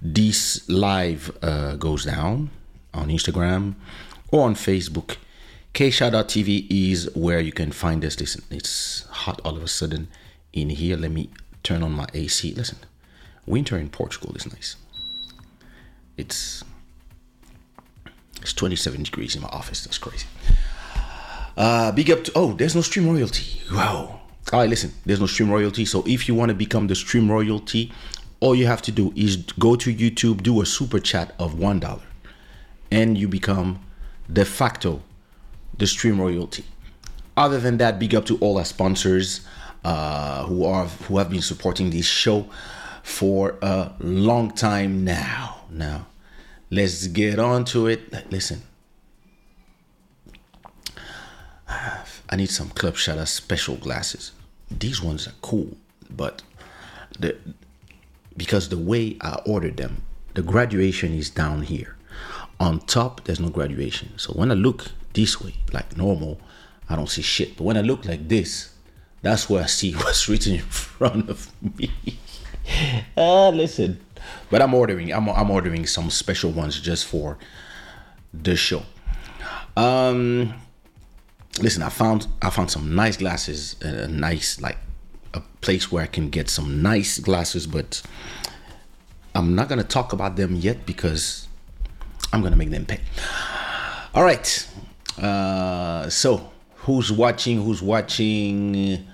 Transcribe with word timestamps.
this 0.00 0.68
live 0.68 1.36
uh, 1.42 1.76
goes 1.76 2.04
down 2.04 2.50
on 2.94 3.08
Instagram 3.08 3.74
or 4.30 4.44
on 4.44 4.54
Facebook. 4.54 5.16
Kaysha.tv 5.74 6.66
is 6.70 7.10
where 7.14 7.40
you 7.40 7.52
can 7.52 7.72
find 7.72 8.04
us. 8.04 8.18
Listen, 8.18 8.42
it's 8.50 9.06
hot 9.08 9.40
all 9.44 9.56
of 9.56 9.62
a 9.62 9.68
sudden 9.68 10.08
in 10.52 10.70
here. 10.70 10.96
Let 10.96 11.10
me 11.10 11.30
turn 11.62 11.82
on 11.82 11.92
my 11.92 12.06
AC. 12.14 12.54
Listen, 12.54 12.78
winter 13.46 13.76
in 13.76 13.88
Portugal 13.90 14.34
is 14.34 14.46
nice. 14.52 14.76
It's 16.16 16.64
it's 18.40 18.52
27 18.52 19.02
degrees 19.02 19.34
in 19.36 19.42
my 19.42 19.48
office. 19.48 19.84
That's 19.84 19.98
crazy. 19.98 20.26
Uh, 21.56 21.92
big 21.92 22.10
up 22.10 22.24
to 22.24 22.32
oh, 22.34 22.52
there's 22.52 22.74
no 22.74 22.82
stream 22.82 23.08
royalty. 23.08 23.60
Wow. 23.72 24.20
All 24.52 24.60
right, 24.60 24.70
listen, 24.70 24.92
there's 25.04 25.20
no 25.20 25.26
stream 25.26 25.50
royalty. 25.50 25.84
So 25.84 26.02
if 26.06 26.26
you 26.26 26.34
want 26.34 26.48
to 26.48 26.54
become 26.54 26.86
the 26.86 26.94
stream 26.94 27.30
royalty, 27.30 27.92
all 28.40 28.54
you 28.54 28.66
have 28.66 28.82
to 28.82 28.92
do 28.92 29.12
is 29.16 29.36
go 29.36 29.76
to 29.76 29.94
YouTube, 29.94 30.42
do 30.42 30.60
a 30.60 30.66
super 30.66 30.98
chat 30.98 31.34
of 31.38 31.58
one 31.58 31.80
dollar, 31.80 32.02
and 32.90 33.18
you 33.18 33.28
become 33.28 33.80
de 34.32 34.44
facto 34.44 35.02
the 35.76 35.86
stream 35.86 36.20
royalty. 36.20 36.64
Other 37.36 37.60
than 37.60 37.78
that, 37.78 37.98
big 37.98 38.14
up 38.14 38.26
to 38.26 38.36
all 38.38 38.58
our 38.58 38.64
sponsors 38.64 39.46
uh, 39.84 40.44
who 40.44 40.64
are 40.64 40.86
who 40.86 41.18
have 41.18 41.30
been 41.30 41.42
supporting 41.42 41.90
this 41.90 42.06
show 42.06 42.46
for 43.02 43.56
a 43.62 43.92
long 44.00 44.50
time 44.50 45.04
now. 45.04 45.62
Now, 45.70 46.06
let's 46.70 47.06
get 47.06 47.38
on 47.38 47.64
to 47.66 47.86
it. 47.86 48.30
Listen, 48.30 48.62
I 51.68 52.36
need 52.36 52.50
some 52.50 52.70
Club 52.70 52.94
Shada 52.94 53.26
special 53.26 53.76
glasses. 53.76 54.32
These 54.70 55.02
ones 55.02 55.26
are 55.26 55.34
cool, 55.40 55.76
but 56.10 56.42
the 57.18 57.36
because 58.38 58.70
the 58.70 58.78
way 58.78 59.16
I 59.20 59.40
ordered 59.44 59.76
them, 59.76 60.02
the 60.34 60.42
graduation 60.42 61.12
is 61.12 61.28
down 61.28 61.62
here. 61.62 61.96
On 62.60 62.78
top, 62.78 63.24
there's 63.24 63.40
no 63.40 63.50
graduation. 63.50 64.16
So 64.16 64.32
when 64.32 64.50
I 64.50 64.54
look 64.54 64.92
this 65.12 65.40
way, 65.40 65.54
like 65.72 65.96
normal, 65.96 66.40
I 66.88 66.96
don't 66.96 67.08
see 67.10 67.22
shit. 67.22 67.56
But 67.56 67.64
when 67.64 67.76
I 67.76 67.82
look 67.82 68.04
like 68.04 68.28
this, 68.28 68.72
that's 69.20 69.50
where 69.50 69.62
I 69.64 69.66
see 69.66 69.92
what's 70.00 70.28
written 70.28 70.54
in 70.54 70.62
front 70.62 71.28
of 71.28 71.50
me. 71.78 71.90
ah, 73.16 73.50
listen. 73.50 74.00
But 74.50 74.62
I'm 74.62 74.74
ordering. 74.74 75.12
I'm 75.12 75.28
I'm 75.28 75.50
ordering 75.50 75.86
some 75.86 76.10
special 76.10 76.50
ones 76.50 76.80
just 76.80 77.06
for 77.06 77.38
the 78.32 78.56
show. 78.56 78.82
Um, 79.76 80.54
listen. 81.60 81.82
I 81.82 81.88
found 81.88 82.26
I 82.42 82.50
found 82.50 82.70
some 82.70 82.94
nice 82.94 83.16
glasses. 83.16 83.76
A 83.80 84.06
nice 84.08 84.60
like 84.60 84.78
place 85.60 85.90
where 85.90 86.02
I 86.02 86.06
can 86.06 86.30
get 86.30 86.48
some 86.48 86.82
nice 86.82 87.18
glasses, 87.18 87.66
but 87.66 88.02
I'm 89.34 89.54
not 89.54 89.68
gonna 89.68 89.84
talk 89.84 90.12
about 90.12 90.36
them 90.36 90.54
yet 90.54 90.86
because 90.86 91.48
I'm 92.32 92.42
gonna 92.42 92.56
make 92.56 92.70
them 92.70 92.86
pay. 92.86 93.00
All 94.14 94.24
right. 94.24 94.68
Uh, 95.20 96.08
so 96.08 96.50
who's 96.76 97.10
watching? 97.12 97.62
Who's 97.62 97.82
watching? 97.82 99.06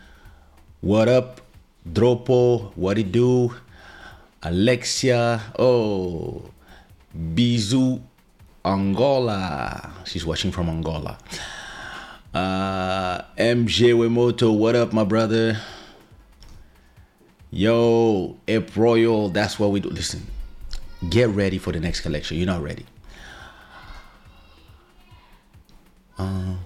What 0.80 1.08
up, 1.08 1.40
Dropo? 1.88 2.72
What 2.76 2.98
it 2.98 3.10
do? 3.10 3.54
Alexia. 4.42 5.40
Oh, 5.58 6.42
Bizu, 7.16 8.00
Angola. 8.64 9.92
She's 10.04 10.26
watching 10.26 10.52
from 10.52 10.68
Angola. 10.68 11.18
Uh, 12.34 13.22
MJ 13.38 13.94
Wemoto. 13.94 14.56
What 14.56 14.74
up, 14.74 14.92
my 14.92 15.04
brother? 15.04 15.56
Yo, 17.54 18.36
Ep 18.48 18.74
Royal, 18.74 19.28
that's 19.28 19.60
what 19.60 19.70
we 19.70 19.78
do. 19.78 19.88
Listen, 19.88 20.26
get 21.08 21.28
ready 21.28 21.56
for 21.56 21.70
the 21.70 21.78
next 21.78 22.00
collection. 22.00 22.36
You're 22.36 22.48
not 22.48 22.60
ready. 22.60 22.84
Uh, 26.18 26.56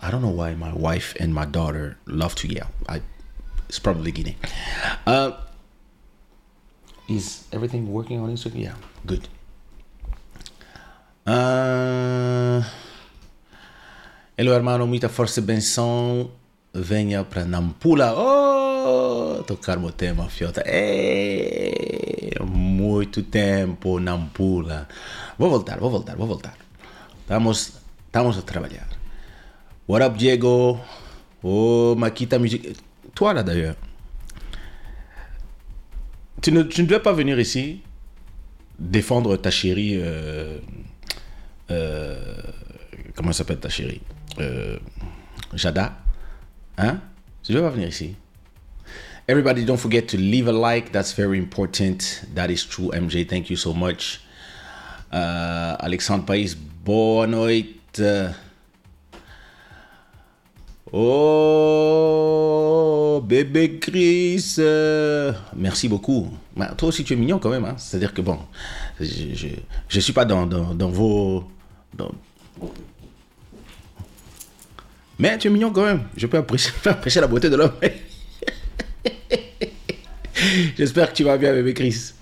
I 0.00 0.10
don't 0.10 0.20
know 0.20 0.34
why 0.34 0.54
my 0.54 0.72
wife 0.74 1.14
and 1.20 1.32
my 1.32 1.44
daughter 1.44 1.96
love 2.06 2.34
to 2.42 2.48
yell. 2.48 2.66
I, 2.88 3.02
it's 3.68 3.78
probably 3.78 4.10
Guinea. 4.10 4.36
Uh, 5.06 5.38
is 7.08 7.46
everything 7.52 7.92
working 7.92 8.18
on 8.18 8.28
Instagram? 8.34 8.62
Yeah, 8.62 8.74
good. 9.06 9.28
Uh, 11.24 12.66
hello, 14.36 14.52
hermano, 14.54 14.88
muita 14.88 15.08
força 15.08 15.40
benção. 15.40 16.32
Venha 16.74 17.22
para 17.24 17.44
Nampula. 17.44 18.14
Oh, 18.16 19.42
tocar 19.42 19.78
meu 19.78 19.92
tema, 19.92 20.28
fiota. 20.28 20.62
É, 20.64 22.34
muito 22.42 23.22
tempo, 23.22 24.00
Nampula. 24.00 24.88
Vou 25.38 25.50
voltar, 25.50 25.78
vou 25.78 25.90
voltar, 25.90 26.16
vou 26.16 26.26
voltar. 26.26 26.56
Estamos, 27.20 27.74
estamos 28.06 28.38
a 28.38 28.42
trabalhar. 28.42 28.88
What 29.86 30.02
up, 30.02 30.16
Diego? 30.16 30.80
Oh, 31.42 31.94
Makita 31.96 32.38
Music. 32.38 32.76
Toi, 33.14 33.34
là, 33.34 33.42
d'ailleurs. 33.42 33.76
Tu 36.40 36.50
ne, 36.50 36.62
tu 36.62 36.82
ne 36.82 36.86
dois 36.88 37.00
pas 37.00 37.12
venir 37.12 37.38
ici 37.38 37.82
défendre 38.78 39.36
ta 39.36 39.50
chérie. 39.50 39.98
Euh, 40.00 40.58
euh, 41.70 42.42
comment 43.14 43.32
s'appelle 43.32 43.60
ta 43.60 43.68
chérie? 43.68 44.00
Euh, 44.38 44.78
Jada. 45.54 46.01
Hein? 46.78 47.00
Tu 47.42 47.52
dois 47.52 47.62
pas 47.62 47.70
venir 47.70 47.88
ici. 47.88 48.14
Everybody, 49.28 49.64
don't 49.64 49.78
forget 49.78 50.06
to 50.08 50.16
leave 50.16 50.48
a 50.48 50.52
like. 50.52 50.90
That's 50.92 51.12
very 51.14 51.38
important. 51.38 52.24
That 52.34 52.50
is 52.50 52.64
true, 52.68 52.90
MJ. 52.92 53.24
Thank 53.28 53.50
you 53.50 53.56
so 53.56 53.72
much. 53.72 54.20
Uh, 55.12 55.76
Alexandre 55.80 56.24
Pais, 56.24 56.54
boa 56.84 57.26
noite. 57.26 58.00
Oh, 61.94 63.22
bébé 63.24 63.78
Chris. 63.78 64.56
merci 65.56 65.88
beaucoup. 65.88 66.28
Toi 66.76 66.88
aussi, 66.88 67.04
tu 67.04 67.12
es 67.14 67.16
mignon 67.16 67.38
quand 67.38 67.50
même. 67.50 67.64
Hein? 67.64 67.74
C'est-à-dire 67.78 68.12
que 68.14 68.20
bon, 68.22 68.38
je 69.00 69.56
ne 69.94 70.00
suis 70.00 70.12
pas 70.12 70.24
dans, 70.24 70.46
dans, 70.46 70.74
dans 70.74 70.88
vos. 70.90 71.44
dans- 71.94 72.10
Mais 75.18 75.38
tu 75.38 75.48
es 75.48 75.50
mignon 75.50 75.72
quand 75.72 75.84
même. 75.84 76.08
Je 76.16 76.26
peux 76.26 76.38
apprécier, 76.38 76.72
la 77.20 77.26
beauté 77.26 77.50
de 77.50 77.56
l'homme. 77.56 77.74
J'espère 80.76 81.10
que 81.10 81.16
tu 81.16 81.24
vas 81.24 81.38
bien, 81.38 81.52
bébé 81.52 81.74
Chris. 81.74 82.12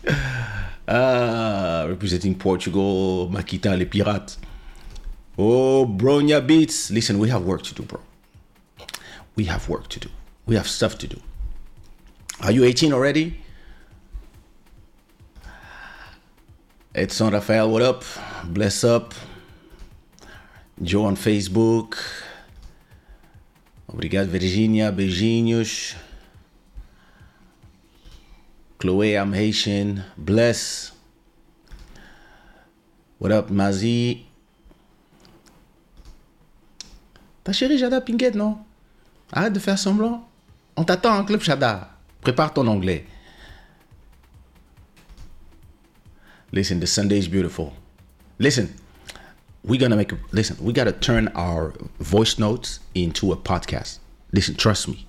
Ah, 0.86 1.84
representing 1.88 2.34
Portugal, 2.34 3.28
Makita, 3.30 3.76
les 3.76 3.86
pirates. 3.86 4.38
Oh, 5.38 5.86
Bronya 5.86 6.40
Beats. 6.40 6.90
Listen, 6.90 7.16
we 7.16 7.30
have 7.30 7.44
work 7.44 7.62
to 7.62 7.74
do, 7.74 7.82
bro. 7.82 8.00
We 9.36 9.46
have 9.46 9.68
work 9.68 9.88
to 9.88 10.00
do. 10.00 10.08
We 10.46 10.56
have 10.56 10.66
stuff 10.66 10.98
to 10.98 11.06
do. 11.06 11.16
Are 12.42 12.52
you 12.52 12.64
18 12.64 12.92
already? 12.92 13.40
Edson 16.94 17.30
Rafael, 17.30 17.70
what 17.70 17.82
up? 17.82 18.04
Bless 18.44 18.82
up. 18.82 19.14
Joe 20.82 21.04
on 21.04 21.14
Facebook. 21.14 21.96
Obrigado, 23.92 24.30
Virginia. 24.30 24.92
Beijinhos. 24.92 25.96
Chloe, 28.78 29.14
I'm 29.14 29.34
Haitian. 29.34 30.04
Bless. 30.16 30.92
What 33.18 33.32
up, 33.32 33.50
Mazi? 33.50 34.26
Ta 37.42 37.52
chérie 37.52 37.78
Jada 37.78 38.00
Pinkett, 38.00 38.34
non? 38.34 38.58
Arrête 39.32 39.52
de 39.52 39.58
faire 39.58 39.78
semblant. 39.78 40.26
On 40.76 40.84
t'attend 40.84 41.18
en 41.18 41.24
club 41.24 41.42
Jada. 41.42 41.90
Prépare 42.20 42.54
ton 42.54 42.66
anglais. 42.68 43.04
Listen, 46.52 46.80
the 46.80 46.86
Sunday 46.86 47.18
is 47.18 47.28
beautiful. 47.28 47.72
Listen, 48.38 48.68
we're 49.62 49.80
gonna 49.80 49.96
make 49.96 50.12
a 50.12 50.18
listen, 50.32 50.56
we 50.62 50.72
gotta 50.72 50.92
turn 50.92 51.28
our 51.28 51.74
voice 51.98 52.38
notes 52.38 52.80
into 52.94 53.32
a 53.32 53.36
podcast. 53.36 53.98
Listen, 54.32 54.54
trust 54.54 54.88
me. 54.88 55.06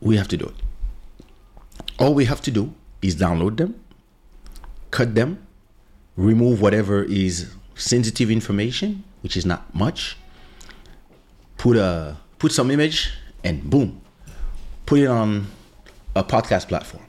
We 0.00 0.16
have 0.16 0.28
to 0.28 0.36
do 0.36 0.46
it. 0.46 0.54
All 1.98 2.14
we 2.14 2.24
have 2.24 2.40
to 2.42 2.50
do 2.50 2.74
is 3.00 3.14
download 3.16 3.56
them, 3.56 3.80
cut 4.90 5.14
them, 5.14 5.46
remove 6.16 6.60
whatever 6.60 7.04
is 7.04 7.52
sensitive 7.74 8.30
information, 8.30 9.04
which 9.20 9.36
is 9.36 9.46
not 9.46 9.72
much, 9.74 10.16
put 11.58 11.76
a 11.76 12.16
put 12.38 12.50
some 12.52 12.70
image, 12.70 13.12
and 13.44 13.62
boom, 13.62 14.00
put 14.86 14.98
it 15.00 15.06
on 15.06 15.46
a 16.16 16.24
podcast 16.24 16.68
platform. 16.68 17.04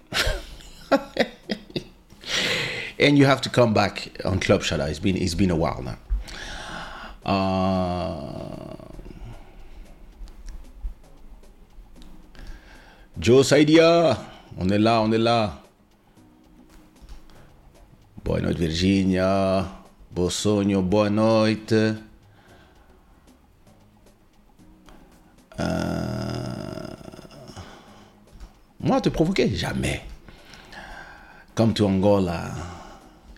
and 2.99 3.17
you 3.17 3.25
have 3.25 3.41
to 3.41 3.49
come 3.49 3.73
back 3.73 4.09
on 4.25 4.39
Club 4.39 4.61
Shada. 4.61 4.89
It's 4.89 4.99
been 4.99 5.17
it's 5.17 5.35
been 5.35 5.51
a 5.51 5.55
while 5.55 5.81
now. 5.81 5.97
Uh, 7.25 8.75
Joe 13.19 13.43
Saidia, 13.43 14.17
on 14.59 14.69
est 14.69 14.79
là, 14.79 15.01
on 15.01 15.11
est 15.11 15.17
là. 15.17 15.53
Boa 18.23 18.41
noite, 18.41 18.57
Virginia. 18.57 19.65
Bom 20.11 20.29
sonho, 20.29 20.81
boa 20.81 21.09
noite. 21.09 21.73
Euh, 25.59 25.93
Moi, 28.83 28.99
te 28.99 29.09
provoquer 29.09 29.47
Jamais. 29.55 30.01
Come 31.55 31.73
to 31.73 31.85
Angola. 31.85 32.51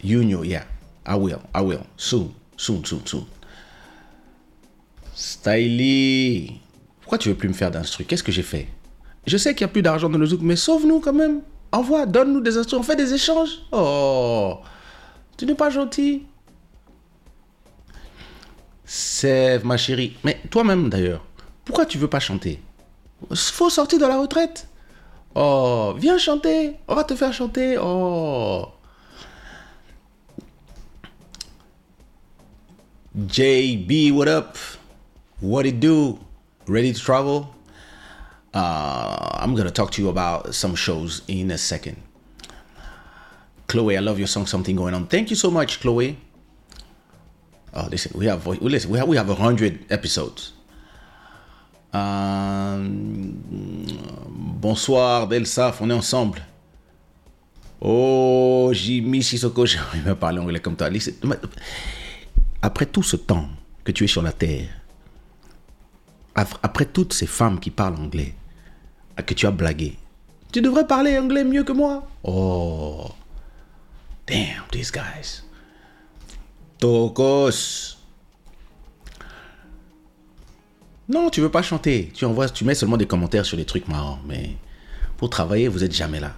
Junio, 0.05 0.43
yeah. 0.43 0.65
I 1.07 1.15
will, 1.15 1.39
I 1.53 1.61
will. 1.61 1.81
Soon, 1.97 2.31
soon, 2.57 2.83
soon, 2.85 3.01
soon. 3.05 3.25
Styly. 5.13 6.59
Pourquoi 7.01 7.17
tu 7.17 7.29
veux 7.29 7.35
plus 7.35 7.47
me 7.49 7.53
faire 7.53 7.71
d'instru? 7.71 8.03
Qu'est-ce 8.03 8.23
que 8.23 8.31
j'ai 8.31 8.43
fait? 8.43 8.67
Je 9.25 9.37
sais 9.37 9.55
qu'il 9.55 9.65
n'y 9.65 9.69
a 9.69 9.73
plus 9.73 9.81
d'argent 9.81 10.09
dans 10.09 10.17
le 10.17 10.25
zouk, 10.25 10.41
mais 10.41 10.55
sauve-nous 10.55 10.99
quand 10.99 11.13
même. 11.13 11.41
Envoie, 11.71 12.05
donne-nous 12.05 12.41
des 12.41 12.57
instrus. 12.57 12.79
On 12.79 12.83
fait 12.83 12.95
des 12.95 13.13
échanges. 13.13 13.59
Oh, 13.71 14.59
tu 15.37 15.45
n'es 15.45 15.55
pas 15.55 15.69
gentil. 15.69 16.23
Sève, 18.85 19.65
ma 19.65 19.77
chérie. 19.77 20.15
Mais 20.23 20.39
toi-même 20.49 20.89
d'ailleurs, 20.89 21.25
pourquoi 21.63 21.85
tu 21.85 21.97
veux 21.97 22.07
pas 22.07 22.19
chanter? 22.19 22.61
Faut 23.33 23.69
sortir 23.69 23.99
de 23.99 24.05
la 24.05 24.19
retraite. 24.19 24.67
Oh, 25.33 25.93
viens 25.97 26.17
chanter. 26.17 26.75
On 26.87 26.95
va 26.95 27.03
te 27.03 27.15
faire 27.15 27.33
chanter. 27.33 27.77
Oh. 27.81 28.67
JB, 33.15 34.11
what 34.11 34.27
up? 34.27 34.57
What 35.39 35.65
it 35.65 35.79
do? 35.79 36.19
Ready 36.67 36.91
to 36.91 36.99
travel? 36.99 37.55
Uh, 38.53 39.29
I'm 39.39 39.55
gonna 39.55 39.71
talk 39.71 39.91
to 39.91 40.01
you 40.01 40.09
about 40.09 40.53
some 40.53 40.75
shows 40.75 41.21
in 41.29 41.49
a 41.51 41.57
second. 41.57 41.95
Chloe, 43.67 43.95
I 43.95 44.01
love 44.01 44.19
your 44.19 44.27
song. 44.27 44.45
Something 44.47 44.75
going 44.75 44.93
on. 44.93 45.07
Thank 45.07 45.29
you 45.29 45.37
so 45.37 45.49
much, 45.49 45.79
Chloe. 45.79 46.17
Oh, 47.73 47.87
listen, 47.89 48.11
we 48.19 48.25
have 48.25 48.45
listen, 48.47 48.91
we 48.91 48.97
have 48.97 49.07
we 49.07 49.15
have 49.15 49.29
a 49.29 49.35
hundred 49.35 49.89
episodes. 49.89 50.51
Um, 51.93 53.39
bonsoir, 54.59 55.25
Delsaf, 55.27 55.81
on 55.81 55.89
est 55.89 55.93
ensemble. 55.93 56.41
Oh, 57.81 58.73
Jimmy 58.73 59.21
Sissoko, 59.21 59.65
j'aimerais 59.65 60.19
parler 60.19 60.39
anglais 60.41 60.59
comme 60.59 60.75
toi. 60.75 60.89
Listen, 60.89 61.13
après 62.65 62.87
tout 62.87 63.03
ce 63.03 63.15
temps 63.15 63.47
que 63.83 63.91
tu 63.91 64.05
es 64.05 64.07
sur 64.07 64.23
la 64.23 64.31
terre, 64.31 64.69
après 66.33 66.85
toutes 66.85 67.13
ces 67.13 67.27
femmes 67.27 67.59
qui 67.59 67.69
parlent 67.69 67.95
anglais, 67.95 68.33
que 69.25 69.33
tu 69.35 69.45
as 69.45 69.51
blagué, 69.51 69.97
tu 70.51 70.61
devrais 70.61 70.87
parler 70.87 71.17
anglais 71.19 71.43
mieux 71.43 71.63
que 71.63 71.71
moi. 71.71 72.07
Oh, 72.23 73.11
damn, 74.25 74.63
these 74.71 74.91
guys. 74.91 75.43
Tokos. 76.79 77.97
Non, 81.07 81.29
tu 81.29 81.41
veux 81.41 81.51
pas 81.51 81.61
chanter. 81.61 82.11
Tu 82.13 82.25
envoies, 82.25 82.49
tu 82.49 82.65
mets 82.65 82.73
seulement 82.73 82.97
des 82.97 83.05
commentaires 83.05 83.45
sur 83.45 83.57
des 83.57 83.65
trucs 83.65 83.87
marrants. 83.87 84.19
Mais 84.25 84.57
pour 85.17 85.29
travailler, 85.29 85.67
vous 85.67 85.83
êtes 85.83 85.93
jamais 85.93 86.19
là. 86.19 86.33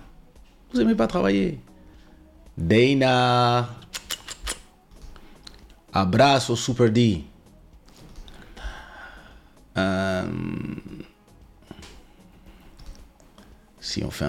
Vous 0.73 0.81
aimez 0.81 0.95
pas 0.95 1.07
travailler. 1.07 1.59
Dana. 2.57 3.69
Abraço 5.97 6.55
Super 6.55 6.91
D. 6.91 7.23
Euh, 9.77 10.27
si 13.79 14.03
on 14.03 14.11
fait 14.11 14.25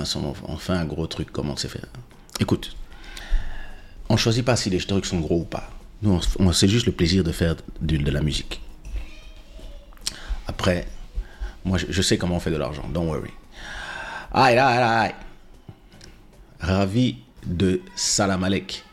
un 0.73 0.85
gros 0.87 1.07
truc, 1.07 1.31
comment 1.31 1.57
c'est 1.57 1.69
fait? 1.69 1.85
Écoute, 2.41 2.75
on 4.09 4.17
choisit 4.17 4.45
pas 4.45 4.57
si 4.57 4.71
les 4.71 4.79
trucs 4.79 5.05
sont 5.05 5.21
gros 5.21 5.41
ou 5.41 5.45
pas. 5.45 5.69
Nous, 6.01 6.19
on, 6.39 6.53
c'est 6.53 6.69
juste 6.69 6.87
le 6.87 6.93
plaisir 6.93 7.23
de 7.23 7.33
faire 7.33 7.57
de, 7.83 8.11
la 8.11 8.23
musique. 8.23 8.63
Après, 10.47 10.89
moi, 11.67 11.77
je, 11.77 11.87
je 11.91 12.01
sais 12.03 12.17
comment 12.17 12.37
on 12.37 12.41
fait 12.41 12.51
de 12.51 12.57
l'argent. 12.57 12.89
Don't 12.89 13.09
worry. 13.09 13.33
Aïe, 14.33 14.57
aïe, 14.57 14.79
aïe. 14.79 15.15
Ravi 16.61 17.19
de 17.45 17.83
Salam 17.95 18.43
Alek. 18.43 18.85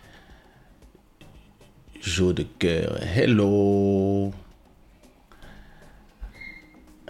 Jo 2.05 2.33
de 2.33 2.43
cœur. 2.59 2.99
Hello. 3.01 4.31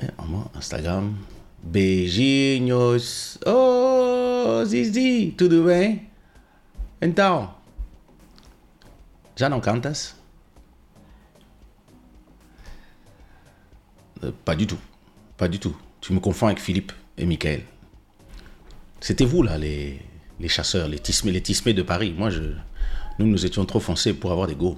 Eh, 0.02 0.08
moi, 0.26 0.50
Instagram. 0.56 1.16
Beijinhos. 1.64 3.38
Oh, 3.46 4.64
Zizi, 4.66 5.34
tudo 5.38 5.64
bem? 5.66 6.08
Então, 7.02 7.54
já 9.36 9.50
não 9.50 9.60
cantas? 9.60 10.16
Euh, 14.24 14.32
Pas 14.46 14.56
du 14.56 14.66
tout. 14.66 14.80
Pas 15.38 15.50
du 15.50 15.60
tout. 15.60 15.76
Tu 16.00 16.14
me 16.14 16.20
confonds 16.20 16.48
avec 16.48 16.60
Philippe 16.60 16.94
et 17.18 17.26
Michael. 17.26 17.64
C'était 19.02 19.26
vous, 19.26 19.44
là, 19.44 19.58
les, 19.58 20.00
les 20.40 20.48
chasseurs, 20.48 20.88
les 20.88 21.00
tismés, 21.00 21.32
les 21.32 21.42
tismés 21.42 21.74
de 21.74 21.82
Paris. 21.84 22.14
Moi, 22.18 22.30
je, 22.30 22.42
nous, 23.20 23.28
nous 23.28 23.46
étions 23.46 23.66
trop 23.66 23.80
foncés 23.80 24.14
pour 24.14 24.32
avoir 24.32 24.48
des 24.48 24.56
go. 24.56 24.78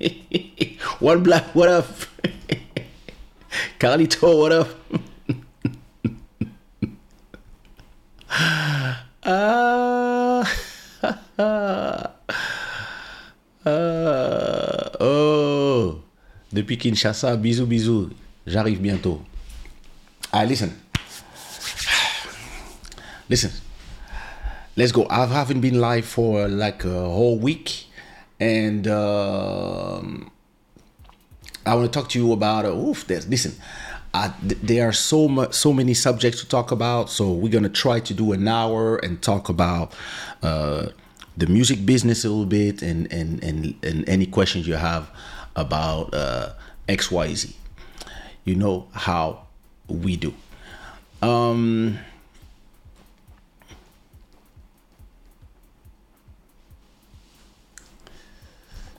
One 1.00 1.22
Black, 1.22 1.54
what 1.54 1.68
up? 1.68 1.86
Carlito, 3.78 4.40
what 4.40 4.52
up? 4.52 4.68
ah. 9.24 10.44
Ah, 13.66 14.90
oh, 15.00 16.02
depuis 16.52 16.76
Kinshasa, 16.76 17.34
bisous, 17.36 17.64
bisous. 17.64 18.10
J'arrive 18.46 18.78
bientôt. 18.78 19.22
right, 20.32 20.46
listen. 20.46 20.70
Listen. 23.30 23.50
Let's 24.76 24.90
go. 24.90 25.06
I 25.08 25.26
haven't 25.26 25.60
been 25.60 25.80
live 25.80 26.04
for 26.04 26.48
like 26.48 26.84
a 26.84 26.88
whole 26.88 27.38
week, 27.38 27.86
and 28.40 28.88
um, 28.88 30.32
I 31.64 31.76
want 31.76 31.92
to 31.92 31.96
talk 31.96 32.08
to 32.10 32.18
you 32.18 32.32
about. 32.32 32.64
Uh, 32.64 32.74
oof, 32.74 33.06
there's 33.06 33.28
listen. 33.28 33.54
Th- 34.48 34.60
there 34.60 34.88
are 34.88 34.92
so 34.92 35.28
much, 35.28 35.54
so 35.54 35.72
many 35.72 35.94
subjects 35.94 36.40
to 36.40 36.48
talk 36.48 36.72
about. 36.72 37.08
So 37.08 37.30
we're 37.30 37.52
gonna 37.52 37.68
try 37.68 38.00
to 38.00 38.14
do 38.14 38.32
an 38.32 38.48
hour 38.48 38.96
and 38.96 39.22
talk 39.22 39.48
about 39.48 39.92
uh, 40.42 40.88
the 41.36 41.46
music 41.46 41.86
business 41.86 42.24
a 42.24 42.28
little 42.28 42.44
bit, 42.44 42.82
and 42.82 43.12
and 43.12 43.44
and, 43.44 43.76
and 43.84 44.08
any 44.08 44.26
questions 44.26 44.66
you 44.66 44.74
have 44.74 45.08
about 45.54 46.12
uh, 46.12 46.50
X 46.88 47.12
Y 47.12 47.32
Z. 47.34 47.54
You 48.44 48.56
know 48.56 48.88
how 48.92 49.46
we 49.86 50.16
do. 50.16 50.34
Um, 51.22 51.98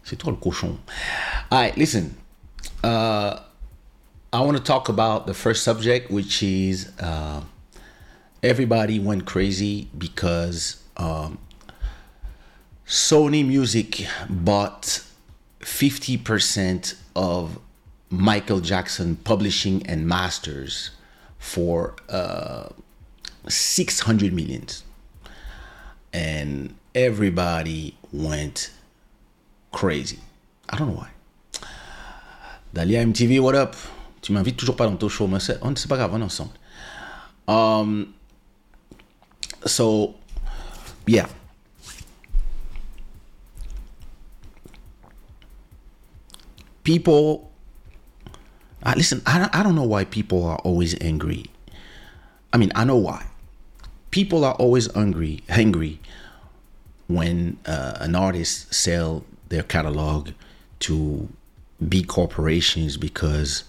C'est 0.06 0.18
toi 0.18 0.32
le 0.32 0.38
cochon. 0.38 0.78
All 1.50 1.60
right, 1.60 1.76
listen. 1.76 2.16
Uh, 2.84 3.40
I 4.32 4.40
want 4.42 4.56
to 4.56 4.64
talk 4.64 4.88
about 4.88 5.26
the 5.26 5.34
first 5.34 5.64
subject, 5.64 6.12
which 6.12 6.44
is 6.44 6.92
uh, 7.00 7.42
everybody 8.44 9.00
went 9.00 9.26
crazy 9.26 9.88
because 9.98 10.80
um, 10.98 11.40
Sony 12.86 13.44
Music 13.44 14.06
bought 14.30 15.02
50% 15.62 16.96
of 17.16 17.58
Michael 18.12 18.60
Jackson 18.60 19.16
Publishing 19.16 19.84
and 19.88 20.08
Masters 20.08 20.92
for 21.40 21.96
uh, 22.10 22.70
600 23.48 24.32
millions. 24.32 24.84
And 26.14 26.76
everybody 26.94 27.98
went 28.14 28.70
crazy. 29.76 30.20
I 30.70 30.78
don't 30.78 30.88
know 30.88 31.02
why. 31.04 31.10
Dalia 32.74 33.04
MTV, 33.04 33.42
what 33.42 33.56
up? 33.56 33.76
Tu 34.22 34.32
m'invites 34.32 34.58
toujours 34.58 34.78
pas 34.78 34.88
dans 34.88 34.96
ton 34.98 35.10
show, 35.10 35.28
mais 35.28 35.40
c'est, 35.40 35.60
on, 35.62 35.76
c'est 35.76 35.90
pas 35.90 35.98
grave, 35.98 36.14
on 36.14 36.22
est 36.22 36.24
ensemble. 36.24 36.54
Um, 37.48 38.14
so, 39.66 40.16
yeah. 41.06 41.28
People, 46.84 47.52
uh, 48.84 48.94
listen, 48.96 49.22
I 49.28 49.40
don't, 49.40 49.56
I 49.56 49.62
don't 49.62 49.76
know 49.76 49.84
why 49.84 50.06
people 50.06 50.46
are 50.46 50.60
always 50.64 50.96
angry. 51.02 51.46
I 52.54 52.58
mean, 52.58 52.72
I 52.76 52.86
know 52.86 52.96
why. 52.96 53.26
People 54.12 54.46
are 54.46 54.54
always 54.54 54.88
angry, 54.96 55.44
angry 55.50 56.00
when 57.08 57.58
uh, 57.66 57.98
an 58.00 58.16
artist 58.16 58.74
sell 58.74 59.26
their 59.56 59.64
catalog 59.64 60.30
to 60.80 61.28
big 61.88 62.08
corporations 62.08 62.98
because 62.98 63.64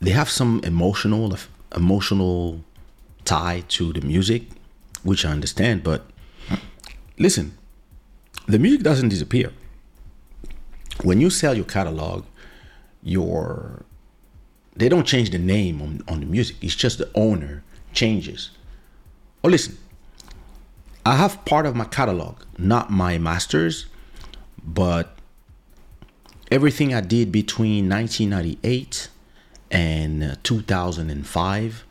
they 0.00 0.10
have 0.10 0.30
some 0.30 0.60
emotional 0.64 1.36
emotional 1.76 2.64
tie 3.24 3.62
to 3.68 3.92
the 3.92 4.00
music, 4.00 4.42
which 5.02 5.24
I 5.24 5.30
understand. 5.30 5.82
But 5.84 6.04
listen, 7.18 7.56
the 8.46 8.58
music 8.58 8.82
doesn't 8.82 9.10
disappear. 9.10 9.52
When 11.02 11.20
you 11.20 11.30
sell 11.30 11.54
your 11.54 11.64
catalog, 11.64 12.24
your 13.02 13.84
they 14.74 14.88
don't 14.88 15.06
change 15.06 15.30
the 15.30 15.38
name 15.38 15.82
on, 15.82 16.02
on 16.08 16.20
the 16.20 16.26
music. 16.26 16.56
It's 16.62 16.74
just 16.74 16.96
the 16.98 17.10
owner 17.14 17.62
changes. 17.92 18.50
Oh, 19.44 19.48
listen, 19.48 19.76
I 21.04 21.16
have 21.16 21.44
part 21.44 21.66
of 21.66 21.76
my 21.76 21.84
catalog, 21.84 22.36
not 22.56 22.90
my 22.90 23.18
masters, 23.18 23.86
but 24.64 25.18
everything 26.50 26.94
I 26.94 27.00
did 27.00 27.32
between 27.32 27.88
1998 27.88 29.08
and 29.70 30.38
2005, 30.42 31.84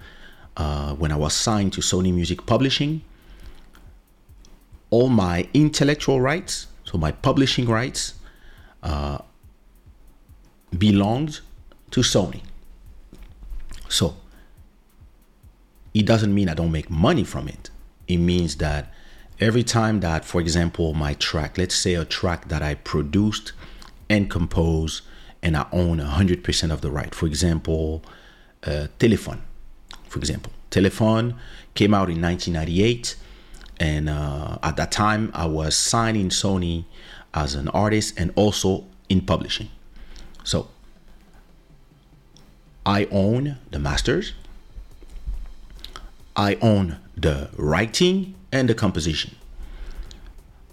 uh, 0.57 0.93
when 0.95 1.11
I 1.11 1.15
was 1.15 1.33
signed 1.33 1.73
to 1.73 1.81
Sony 1.81 2.13
Music 2.13 2.45
Publishing, 2.45 3.01
all 4.89 5.09
my 5.09 5.47
intellectual 5.53 6.21
rights, 6.21 6.67
so 6.83 6.97
my 6.97 7.11
publishing 7.11 7.67
rights, 7.67 8.15
uh, 8.83 9.19
belonged 10.77 11.39
to 11.91 12.01
Sony. 12.01 12.41
So 13.89 14.15
it 15.93 16.05
doesn't 16.05 16.33
mean 16.33 16.49
I 16.49 16.53
don't 16.53 16.71
make 16.71 16.89
money 16.89 17.23
from 17.23 17.47
it. 17.47 17.69
It 18.07 18.17
means 18.17 18.57
that 18.57 18.93
every 19.41 19.63
time 19.63 20.00
that, 20.01 20.24
for 20.24 20.39
example, 20.39 20.93
my 20.93 21.15
track, 21.15 21.57
let's 21.57 21.75
say 21.75 21.95
a 21.95 22.05
track 22.05 22.48
that 22.48 22.62
I 22.62 22.75
produced 22.75 23.51
and 24.10 24.29
composed 24.29 25.03
and 25.41 25.57
I 25.57 25.65
own 25.71 25.98
100% 25.98 26.71
of 26.71 26.81
the 26.81 26.91
right. 26.91 27.13
For 27.13 27.25
example, 27.25 28.03
uh, 28.63 28.88
Telephone, 29.00 29.41
for 30.07 30.19
example. 30.19 30.53
Telephone 30.69 31.36
came 31.74 31.93
out 31.93 32.10
in 32.10 32.21
1998. 32.21 33.15
And 33.79 34.10
uh, 34.10 34.60
at 34.62 34.77
that 34.77 34.91
time, 34.91 35.31
I 35.33 35.48
was 35.48 35.75
signing 35.75 36.29
Sony 36.29 36.86
as 37.33 37.55
an 37.55 37.67
artist 37.69 38.19
and 38.19 38.31
also 38.36 38.86
in 39.10 39.21
publishing. 39.21 39.69
So 40.43 40.69
I 42.86 43.06
own 43.06 43.58
the 43.71 43.80
masters, 43.80 44.34
I 46.36 46.56
own 46.62 46.99
the 47.17 47.49
writing 47.58 48.36
and 48.51 48.69
the 48.69 48.75
composition. 48.75 49.35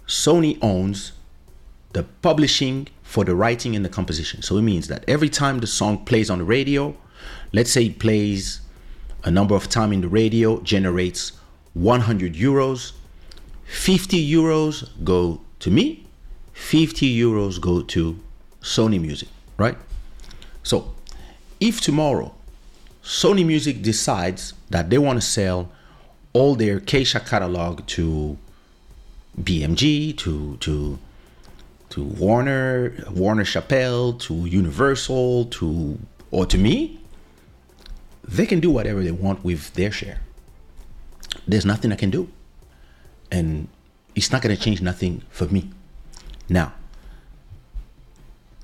Sony 0.07 0.57
owns 0.61 1.11
the 1.93 2.03
publishing 2.21 2.87
for 3.03 3.23
the 3.23 3.35
writing 3.35 3.75
and 3.75 3.83
the 3.83 3.89
composition. 3.89 4.41
So 4.41 4.57
it 4.57 4.61
means 4.61 4.87
that 4.87 5.03
every 5.07 5.29
time 5.29 5.59
the 5.59 5.67
song 5.67 6.05
plays 6.05 6.29
on 6.29 6.39
the 6.39 6.43
radio, 6.43 6.95
let's 7.53 7.71
say 7.71 7.85
it 7.85 7.99
plays 7.99 8.61
a 9.23 9.31
number 9.31 9.55
of 9.55 9.69
time 9.69 9.91
in 9.91 10.01
the 10.01 10.07
radio, 10.07 10.61
generates 10.61 11.33
100 11.73 12.33
euros, 12.33 12.93
50 13.65 14.31
euros 14.31 14.87
go 15.03 15.41
to 15.59 15.69
me, 15.69 16.05
50 16.53 17.17
euros 17.17 17.59
go 17.59 17.81
to 17.81 18.19
Sony 18.61 18.99
Music, 18.99 19.29
right? 19.57 19.77
So 20.63 20.93
if 21.59 21.81
tomorrow 21.81 22.33
Sony 23.03 23.45
Music 23.45 23.81
decides 23.81 24.53
that 24.69 24.89
they 24.89 24.97
want 24.97 25.19
to 25.19 25.25
sell 25.25 25.71
all 26.33 26.55
their 26.55 26.79
Kaysha 26.79 27.25
catalog 27.27 27.85
to 27.87 28.37
BMG, 29.41 30.17
to 30.17 30.57
to 30.57 30.99
to 31.89 32.03
Warner, 32.03 32.93
Warner 33.11 33.43
Chappell, 33.43 34.13
to 34.13 34.45
Universal, 34.45 35.45
to 35.45 35.99
or 36.31 36.45
to 36.45 36.57
me, 36.57 36.99
they 38.23 38.45
can 38.45 38.59
do 38.59 38.69
whatever 38.69 39.03
they 39.03 39.11
want 39.11 39.43
with 39.43 39.73
their 39.73 39.91
share. 39.91 40.19
There's 41.47 41.65
nothing 41.65 41.91
I 41.91 41.95
can 41.95 42.11
do. 42.11 42.29
And 43.31 43.67
it's 44.15 44.31
not 44.31 44.41
going 44.41 44.55
to 44.55 44.61
change 44.61 44.81
nothing 44.81 45.23
for 45.29 45.45
me. 45.45 45.69
Now, 46.47 46.73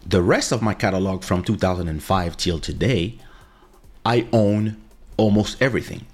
the 0.06 0.22
rest 0.22 0.52
of 0.52 0.62
my 0.62 0.74
catalog 0.74 1.24
from 1.24 1.44
2005 1.44 2.38
till 2.38 2.60
today, 2.60 3.18
I 4.06 4.28
own 4.32 4.78
almost 5.18 5.62
everything. 5.62 6.06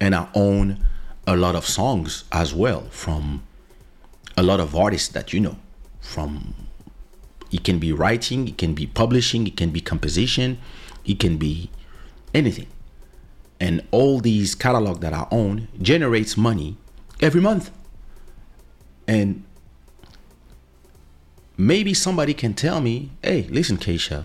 And 0.00 0.14
I 0.14 0.28
own 0.34 0.84
a 1.26 1.36
lot 1.36 1.54
of 1.54 1.66
songs 1.66 2.24
as 2.32 2.54
well 2.54 2.82
from 2.90 3.42
a 4.36 4.42
lot 4.42 4.60
of 4.60 4.76
artists 4.76 5.08
that 5.08 5.32
you 5.32 5.40
know 5.40 5.56
from 6.00 6.54
it 7.50 7.64
can 7.64 7.78
be 7.78 7.92
writing 7.92 8.48
it 8.48 8.58
can 8.58 8.74
be 8.74 8.86
publishing 8.86 9.46
it 9.46 9.56
can 9.56 9.70
be 9.70 9.80
composition 9.80 10.58
it 11.04 11.18
can 11.18 11.36
be 11.36 11.70
anything. 12.34 12.66
And 13.58 13.82
all 13.90 14.20
these 14.20 14.54
catalog 14.54 15.00
that 15.00 15.14
i 15.14 15.26
own 15.30 15.68
generates 15.80 16.36
money 16.36 16.76
every 17.20 17.40
month. 17.40 17.70
And 19.08 19.44
maybe 21.56 21.94
somebody 21.94 22.34
can 22.34 22.52
tell 22.52 22.80
me 22.80 23.10
hey 23.22 23.46
listen 23.50 23.78
Kaysha 23.78 24.24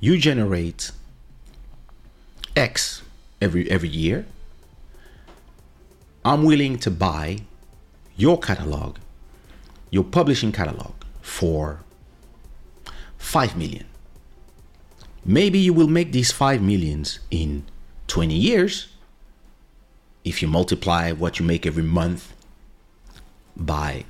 you 0.00 0.18
generate 0.18 0.90
x 2.56 3.02
every 3.40 3.70
every 3.70 3.88
year 3.88 4.26
i'm 6.24 6.44
willing 6.44 6.78
to 6.78 6.90
buy 6.90 7.38
your 8.16 8.38
catalog 8.38 8.96
your 9.90 10.04
publishing 10.04 10.50
catalog 10.50 10.92
for 11.22 11.84
5 13.24 13.56
million. 13.56 13.86
Maybe 15.24 15.58
you 15.58 15.72
will 15.72 15.88
make 15.88 16.12
these 16.12 16.30
5 16.30 16.60
millions 16.60 17.20
in 17.30 17.64
20 18.08 18.34
years 18.34 18.88
if 20.24 20.42
you 20.42 20.48
multiply 20.48 21.12
what 21.12 21.38
you 21.38 21.46
make 21.46 21.64
every 21.64 21.82
month 21.82 22.34
by 23.56 24.04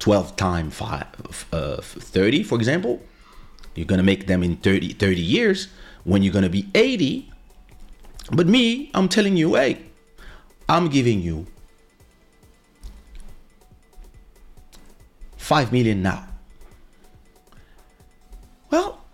12 0.00 0.34
times 0.36 0.80
uh, 0.80 1.80
30 1.80 2.42
for 2.42 2.56
example 2.56 3.00
you're 3.74 3.86
going 3.86 3.98
to 3.98 4.04
make 4.04 4.26
them 4.26 4.42
in 4.42 4.56
30 4.56 4.94
30 4.94 5.20
years 5.20 5.68
when 6.04 6.22
you're 6.22 6.32
going 6.32 6.44
to 6.44 6.50
be 6.50 6.68
80 6.74 7.30
But 8.32 8.46
me, 8.46 8.90
I'm 8.94 9.08
telling 9.08 9.36
you, 9.36 9.54
hey, 9.54 9.82
I'm 10.68 10.88
giving 10.88 11.20
you 11.20 11.46
5 15.36 15.72
million 15.72 16.02
now. 16.02 16.26
Well, 18.70 19.04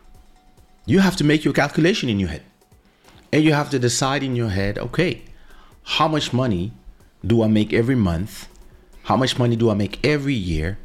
you 0.87 1.01
have 1.01 1.17
to 1.17 1.25
make 1.25 1.45
your 1.45 1.55
calculation 1.55 2.09
in 2.09 2.21
your 2.21 2.29
head. 2.29 2.43
And 3.33 3.43
you 3.45 3.53
have 3.53 3.71
to 3.71 3.79
decide 3.79 4.23
in 4.23 4.37
your 4.37 4.49
head, 4.49 4.79
okay, 4.79 5.23
how 5.83 6.09
much 6.09 6.33
money 6.33 6.73
do 7.27 7.43
I 7.43 7.49
make 7.49 7.73
every 7.73 7.95
month? 7.95 8.49
How 9.05 9.17
much 9.17 9.39
money 9.39 9.57
do 9.57 9.71
I 9.71 9.75
make 9.75 10.05
every 10.07 10.35
year? 10.35 10.79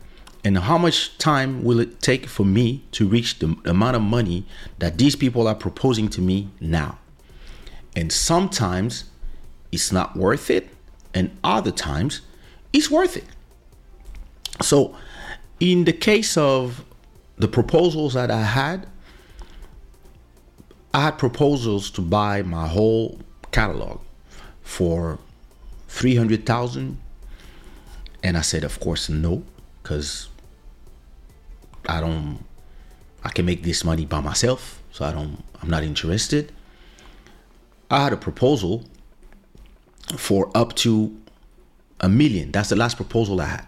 And 0.43 0.57
how 0.57 0.77
much 0.77 1.17
time 1.17 1.63
will 1.63 1.79
it 1.79 2.01
take 2.01 2.27
for 2.27 2.45
me 2.45 2.83
to 2.91 3.07
reach 3.07 3.39
the 3.39 3.55
amount 3.65 3.95
of 3.95 4.01
money 4.01 4.45
that 4.79 4.97
these 4.97 5.15
people 5.15 5.47
are 5.47 5.55
proposing 5.55 6.07
to 6.09 6.21
me 6.21 6.49
now? 6.59 6.99
And 7.95 8.11
sometimes 8.11 9.05
it's 9.75 9.91
not 9.91 10.15
worth 10.15 10.49
it, 10.49 10.69
and 11.13 11.37
other 11.43 11.71
times 11.71 12.21
it's 12.73 12.89
worth 12.89 13.15
it. 13.17 13.25
So, 14.61 14.95
in 15.59 15.85
the 15.85 15.93
case 15.93 16.37
of 16.37 16.83
the 17.37 17.47
proposals 17.47 18.13
that 18.13 18.31
I 18.31 18.41
had, 18.41 18.87
I 20.93 21.01
had 21.01 21.17
proposals 21.17 21.91
to 21.91 22.01
buy 22.01 22.41
my 22.41 22.67
whole 22.67 23.19
catalog 23.51 23.99
for 24.63 25.19
300,000 25.89 26.97
and 28.23 28.37
I 28.37 28.41
said 28.41 28.63
of 28.63 28.79
course 28.79 29.07
no 29.09 29.43
cuz 29.83 30.29
I 31.87 32.01
don't 32.01 32.43
I 33.23 33.29
can 33.29 33.45
make 33.45 33.63
this 33.63 33.83
money 33.83 34.05
by 34.05 34.19
myself 34.19 34.81
so 34.91 35.05
I 35.05 35.11
don't 35.11 35.43
I'm 35.61 35.69
not 35.69 35.83
interested. 35.83 36.51
I 37.89 38.03
had 38.03 38.13
a 38.13 38.17
proposal 38.17 38.83
for 40.17 40.51
up 40.55 40.75
to 40.75 41.15
a 41.99 42.09
million. 42.09 42.51
That's 42.51 42.69
the 42.69 42.75
last 42.75 42.95
proposal 42.95 43.41
I 43.41 43.45
had. 43.45 43.67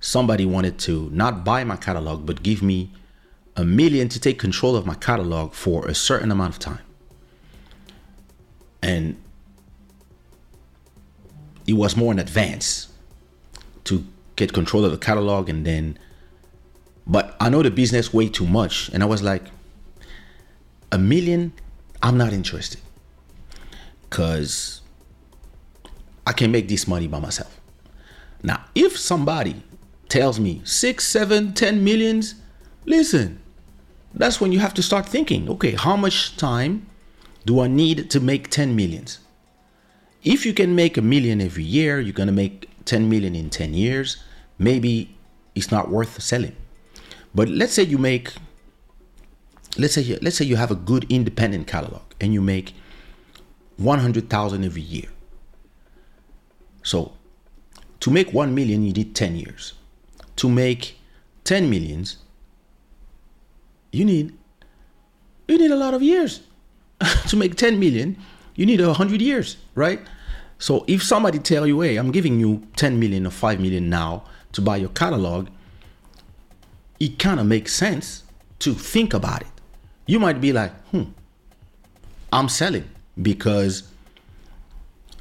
Somebody 0.00 0.44
wanted 0.44 0.78
to 0.80 1.08
not 1.10 1.44
buy 1.44 1.64
my 1.64 1.76
catalog 1.76 2.26
but 2.26 2.42
give 2.42 2.62
me 2.62 2.90
a 3.56 3.64
million 3.64 4.08
to 4.08 4.20
take 4.20 4.38
control 4.38 4.76
of 4.76 4.86
my 4.86 4.94
catalog 4.94 5.52
for 5.52 5.86
a 5.86 5.94
certain 5.94 6.30
amount 6.30 6.54
of 6.54 6.58
time. 6.58 6.80
And 8.82 9.16
it 11.66 11.74
was 11.74 11.96
more 11.96 12.12
in 12.12 12.18
advance 12.18 12.88
to 13.84 14.04
get 14.36 14.52
control 14.52 14.84
of 14.84 14.90
the 14.90 14.98
catalog 14.98 15.48
and 15.48 15.66
then 15.66 15.98
but 17.06 17.36
I 17.40 17.48
know 17.48 17.62
the 17.62 17.70
business 17.70 18.14
way 18.14 18.28
too 18.28 18.46
much 18.46 18.88
and 18.90 19.02
I 19.02 19.06
was 19.06 19.22
like 19.22 19.42
a 20.90 20.98
million 20.98 21.52
I'm 22.02 22.16
not 22.16 22.32
interested 22.32 22.80
cuz 24.10 24.81
I 26.32 26.34
can 26.34 26.50
make 26.50 26.66
this 26.66 26.88
money 26.88 27.08
by 27.08 27.18
myself. 27.18 27.60
Now, 28.42 28.64
if 28.74 28.98
somebody 28.98 29.62
tells 30.08 30.40
me 30.40 30.62
six, 30.64 31.06
seven, 31.06 31.52
ten 31.52 31.84
millions, 31.84 32.36
listen, 32.86 33.38
that's 34.14 34.40
when 34.40 34.50
you 34.50 34.58
have 34.58 34.72
to 34.74 34.82
start 34.82 35.04
thinking 35.06 35.50
okay, 35.50 35.72
how 35.72 35.94
much 35.94 36.34
time 36.38 36.86
do 37.44 37.60
I 37.60 37.68
need 37.68 38.10
to 38.12 38.18
make 38.18 38.48
10 38.48 38.74
millions? 38.74 39.18
If 40.24 40.46
you 40.46 40.54
can 40.54 40.74
make 40.74 40.96
a 40.96 41.02
million 41.02 41.42
every 41.42 41.64
year, 41.64 42.00
you're 42.00 42.14
going 42.14 42.32
to 42.34 42.40
make 42.44 42.70
10 42.86 43.10
million 43.10 43.34
in 43.34 43.50
10 43.50 43.74
years. 43.74 44.16
Maybe 44.58 45.14
it's 45.54 45.70
not 45.70 45.90
worth 45.90 46.22
selling. 46.22 46.56
But 47.34 47.50
let's 47.50 47.74
say 47.74 47.82
you 47.82 47.98
make 47.98 48.32
let's 49.76 49.92
say 49.92 50.00
you, 50.00 50.18
let's 50.22 50.36
say 50.38 50.46
you 50.46 50.56
have 50.56 50.70
a 50.70 50.80
good 50.90 51.04
independent 51.10 51.66
catalog 51.66 52.04
and 52.22 52.32
you 52.32 52.40
make 52.40 52.74
100,000 53.76 54.64
every 54.64 54.80
year. 54.80 55.10
So, 56.82 57.12
to 58.00 58.10
make 58.10 58.32
1 58.32 58.54
million 58.54 58.82
you 58.82 58.92
need 58.92 59.14
10 59.14 59.36
years. 59.36 59.74
To 60.36 60.48
make 60.48 60.98
10 61.44 61.70
millions 61.70 62.18
you 63.92 64.04
need 64.04 64.32
you 65.48 65.58
need 65.58 65.70
a 65.70 65.76
lot 65.76 65.94
of 65.94 66.02
years. 66.02 66.40
To 67.28 67.36
make 67.36 67.56
10 67.56 67.78
million 67.78 68.16
you 68.54 68.66
need 68.66 68.80
100 68.80 69.20
years 69.20 69.56
right? 69.74 70.00
So 70.58 70.84
if 70.86 71.02
somebody 71.02 71.38
tell 71.38 71.66
you 71.66 71.80
hey 71.80 71.96
i'm 71.96 72.10
giving 72.12 72.38
you 72.40 72.62
10 72.76 72.98
million 72.98 73.26
or 73.26 73.30
5 73.30 73.60
million 73.60 73.88
now 73.88 74.24
to 74.52 74.60
buy 74.62 74.76
your 74.76 74.90
catalog 74.90 75.48
it 77.00 77.18
kind 77.18 77.40
of 77.40 77.46
makes 77.46 77.72
sense 77.74 78.22
to 78.60 78.72
think 78.74 79.12
about 79.12 79.42
it. 79.42 79.48
You 80.06 80.20
might 80.20 80.40
be 80.40 80.52
like 80.52 80.72
hmm 80.90 81.04
i'm 82.32 82.48
selling 82.48 82.88
because 83.20 83.82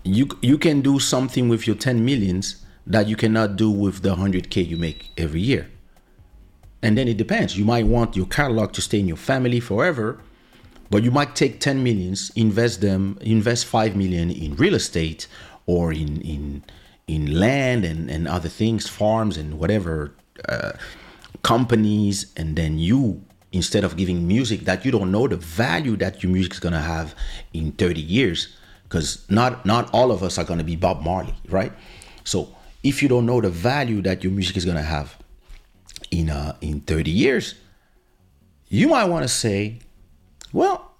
you 0.04 0.28
you 0.42 0.58
can 0.58 0.82
do 0.82 1.00
something 1.00 1.50
with 1.50 1.68
your 1.68 1.76
10 1.76 2.04
millions 2.04 2.66
that 2.88 3.08
you 3.08 3.16
cannot 3.16 3.56
do 3.56 3.70
with 3.70 4.02
the 4.02 4.16
100k 4.16 4.68
you 4.68 4.78
make 4.78 5.12
every 5.18 5.42
year 5.42 5.70
and 6.82 6.98
then 6.98 7.08
it 7.08 7.18
depends. 7.18 7.58
You 7.58 7.66
might 7.66 7.86
want 7.86 8.16
your 8.16 8.26
catalog 8.26 8.74
to 8.74 8.82
stay 8.82 9.00
in 9.00 9.08
your 9.08 9.18
family 9.18 9.60
forever, 9.60 10.20
but 10.90 11.04
you 11.04 11.12
might 11.12 11.36
take 11.36 11.60
10 11.60 11.84
millions, 11.84 12.32
invest 12.36 12.82
them, 12.82 13.18
invest 13.22 13.66
5 13.66 13.96
million 13.96 14.32
in 14.32 14.56
real 14.56 14.74
estate 14.74 15.28
or 15.66 15.94
in 15.94 16.22
in 16.22 16.64
in 17.08 17.40
land 17.40 17.84
and, 17.84 18.10
and 18.10 18.28
other 18.28 18.50
things, 18.50 18.88
farms 18.88 19.38
and 19.38 19.60
whatever 19.60 20.14
uh, 20.48 20.72
companies, 21.44 22.32
and 22.38 22.56
then 22.56 22.80
you 22.80 23.22
instead 23.52 23.84
of 23.84 23.98
giving 23.98 24.26
music 24.26 24.62
that 24.62 24.86
you 24.86 24.92
don't 24.92 25.12
know 25.12 25.28
the 25.28 25.36
value 25.36 25.98
that 25.98 26.24
your 26.24 26.32
music 26.32 26.54
is 26.54 26.60
gonna 26.60 26.82
have 26.82 27.14
in 27.54 27.74
30 27.74 28.00
years, 28.00 28.56
because 28.91 29.25
not 29.30 29.65
not 29.65 29.89
all 29.93 30.12
of 30.12 30.21
us 30.21 30.38
are 30.38 30.43
gonna 30.43 30.65
be 30.65 30.75
Bob 30.75 31.01
Marley, 31.01 31.34
right? 31.47 31.71
So 32.25 32.54
if 32.84 33.01
you 33.01 33.08
don't 33.08 33.25
know 33.25 33.39
the 33.39 33.49
value 33.49 34.01
that 34.01 34.21
your 34.21 34.34
music 34.34 34.58
is 34.58 34.65
gonna 34.65 34.82
have 34.84 35.15
in 36.12 36.30
uh, 36.30 36.58
in 36.60 36.82
30 36.82 37.10
years, 37.10 37.56
you 38.67 38.89
might 38.89 39.06
want 39.06 39.23
to 39.23 39.30
say, 39.30 39.80
well, 40.51 40.91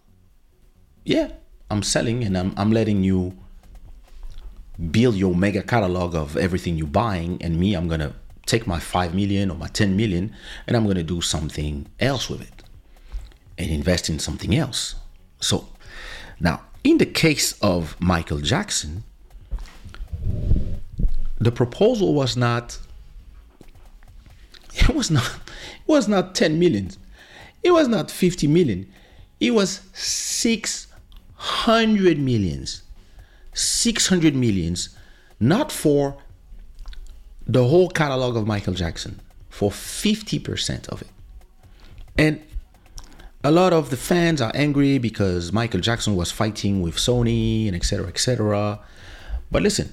yeah, 1.04 1.34
I'm 1.70 1.84
selling 1.84 2.24
and 2.24 2.38
I'm, 2.38 2.54
I'm 2.56 2.72
letting 2.72 3.04
you 3.04 3.38
build 4.90 5.16
your 5.16 5.36
mega 5.36 5.62
catalog 5.62 6.16
of 6.16 6.38
everything 6.38 6.78
you're 6.78 6.88
buying, 6.88 7.44
and 7.44 7.60
me, 7.60 7.74
I'm 7.74 7.90
gonna 7.90 8.14
take 8.46 8.66
my 8.66 8.80
5 8.80 9.14
million 9.14 9.52
or 9.52 9.58
my 9.58 9.68
10 9.68 9.98
million 9.98 10.34
and 10.66 10.78
I'm 10.78 10.88
gonna 10.88 11.04
do 11.04 11.20
something 11.22 11.88
else 12.00 12.30
with 12.30 12.42
it 12.42 12.64
and 13.58 13.70
invest 13.70 14.10
in 14.10 14.18
something 14.18 14.56
else. 14.56 14.96
So 15.42 15.68
now, 16.40 16.62
in 16.84 16.98
the 16.98 17.06
case 17.06 17.54
of 17.62 17.96
Michael 18.00 18.40
Jackson, 18.40 19.04
the 21.40 21.52
proposal 21.52 22.14
was 22.14 22.38
not 22.38 22.80
it 24.74 24.96
was 24.96 25.12
not 25.12 25.26
it 25.26 25.88
was 25.88 26.08
not 26.08 26.34
10 26.36 26.58
million. 26.60 26.92
It 27.64 27.72
was 27.72 27.88
not 27.88 28.10
50 28.10 28.48
million. 28.48 28.92
It 29.40 29.52
was 29.52 29.82
600 29.94 32.18
millions 32.20 32.82
600 33.54 34.36
millions 34.36 34.90
not 35.40 35.72
for 35.72 36.18
the 37.48 37.68
whole 37.68 37.90
catalog 37.90 38.36
of 38.38 38.48
michael 38.48 38.74
jackson 38.74 39.20
for 39.50 39.70
50% 39.70 40.88
of 40.90 41.02
it. 41.02 41.10
And 42.18 42.42
a 43.44 43.52
lot 43.52 43.74
of 43.74 43.90
the 43.90 43.98
fans 43.98 44.42
are 44.42 44.52
angry 44.54 44.98
because 44.98 45.52
michael 45.52 45.80
jackson 45.80 46.16
was 46.16 46.32
fighting 46.32 46.82
with 46.82 46.96
sony 46.96 47.68
and 47.68 47.76
etc 47.76 48.08
etc 48.08 48.80
but 49.50 49.62
listen 49.62 49.92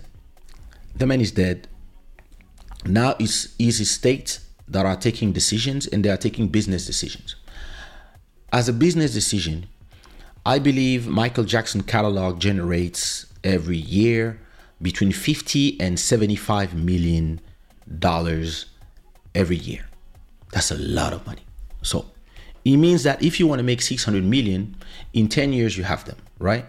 the 0.95 1.07
man 1.07 1.21
is 1.21 1.33
dead 1.33 1.67
now 2.85 3.15
it's 3.19 3.55
his 3.59 3.81
estate 3.81 4.41
that 4.69 4.87
are 4.87 4.97
taking 4.97 5.33
decisions 5.33 5.87
and 5.87 6.05
they 6.05 6.11
are 6.11 6.17
taking 6.17 6.49
business 6.49 6.87
decisions. 6.87 7.37
As 8.53 8.69
a 8.69 8.73
business 8.73 9.13
decision, 9.13 9.67
I 10.45 10.59
believe 10.59 11.07
Michael 11.07 11.45
Jackson 11.45 11.83
catalog 11.83 12.39
generates 12.41 13.27
every 13.45 13.77
year 13.77 14.41
between 14.81 15.13
50 15.13 15.81
and 15.81 15.99
75 15.99 16.75
million 16.75 17.41
dollars 17.99 18.67
every 19.35 19.57
year. 19.57 19.87
That's 20.53 20.71
a 20.71 20.79
lot 20.79 21.13
of 21.13 21.27
money. 21.27 21.43
So 21.83 22.07
it 22.65 22.77
means 22.77 23.03
that 23.05 23.23
if 23.23 23.39
you 23.41 23.47
want 23.47 23.61
to 23.61 23.65
make 23.65 23.83
600 23.83 24.25
million 24.25 24.77
in 25.13 25.29
10 25.29 25.53
years, 25.53 25.77
you 25.77 25.85
have 25.85 26.05
them, 26.05 26.17
right? 26.39 26.65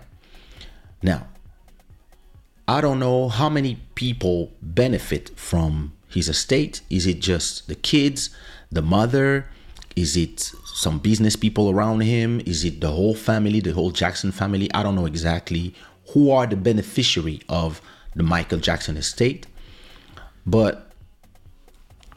Now, 1.02 1.28
I 2.67 2.82
don't 2.82 2.99
know 2.99 3.30
how 3.30 3.49
many 3.49 3.80
people 3.95 4.52
benefit 4.62 5.32
from 5.38 5.93
his 6.10 6.28
estate? 6.28 6.82
Is 6.89 7.06
it 7.06 7.19
just 7.19 7.67
the 7.67 7.75
kids, 7.75 8.30
the 8.71 8.82
mother? 8.82 9.45
Is 9.95 10.17
it 10.17 10.52
some 10.65 10.99
business 10.99 11.36
people 11.36 11.69
around 11.69 12.02
him? 12.02 12.41
Is 12.45 12.65
it 12.65 12.82
the 12.82 12.91
whole 12.91 13.15
family, 13.15 13.60
the 13.60 13.73
whole 13.73 13.91
Jackson 13.91 14.32
family? 14.32 14.71
I 14.73 14.84
don't 14.84 14.95
know 14.95 15.06
exactly 15.06 15.73
who 16.13 16.32
are 16.32 16.47
the 16.47 16.56
beneficiary 16.56 17.41
of 17.47 17.82
the 18.15 18.23
Michael 18.23 18.60
Jackson 18.60 18.97
estate. 18.97 19.45
But 20.45 20.91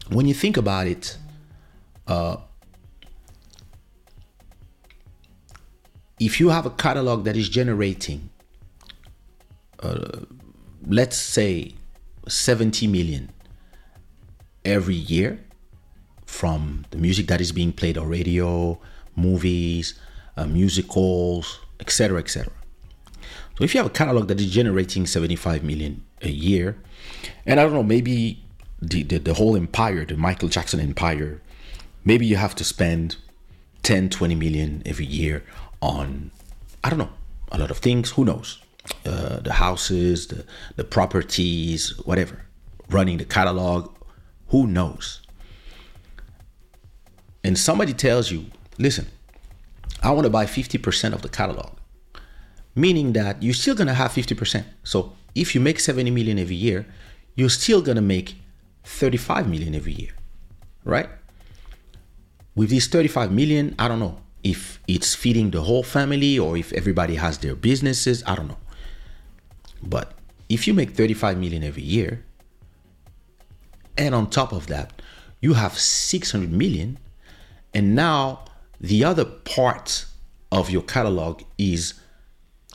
when 0.09 0.27
you 0.27 0.35
think 0.35 0.57
about 0.57 0.87
it, 0.87 1.19
uh, 2.07 2.37
if 6.25 6.39
you 6.39 6.51
have 6.51 6.67
a 6.67 6.71
catalog 6.71 7.25
that 7.25 7.37
is 7.37 7.49
generating 7.49 8.31
uh, 9.83 10.21
let's 10.87 11.17
say 11.17 11.75
70 12.29 12.87
million 12.87 13.31
every 14.65 14.95
year 14.95 15.41
from 16.25 16.85
the 16.91 16.97
music 16.97 17.27
that 17.27 17.41
is 17.41 17.53
being 17.53 17.73
played 17.73 17.99
on 17.99 18.09
radio, 18.09 18.79
movies, 19.17 19.95
uh, 20.37 20.47
musicals, 20.47 21.61
etc., 21.81 22.21
etc. 22.21 22.53
So 23.59 23.65
if 23.65 23.75
you 23.75 23.79
have 23.79 23.87
a 23.87 23.95
catalog 23.95 24.29
that 24.29 24.41
is 24.41 24.51
generating 24.51 25.07
75 25.07 25.63
million 25.65 26.05
a 26.23 26.31
year, 26.31 26.79
and 27.45 27.59
I 27.59 27.65
don't 27.65 27.75
know, 27.75 27.83
maybe 27.83 28.43
the, 28.81 29.03
the, 29.03 29.19
the 29.19 29.35
whole 29.35 29.57
empire, 29.57 30.05
the 30.05 30.17
Michael 30.17 30.49
Jackson 30.49 30.81
empire, 30.81 31.43
maybe 32.05 32.25
you 32.25 32.37
have 32.37 32.55
to 32.57 32.65
spend 32.65 33.17
10, 33.83 34.09
20 34.11 34.35
million 34.37 34.83
every 34.87 35.07
year 35.07 35.43
on, 35.83 36.31
I 36.83 36.89
don't 36.89 36.99
know, 36.99 37.11
a 37.51 37.59
lot 37.59 37.71
of 37.71 37.79
things. 37.79 38.13
Who 38.13 38.25
knows? 38.25 38.63
Uh, 39.05 39.41
the 39.41 39.53
houses, 39.53 40.29
the, 40.29 40.47
the 40.77 40.85
properties, 40.85 41.99
whatever. 42.05 42.47
Running 42.89 43.19
the 43.19 43.25
catalog, 43.25 43.95
who 44.49 44.67
knows? 44.67 45.21
And 47.45 47.59
somebody 47.59 47.93
tells 47.93 48.31
you, 48.31 48.47
listen, 48.79 49.07
I 50.03 50.13
want 50.13 50.25
to 50.25 50.31
buy 50.31 50.47
50% 50.47 51.13
of 51.13 51.23
the 51.23 51.29
catalog, 51.29 51.73
meaning 52.75 53.13
that 53.15 53.43
you're 53.43 53.55
still 53.55 53.75
going 53.75 53.89
to 53.89 53.95
have 53.95 54.13
50%. 54.13 54.65
So 54.85 55.13
if 55.35 55.55
you 55.55 55.61
make 55.61 55.81
70 55.81 56.11
million 56.11 56.39
every 56.39 56.55
year, 56.55 56.87
you're 57.35 57.49
still 57.49 57.83
going 57.83 57.97
to 57.97 58.03
make 58.03 58.37
35 58.85 59.49
million 59.49 59.75
every 59.75 59.93
year, 59.93 60.11
right? 60.85 61.09
With 62.55 62.69
these 62.69 62.89
35 62.89 63.33
million, 63.33 63.75
I 63.79 63.89
don't 63.89 64.01
know 64.01 64.19
if 64.43 64.81
it's 64.89 65.15
feeding 65.15 65.51
the 65.51 65.63
whole 65.63 65.83
family 65.83 66.39
or 66.39 66.57
if 66.57 66.73
everybody 66.73 67.17
has 67.17 67.39
their 67.39 67.55
businesses, 67.55 68.23
I 68.27 68.35
don't 68.35 68.49
know. 68.49 68.59
But 69.83 70.13
if 70.49 70.67
you 70.67 70.75
make 70.75 70.91
35 70.91 71.39
million 71.39 71.63
every 71.63 71.83
year, 71.83 72.25
and 73.97 74.15
on 74.15 74.31
top 74.31 74.53
of 74.53 74.67
that, 74.69 75.01
you 75.41 75.55
have 75.55 75.79
600 75.79 76.51
million, 76.51 76.99
and 77.75 77.95
now 77.95 78.45
the 78.81 79.05
other 79.05 79.25
part 79.25 80.07
of 80.51 80.71
your 80.71 80.83
catalog 80.83 81.43
is 81.59 81.95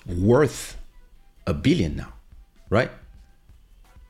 worth 0.06 0.78
a 1.46 1.54
billion 1.54 1.96
now, 1.96 2.14
right? 2.70 2.92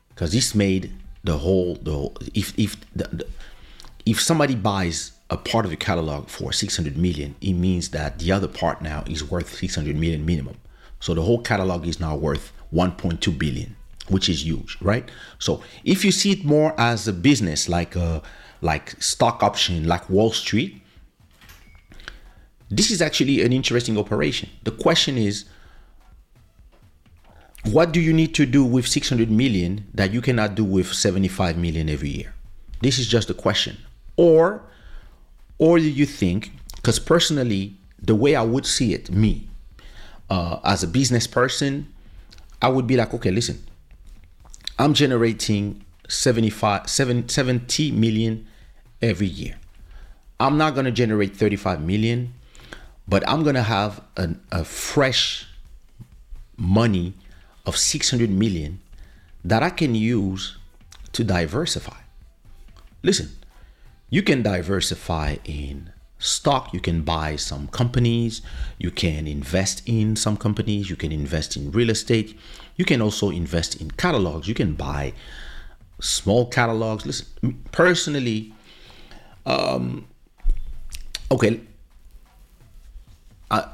Because 0.08 0.32
this 0.32 0.54
made 0.54 0.92
the 1.24 1.38
whole 1.38 1.76
the 1.76 1.92
whole, 1.92 2.16
if 2.34 2.58
if 2.58 2.76
the, 2.94 3.08
the, 3.08 3.26
if 4.06 4.20
somebody 4.20 4.54
buys 4.54 5.12
a 5.30 5.36
part 5.36 5.64
of 5.64 5.70
your 5.70 5.78
catalog 5.78 6.28
for 6.28 6.52
600 6.52 6.96
million, 6.96 7.34
it 7.40 7.52
means 7.52 7.90
that 7.90 8.18
the 8.18 8.32
other 8.32 8.48
part 8.48 8.80
now 8.80 9.04
is 9.06 9.22
worth 9.22 9.54
600 9.54 9.96
million 9.96 10.24
minimum. 10.24 10.56
So 11.00 11.14
the 11.14 11.22
whole 11.22 11.40
catalog 11.40 11.86
is 11.86 12.00
now 12.00 12.16
worth 12.16 12.52
1.2 12.72 13.38
billion, 13.38 13.76
which 14.08 14.28
is 14.28 14.44
huge, 14.44 14.78
right? 14.80 15.08
So 15.38 15.62
if 15.84 16.04
you 16.04 16.12
see 16.12 16.32
it 16.32 16.44
more 16.44 16.74
as 16.78 17.06
a 17.06 17.12
business, 17.12 17.68
like 17.68 17.94
a 17.94 18.22
like 18.60 19.00
stock 19.02 19.42
option, 19.42 19.86
like 19.86 20.08
Wall 20.10 20.32
Street, 20.32 20.82
this 22.70 22.90
is 22.90 23.00
actually 23.00 23.42
an 23.42 23.52
interesting 23.52 23.96
operation. 23.96 24.50
The 24.64 24.72
question 24.72 25.16
is, 25.16 25.44
what 27.64 27.92
do 27.92 28.00
you 28.00 28.12
need 28.12 28.34
to 28.34 28.46
do 28.46 28.64
with 28.64 28.86
600 28.86 29.30
million 29.30 29.86
that 29.94 30.12
you 30.12 30.20
cannot 30.20 30.54
do 30.54 30.64
with 30.64 30.92
75 30.92 31.56
million 31.56 31.88
every 31.88 32.10
year? 32.10 32.34
This 32.80 32.98
is 32.98 33.06
just 33.06 33.30
a 33.30 33.34
question. 33.34 33.76
Or, 34.16 34.62
or 35.58 35.78
do 35.78 35.90
you 35.90 36.06
think, 36.06 36.52
because 36.76 36.98
personally, 36.98 37.74
the 38.00 38.14
way 38.14 38.36
I 38.36 38.42
would 38.42 38.66
see 38.66 38.94
it, 38.94 39.10
me, 39.10 39.48
uh, 40.30 40.60
as 40.64 40.82
a 40.82 40.86
business 40.86 41.26
person, 41.26 41.92
I 42.62 42.68
would 42.68 42.86
be 42.86 42.96
like, 42.96 43.12
okay, 43.14 43.30
listen, 43.30 43.62
I'm 44.78 44.94
generating 44.94 45.84
75, 46.08 46.88
70 46.88 47.92
million 47.92 48.46
every 49.02 49.26
year. 49.26 49.56
I'm 50.40 50.56
not 50.56 50.74
going 50.74 50.84
to 50.84 50.92
generate 50.92 51.36
35 51.36 51.82
million, 51.82 52.32
but 53.08 53.28
I'm 53.28 53.42
going 53.42 53.56
to 53.56 53.62
have 53.62 54.00
an, 54.16 54.40
a 54.52 54.64
fresh 54.64 55.46
money 56.56 57.14
of 57.66 57.76
600 57.76 58.30
million 58.30 58.80
that 59.44 59.62
I 59.62 59.70
can 59.70 59.94
use 59.94 60.56
to 61.12 61.24
diversify. 61.24 61.96
Listen, 63.02 63.30
you 64.10 64.22
can 64.22 64.42
diversify 64.42 65.36
in 65.44 65.92
stock, 66.18 66.72
you 66.72 66.80
can 66.80 67.02
buy 67.02 67.36
some 67.36 67.68
companies, 67.68 68.42
you 68.78 68.90
can 68.90 69.26
invest 69.26 69.82
in 69.86 70.16
some 70.16 70.36
companies, 70.36 70.90
you 70.90 70.96
can 70.96 71.12
invest 71.12 71.56
in 71.56 71.70
real 71.70 71.90
estate, 71.90 72.38
you 72.76 72.84
can 72.84 73.00
also 73.00 73.30
invest 73.30 73.80
in 73.80 73.90
catalogs, 73.92 74.48
you 74.48 74.54
can 74.54 74.74
buy 74.74 75.12
small 76.00 76.46
catalogs. 76.46 77.06
Listen, 77.06 77.62
personally, 77.70 78.52
um, 79.46 80.06
okay, 81.30 81.60
uh, 83.50 83.68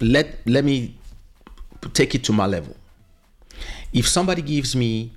let 0.00 0.46
let 0.46 0.64
me 0.64 0.94
take 1.94 2.14
it 2.14 2.24
to 2.24 2.32
my 2.32 2.46
level. 2.46 2.76
If 3.92 4.06
somebody 4.06 4.42
gives 4.42 4.76
me 4.76 5.12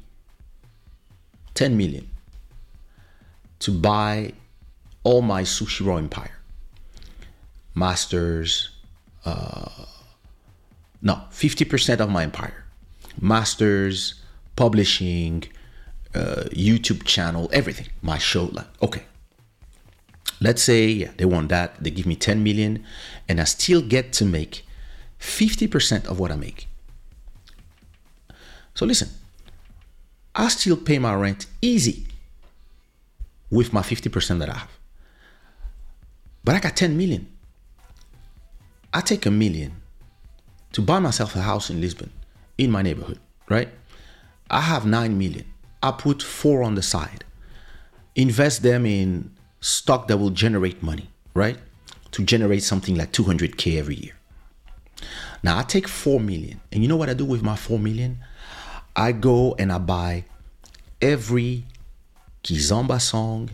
10 1.56 1.76
million 1.76 2.08
to 3.60 3.72
buy 3.72 4.34
all 5.04 5.22
my 5.22 5.44
sushi 5.44 5.86
raw 5.86 5.98
empire, 5.98 6.38
masters, 7.74 8.70
uh, 9.26 9.86
no, 11.02 11.22
50% 11.32 12.00
of 12.00 12.10
my 12.10 12.24
empire, 12.24 12.64
masters, 13.20 14.16
publishing, 14.56 15.44
uh, 16.14 16.44
YouTube 16.52 17.04
channel, 17.04 17.50
everything, 17.52 17.88
my 18.02 18.18
show, 18.18 18.46
like, 18.46 18.68
okay. 18.82 19.04
Let's 20.40 20.64
say 20.64 20.88
yeah, 20.88 21.12
they 21.18 21.26
want 21.26 21.50
that, 21.50 21.84
they 21.84 21.92
give 21.92 22.06
me 22.06 22.16
10 22.16 22.44
million, 22.44 22.84
and 23.30 23.40
I 23.40 23.44
still 23.46 23.82
get 23.82 24.12
to 24.14 24.26
make 24.26 24.66
50% 25.20 26.06
of 26.06 26.20
what 26.20 26.32
I 26.32 26.36
make. 26.36 26.68
So 28.74 28.86
listen, 28.86 29.10
I 30.34 30.48
still 30.48 30.78
pay 30.78 30.98
my 30.98 31.14
rent 31.14 31.46
easy 31.62 32.08
with 33.50 33.74
my 33.74 33.82
50% 33.82 34.40
that 34.40 34.50
I 34.50 34.58
have. 34.60 34.81
But 36.44 36.56
I 36.56 36.60
got 36.60 36.76
10 36.76 36.98
million. 36.98 37.28
I 38.94 39.02
take 39.02 39.26
a 39.26 39.32
million 39.32 39.74
to 40.74 40.82
buy 40.82 41.00
myself 41.00 41.36
a 41.36 41.42
house 41.42 41.70
in 41.70 41.80
Lisbon, 41.80 42.12
in 42.58 42.72
my 42.72 42.82
neighborhood, 42.82 43.20
right? 43.50 43.70
I 44.50 44.62
have 44.62 44.86
9 44.86 45.18
million. 45.18 45.46
I 45.84 45.92
put 45.92 46.22
4 46.22 46.64
on 46.64 46.76
the 46.76 46.82
side. 46.82 47.24
Invest 48.16 48.64
them 48.64 48.86
in 48.86 49.32
stock 49.62 50.08
that 50.08 50.18
will 50.18 50.30
generate 50.32 50.84
money, 50.84 51.10
right? 51.34 51.58
To 52.12 52.24
generate 52.24 52.64
something 52.64 52.96
like 52.96 53.12
200k 53.14 53.78
every 53.78 53.96
year. 53.96 54.14
Now 55.44 55.58
I 55.58 55.64
take 55.64 55.88
4 55.88 56.20
million. 56.20 56.60
And 56.72 56.82
you 56.82 56.90
know 56.90 56.98
what 56.98 57.10
I 57.10 57.14
do 57.14 57.26
with 57.26 57.42
my 57.42 57.56
4 57.56 57.80
million? 57.80 58.18
I 58.96 59.14
go 59.14 59.56
and 59.58 59.72
I 59.72 59.78
buy 59.78 60.26
every 61.02 61.66
Kizomba 62.44 63.00
song, 63.00 63.50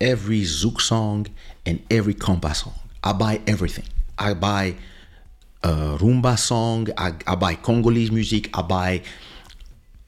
every 0.00 0.42
Zouk 0.42 0.80
song, 0.80 1.26
and 1.64 1.82
every 1.90 2.14
Kompa 2.14 2.54
song. 2.54 2.74
I 3.02 3.12
buy 3.12 3.40
everything. 3.46 3.84
I 4.18 4.34
buy 4.34 4.76
a 5.62 5.98
Rumba 5.98 6.38
song, 6.38 6.88
I, 6.96 7.14
I 7.26 7.34
buy 7.34 7.54
Congolese 7.54 8.10
music, 8.12 8.56
I 8.56 8.62
buy 8.62 9.02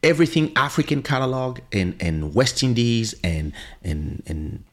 everything 0.02 0.52
African 0.56 1.02
catalog 1.02 1.58
and, 1.72 1.96
and 2.00 2.34
West 2.34 2.62
Indies 2.62 3.14
and, 3.24 3.52
and, 3.82 4.22
and 4.26 4.64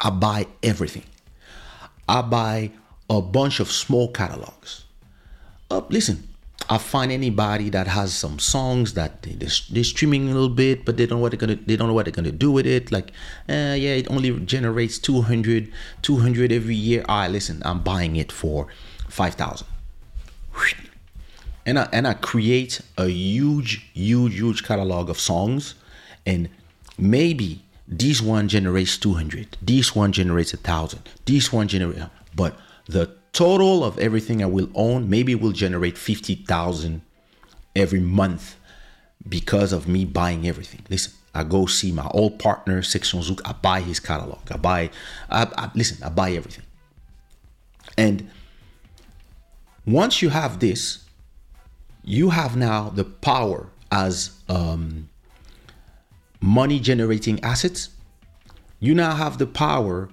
I 0.00 0.10
buy 0.10 0.46
everything. 0.62 1.04
I 2.08 2.22
buy 2.22 2.70
a 3.08 3.22
bunch 3.22 3.60
of 3.60 3.70
small 3.70 4.08
catalogs. 4.08 4.84
Uh, 5.70 5.82
listen, 5.88 6.28
I 6.72 6.78
find 6.78 7.12
anybody 7.12 7.68
that 7.68 7.86
has 7.86 8.14
some 8.14 8.38
songs 8.38 8.94
that 8.94 9.20
they, 9.20 9.32
they're 9.32 9.84
streaming 9.84 10.30
a 10.30 10.32
little 10.32 10.48
bit, 10.48 10.86
but 10.86 10.96
they 10.96 11.04
don't 11.04 11.18
know 11.18 11.22
what 11.22 11.32
they're 11.32 11.38
gonna 11.38 11.56
they 11.56 11.76
don't 11.76 11.86
know 11.86 11.92
what 11.92 12.06
they're 12.06 12.12
gonna 12.14 12.32
do 12.32 12.50
with 12.50 12.66
it. 12.66 12.90
Like, 12.90 13.08
uh, 13.46 13.76
yeah, 13.76 14.00
it 14.00 14.10
only 14.10 14.40
generates 14.40 14.98
200, 14.98 15.70
200 16.00 16.50
every 16.50 16.74
year. 16.74 17.04
All 17.10 17.18
right, 17.18 17.30
listen, 17.30 17.60
I'm 17.66 17.82
buying 17.82 18.16
it 18.16 18.32
for 18.32 18.68
five 19.10 19.34
thousand, 19.34 19.66
and 21.66 21.78
I 21.78 21.88
and 21.92 22.08
I 22.08 22.14
create 22.14 22.80
a 22.96 23.06
huge, 23.06 23.90
huge, 23.92 24.34
huge 24.36 24.64
catalog 24.64 25.10
of 25.10 25.20
songs, 25.20 25.74
and 26.24 26.48
maybe 26.96 27.62
this 27.86 28.22
one 28.22 28.48
generates 28.48 28.96
200, 28.96 29.58
this 29.60 29.94
one 29.94 30.10
generates 30.12 30.54
a 30.54 30.56
thousand, 30.56 31.06
this 31.26 31.52
one 31.52 31.68
generates, 31.68 32.06
but 32.34 32.56
the 32.86 33.14
total 33.32 33.84
of 33.84 33.98
everything 33.98 34.42
I 34.42 34.46
will 34.46 34.68
own 34.74 35.08
maybe 35.08 35.34
will 35.34 35.52
generate 35.52 35.96
50,000 35.96 37.02
every 37.74 38.00
month 38.00 38.56
because 39.28 39.72
of 39.72 39.88
me 39.88 40.04
buying 40.04 40.46
everything. 40.46 40.82
Listen, 40.90 41.12
I 41.34 41.44
go 41.44 41.66
see 41.66 41.92
my 41.92 42.06
old 42.08 42.38
partner, 42.38 42.82
Section 42.82 43.20
Zouk, 43.20 43.40
I 43.44 43.52
buy 43.52 43.80
his 43.80 44.00
catalog. 44.00 44.40
I 44.50 44.56
buy, 44.56 44.90
I, 45.30 45.46
I, 45.56 45.70
listen, 45.74 46.02
I 46.02 46.10
buy 46.10 46.32
everything. 46.32 46.64
And 47.96 48.30
once 49.86 50.22
you 50.22 50.28
have 50.28 50.60
this, 50.60 51.04
you 52.04 52.30
have 52.30 52.56
now 52.56 52.90
the 52.90 53.04
power 53.04 53.68
as 53.90 54.30
um, 54.48 55.08
money 56.40 56.80
generating 56.80 57.42
assets. 57.42 57.88
You 58.80 58.94
now 58.94 59.14
have 59.14 59.38
the 59.38 59.46
power 59.46 60.08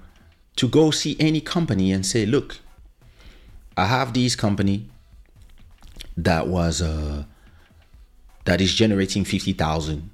to 0.58 0.68
go 0.68 0.92
see 0.92 1.16
any 1.20 1.42
company 1.42 1.92
and 1.92 2.06
say, 2.06 2.26
look, 2.26 2.60
I 3.80 3.86
have 3.86 4.14
this 4.14 4.36
company 4.36 4.90
that 6.18 6.48
was 6.48 6.82
uh, 6.82 7.24
that 8.44 8.60
is 8.60 8.74
generating 8.74 9.24
50,000 9.24 10.10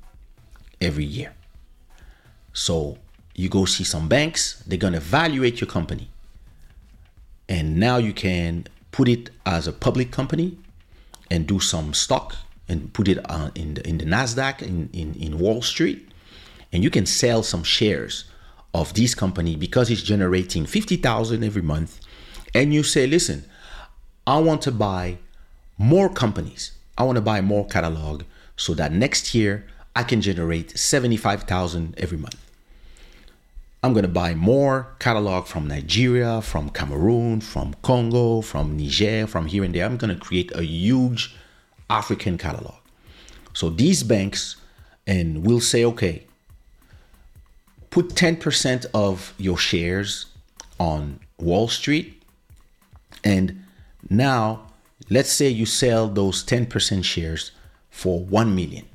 every 0.80 1.04
year. 1.04 1.34
So 2.54 3.00
you 3.34 3.50
go 3.50 3.66
see 3.66 3.84
some 3.84 4.08
banks, 4.08 4.64
they're 4.68 4.78
to 4.78 4.94
evaluate 4.94 5.62
your 5.62 5.68
company. 5.68 6.10
And 7.50 7.78
now 7.78 7.98
you 7.98 8.14
can 8.14 8.68
put 8.92 9.08
it 9.08 9.32
as 9.48 9.68
a 9.68 9.74
public 9.74 10.12
company 10.12 10.58
and 11.32 11.48
do 11.48 11.60
some 11.60 11.96
stock 11.96 12.36
and 12.70 12.94
put 12.94 13.08
it 13.08 13.18
uh, 13.30 13.50
in 13.56 13.74
the 13.74 13.88
in 13.88 13.98
the 13.98 14.06
Nasdaq 14.06 14.62
in, 14.62 14.90
in 14.94 15.16
in 15.16 15.40
Wall 15.40 15.64
Street, 15.64 16.08
and 16.72 16.84
you 16.84 16.92
can 16.92 17.06
sell 17.08 17.42
some 17.42 17.64
shares 17.64 18.26
of 18.74 18.94
this 18.94 19.16
company 19.16 19.56
because 19.56 19.90
it's 19.90 20.02
generating 20.04 20.66
fifty 20.68 20.98
thousand 20.98 21.44
every 21.44 21.62
month, 21.62 22.00
and 22.54 22.74
you 22.74 22.84
say, 22.84 23.06
listen, 23.06 23.46
I 24.28 24.40
want 24.40 24.62
to 24.64 24.72
buy 24.72 25.18
more 25.78 26.10
companies. 26.10 26.72
I 26.98 27.04
want 27.04 27.18
to 27.18 27.22
buy 27.22 27.42
more 27.42 27.66
catalog 27.68 28.24
so 28.56 28.74
that 28.76 28.92
next 28.92 29.36
year 29.36 29.66
I 29.96 30.04
can 30.04 30.22
generate 30.22 30.78
seventy 30.78 31.18
five 31.18 31.44
thousand 31.44 31.96
every 31.98 32.18
month. 32.18 32.42
I'm 33.84 33.94
going 33.94 34.04
to 34.04 34.12
buy 34.12 34.34
more 34.34 34.88
catalog 34.98 35.46
from 35.46 35.68
Nigeria, 35.68 36.42
from 36.42 36.70
Cameroon, 36.72 37.40
from 37.40 37.76
Congo, 37.84 38.42
from 38.42 38.78
Niger, 38.78 39.28
from 39.28 39.46
here 39.46 39.64
and 39.64 39.76
there. 39.76 39.86
I'm 39.86 39.98
going 39.98 40.14
to 40.14 40.20
create 40.20 40.52
a 40.56 40.64
huge 40.64 41.36
African 41.88 42.40
catalog. 42.40 42.80
So 43.54 43.70
these 43.70 44.02
banks 44.02 44.56
and 45.08 45.46
we'll 45.46 45.60
say, 45.62 45.86
okay, 45.86 46.26
put 47.90 48.10
10% 48.10 48.86
of 48.94 49.34
your 49.38 49.58
shares 49.58 50.26
on 50.80 51.20
Wall 51.40 51.68
Street. 51.68 52.22
And 53.24 53.65
now 54.10 54.68
let's 55.10 55.32
say 55.32 55.50
you 55.50 55.66
sell 55.66 56.08
those 56.08 56.44
10% 56.44 57.04
shares 57.04 57.52
for 57.90 58.20
1 58.20 58.56
million. 58.56 58.86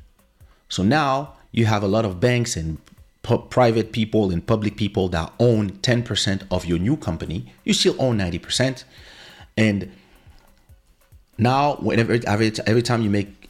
So 0.69 0.83
now 0.83 1.35
you 1.53 1.67
have 1.67 1.83
a 1.83 1.89
lot 1.89 2.05
of 2.05 2.21
banks 2.21 2.57
and 2.57 2.79
private 3.23 3.93
people 3.93 4.31
and 4.31 4.45
public 4.47 4.77
people 4.77 5.09
that 5.11 5.33
own 5.39 5.71
10% 5.71 6.43
of 6.51 6.65
your 6.65 6.79
new 6.79 6.97
company, 6.97 7.53
you 7.65 7.73
still 7.73 7.95
own 7.99 8.19
90%. 8.19 8.85
And 9.57 9.91
now, 11.37 11.77
whenever 11.77 12.19
every, 12.27 12.53
every 12.67 12.83
time 12.83 13.03
you 13.03 13.11
make 13.11 13.49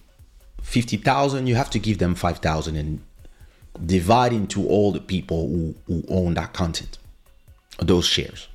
50,000, 0.62 1.46
you 1.46 1.54
have 1.54 1.70
to 1.70 1.78
give 1.78 1.98
them 1.98 2.14
5,000 2.14 2.76
and 2.76 3.00
divide 3.86 4.32
into 4.32 4.66
all 4.66 4.92
the 4.92 5.00
people 5.00 5.48
who, 5.48 5.74
who 5.86 6.04
own 6.08 6.34
that 6.34 6.52
content, 6.52 6.98
those 7.78 8.06
shares. 8.06 8.48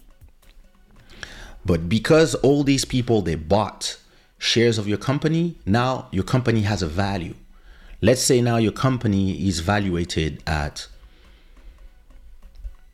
But 1.65 1.89
because 1.89 2.35
all 2.35 2.63
these 2.63 2.85
people 2.85 3.21
they 3.21 3.35
bought 3.35 3.97
shares 4.37 4.77
of 4.77 4.87
your 4.87 4.97
company, 4.97 5.55
now 5.65 6.07
your 6.11 6.23
company 6.23 6.61
has 6.61 6.81
a 6.81 6.87
value. 6.87 7.35
Let's 8.01 8.21
say 8.21 8.41
now 8.41 8.57
your 8.57 8.71
company 8.71 9.47
is 9.47 9.61
valuated 9.61 10.43
at 10.45 10.87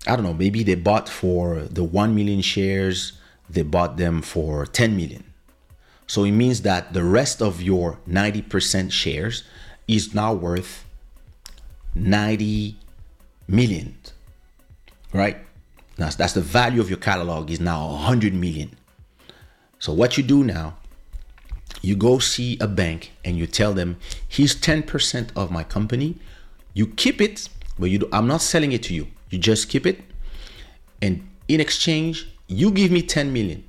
I 0.07 0.15
don't 0.15 0.25
know, 0.25 0.33
maybe 0.33 0.63
they 0.63 0.75
bought 0.75 1.07
for 1.07 1.59
the 1.59 1.83
1 1.83 2.15
million 2.15 2.41
shares, 2.41 3.13
they 3.47 3.61
bought 3.61 3.97
them 3.97 4.23
for 4.23 4.65
10 4.65 4.95
million. 4.97 5.23
So 6.07 6.23
it 6.23 6.31
means 6.31 6.63
that 6.63 6.93
the 6.93 7.03
rest 7.03 7.41
of 7.41 7.61
your 7.61 7.99
90% 8.09 8.91
shares 8.91 9.43
is 9.87 10.15
now 10.15 10.33
worth 10.33 10.85
90 11.93 12.77
million. 13.47 13.95
Right? 15.13 15.37
That's, 16.01 16.15
that's 16.15 16.33
the 16.33 16.41
value 16.41 16.81
of 16.81 16.89
your 16.89 16.99
catalog 16.99 17.51
is 17.51 17.59
now 17.59 17.87
100 17.91 18.33
million. 18.33 18.75
So 19.79 19.93
what 19.93 20.17
you 20.17 20.23
do 20.23 20.43
now, 20.43 20.77
you 21.81 21.95
go 21.95 22.19
see 22.19 22.57
a 22.59 22.67
bank 22.67 23.11
and 23.23 23.37
you 23.37 23.47
tell 23.47 23.73
them, 23.73 23.97
here's 24.27 24.55
10% 24.55 25.29
of 25.35 25.51
my 25.51 25.63
company. 25.63 26.17
You 26.73 26.87
keep 26.87 27.21
it, 27.21 27.49
but 27.79 27.89
you 27.89 27.99
do, 27.99 28.09
I'm 28.11 28.27
not 28.27 28.41
selling 28.41 28.71
it 28.71 28.83
to 28.83 28.93
you. 28.93 29.07
You 29.29 29.37
just 29.37 29.69
keep 29.69 29.85
it. 29.85 30.01
And 31.01 31.27
in 31.47 31.59
exchange, 31.59 32.31
you 32.47 32.71
give 32.71 32.91
me 32.91 33.01
10 33.01 33.31
million. 33.31 33.63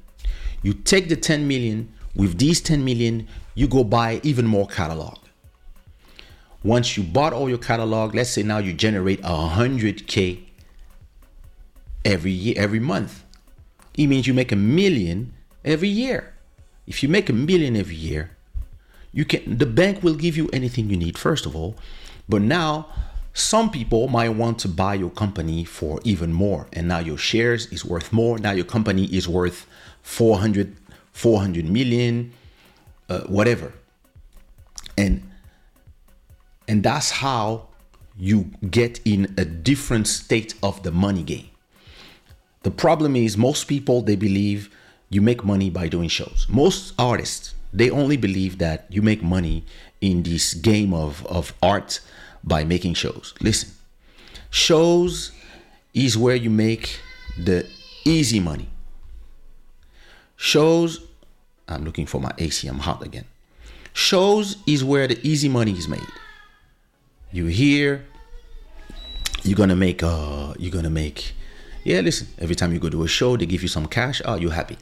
You 0.63 0.75
take 0.75 1.09
the 1.09 1.17
10 1.17 1.47
million. 1.47 1.93
With 2.15 2.39
these 2.39 2.61
10 2.61 2.85
million, 2.85 3.27
you 3.55 3.67
go 3.67 3.85
buy 3.85 4.21
even 4.23 4.47
more 4.47 4.67
catalog. 4.67 5.19
Once 6.63 6.97
you 6.97 7.03
bought 7.03 7.33
all 7.33 7.49
your 7.49 7.59
catalog, 7.59 8.15
let's 8.15 8.31
say 8.31 8.43
now 8.43 8.59
you 8.59 8.73
generate 8.73 9.21
100K 9.23 10.52
every 12.05 12.31
year, 12.31 12.55
every 12.57 12.81
month. 12.81 13.25
It 13.95 14.07
means 14.07 14.27
you 14.27 14.35
make 14.35 14.53
a 14.53 14.57
million 14.57 15.33
every 15.65 15.89
year. 15.89 16.35
If 16.87 17.03
you 17.03 17.09
make 17.09 17.29
a 17.29 17.33
million 17.33 17.77
every 17.77 17.95
year, 17.95 18.31
you 19.13 19.25
can 19.25 19.59
the 19.59 19.67
bank 19.67 20.03
will 20.03 20.15
give 20.15 20.37
you 20.37 20.49
anything 20.53 20.89
you 20.89 20.97
need 20.97 21.19
first 21.19 21.47
of 21.47 21.55
all, 21.55 21.77
but 22.29 22.43
now 22.43 22.89
some 23.35 23.71
people 23.71 24.09
might 24.09 24.31
want 24.31 24.59
to 24.61 24.69
buy 24.69 24.95
your 24.95 25.11
company 25.11 25.65
for 25.65 26.01
even 26.05 26.33
more. 26.33 26.67
And 26.73 26.89
now 26.89 26.99
your 26.99 27.17
shares 27.17 27.67
is 27.67 27.85
worth 27.85 28.13
more. 28.13 28.39
Now 28.39 28.53
your 28.53 28.65
company 28.65 29.05
is 29.05 29.29
worth 29.29 29.67
400 30.03 30.77
400 31.13 31.67
million 31.67 32.33
uh, 33.09 33.21
whatever. 33.23 33.73
And 34.97 35.23
and 36.67 36.83
that's 36.83 37.11
how 37.11 37.69
you 38.17 38.51
get 38.71 39.01
in 39.05 39.35
a 39.37 39.45
different 39.45 40.07
state 40.07 40.55
of 40.63 40.83
the 40.83 40.93
money 40.93 41.23
game 41.23 41.52
the 42.63 42.71
problem 42.71 43.17
is 43.17 43.37
most 43.37 43.65
people 43.65 44.03
they 44.03 44.17
believe 44.17 44.71
you 45.11 45.21
make 45.21 45.45
money 45.45 45.71
by 45.71 45.89
doing 45.89 46.09
shows 46.09 46.47
most 46.49 46.95
artists 46.99 47.55
they 47.73 47.91
only 47.91 48.17
believe 48.17 48.59
that 48.59 48.87
you 48.91 49.01
make 49.01 49.23
money 49.23 49.65
in 50.01 50.23
this 50.23 50.53
game 50.55 50.93
of, 50.93 51.25
of 51.27 51.55
art 51.63 52.01
by 52.45 52.65
making 52.65 52.95
shows. 52.95 53.35
Listen, 53.41 53.71
shows 54.51 55.33
is 55.95 56.19
where 56.19 56.37
you 56.37 56.51
make 56.51 57.01
the 57.39 57.67
easy 58.05 58.41
money. 58.41 58.69
Shows, 60.37 61.01
I'm 61.69 61.85
looking 61.85 62.05
for 62.05 62.21
my 62.21 62.33
AC, 62.37 62.67
I'm 62.69 62.81
hot 62.81 63.03
again. 63.03 63.25
Shows 63.95 64.57
is 64.67 64.85
where 64.85 65.07
the 65.07 65.19
easy 65.27 65.49
money 65.49 65.73
is 65.73 65.89
made. 65.89 66.01
You 67.31 67.47
hear, 67.47 68.05
you're 69.45 69.57
gonna 69.57 69.77
make, 69.77 70.03
uh, 70.03 70.55
you're 70.59 70.73
gonna 70.73 70.91
make, 70.91 71.35
yeah, 71.85 72.01
listen, 72.01 72.29
every 72.39 72.55
time 72.55 72.73
you 72.73 72.79
go 72.79 72.89
to 72.89 73.03
a 73.03 73.09
show, 73.09 73.37
they 73.37 73.47
give 73.47 73.63
you 73.63 73.69
some 73.69 73.87
cash, 73.87 74.23
oh, 74.25 74.37
you're 74.37 74.53
happy. 74.53 74.79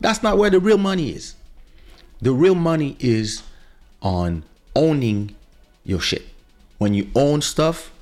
That's 0.00 0.22
not 0.22 0.38
where 0.38 0.50
the 0.50 0.60
real 0.60 0.78
money 0.78 1.10
is. 1.10 1.34
The 2.20 2.32
real 2.32 2.54
money 2.54 2.96
is 2.98 3.42
on 4.02 4.44
owning 4.74 5.34
your 5.84 6.00
shit 6.00 6.22
when 6.78 6.94
you 6.94 7.10
own 7.14 7.42
stuff, 7.42 7.92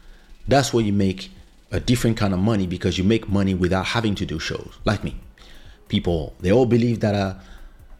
that's 0.47 0.73
where 0.73 0.85
you 0.85 0.93
make 0.93 1.31
a 1.73 1.81
different 1.81 2.17
kind 2.17 2.33
of 2.33 2.39
money 2.39 2.67
because 2.67 2.97
you 2.97 3.05
make 3.05 3.29
money 3.29 3.55
without 3.55 3.87
having 3.87 4.15
to 4.15 4.25
do 4.25 4.39
shows. 4.39 4.79
Like 4.85 5.03
me, 5.03 5.17
people 5.89 6.35
they 6.41 6.53
all 6.53 6.67
believe 6.67 7.01
that 7.01 7.15
uh, 7.15 7.35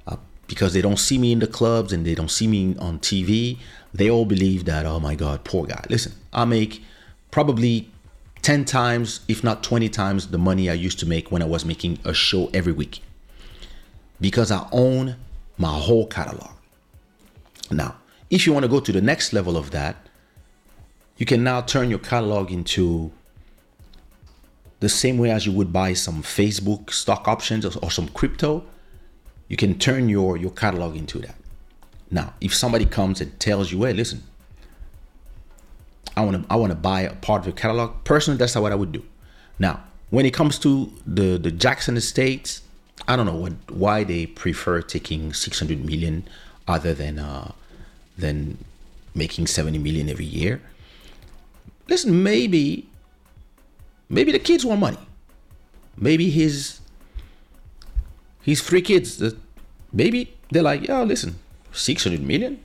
uh, 0.07 0.17
because 0.47 0.73
they 0.73 0.83
don't 0.83 0.99
see 0.99 1.19
me 1.19 1.33
in 1.33 1.41
the 1.41 1.47
clubs 1.47 1.93
and 1.93 2.07
they 2.07 2.15
don't 2.15 2.31
see 2.31 2.47
me 2.47 2.77
on 2.79 3.01
TV, 3.01 3.59
they 3.93 4.09
all 4.09 4.25
believe 4.25 4.67
that 4.67 4.87
oh 4.87 5.01
my 5.01 5.15
god, 5.15 5.45
poor 5.45 5.67
guy. 5.67 5.85
Listen, 5.91 6.13
I 6.33 6.45
make 6.45 6.83
probably 7.31 7.91
10 8.47 8.65
times, 8.65 9.23
if 9.27 9.43
not 9.43 9.65
20 9.65 9.89
times, 9.89 10.29
the 10.29 10.39
money 10.39 10.71
I 10.71 10.75
used 10.75 11.01
to 11.01 11.07
make 11.07 11.33
when 11.33 11.43
I 11.43 11.47
was 11.47 11.65
making 11.65 11.99
a 12.05 12.15
show 12.15 12.49
every 12.55 12.71
week 12.73 13.03
because 14.21 14.53
I 14.53 14.69
own 14.71 15.17
my 15.59 15.77
whole 15.77 16.07
catalog. 16.07 16.53
Now, 17.73 17.97
if 18.31 18.47
you 18.47 18.53
want 18.53 18.63
to 18.63 18.69
go 18.69 18.79
to 18.79 18.93
the 18.93 19.01
next 19.01 19.33
level 19.33 19.57
of 19.57 19.73
that, 19.73 19.97
you 21.17 21.27
can 21.27 21.43
now 21.43 21.61
turn 21.61 21.91
your 21.91 21.99
catalog 21.99 22.53
into 22.53 23.11
the 24.79 24.89
same 24.89 25.19
way 25.19 25.33
as 25.33 25.45
you 25.45 25.51
would 25.51 25.73
buy 25.73 25.93
some 25.95 26.23
Facebook 26.23 26.93
stock 26.93 27.27
options 27.27 27.67
or, 27.67 27.77
or 27.83 27.91
some 27.91 28.07
crypto. 28.11 28.65
You 29.49 29.57
can 29.57 29.77
turn 29.77 30.09
your, 30.09 30.37
your 30.37 30.53
catalog 30.53 30.95
into 30.95 31.19
that. 31.19 31.35
Now, 32.13 32.35
if 32.41 32.55
somebody 32.55 32.87
comes 32.87 33.21
and 33.21 33.41
tells 33.41 33.73
you, 33.73 33.83
hey, 33.83 33.93
listen, 33.93 34.23
I 36.17 36.25
want 36.25 36.43
to 36.43 36.53
I 36.53 36.57
want 36.57 36.71
to 36.71 36.77
buy 36.77 37.03
a 37.03 37.15
part 37.15 37.41
of 37.41 37.47
your 37.47 37.55
catalog. 37.55 38.05
Personally, 38.05 38.39
that's 38.39 38.55
not 38.55 38.63
what 38.63 38.73
I 38.73 38.77
would 38.77 38.93
do. 38.93 39.05
Now, 39.59 39.83
when 40.11 40.27
it 40.27 40.35
comes 40.35 40.59
to 40.61 40.93
the 41.07 41.39
the 41.39 41.51
Jackson 41.51 41.97
Estates, 41.97 42.63
I 43.07 43.17
don't 43.17 43.27
know 43.27 43.37
what 43.37 43.53
why 43.71 44.05
they 44.05 44.27
prefer 44.27 44.83
taking 44.83 45.33
600 45.33 45.85
million 45.85 46.27
other 46.67 46.95
than 46.95 47.19
uh, 47.19 47.53
than 48.17 48.59
making 49.15 49.47
70 49.47 49.79
million 49.79 50.09
every 50.09 50.27
year 50.27 50.61
listen, 51.89 52.23
maybe, 52.23 52.89
maybe 54.09 54.33
the 54.33 54.39
kids 54.39 54.65
want 54.65 54.81
money. 54.81 54.99
Maybe 55.97 56.31
his 56.31 56.81
his 58.43 58.63
three 58.63 58.83
kids, 58.83 59.23
maybe 59.93 60.35
they're 60.51 60.63
like, 60.63 60.87
yeah, 60.87 61.03
listen, 61.03 61.39
600 61.73 62.21
million? 62.21 62.65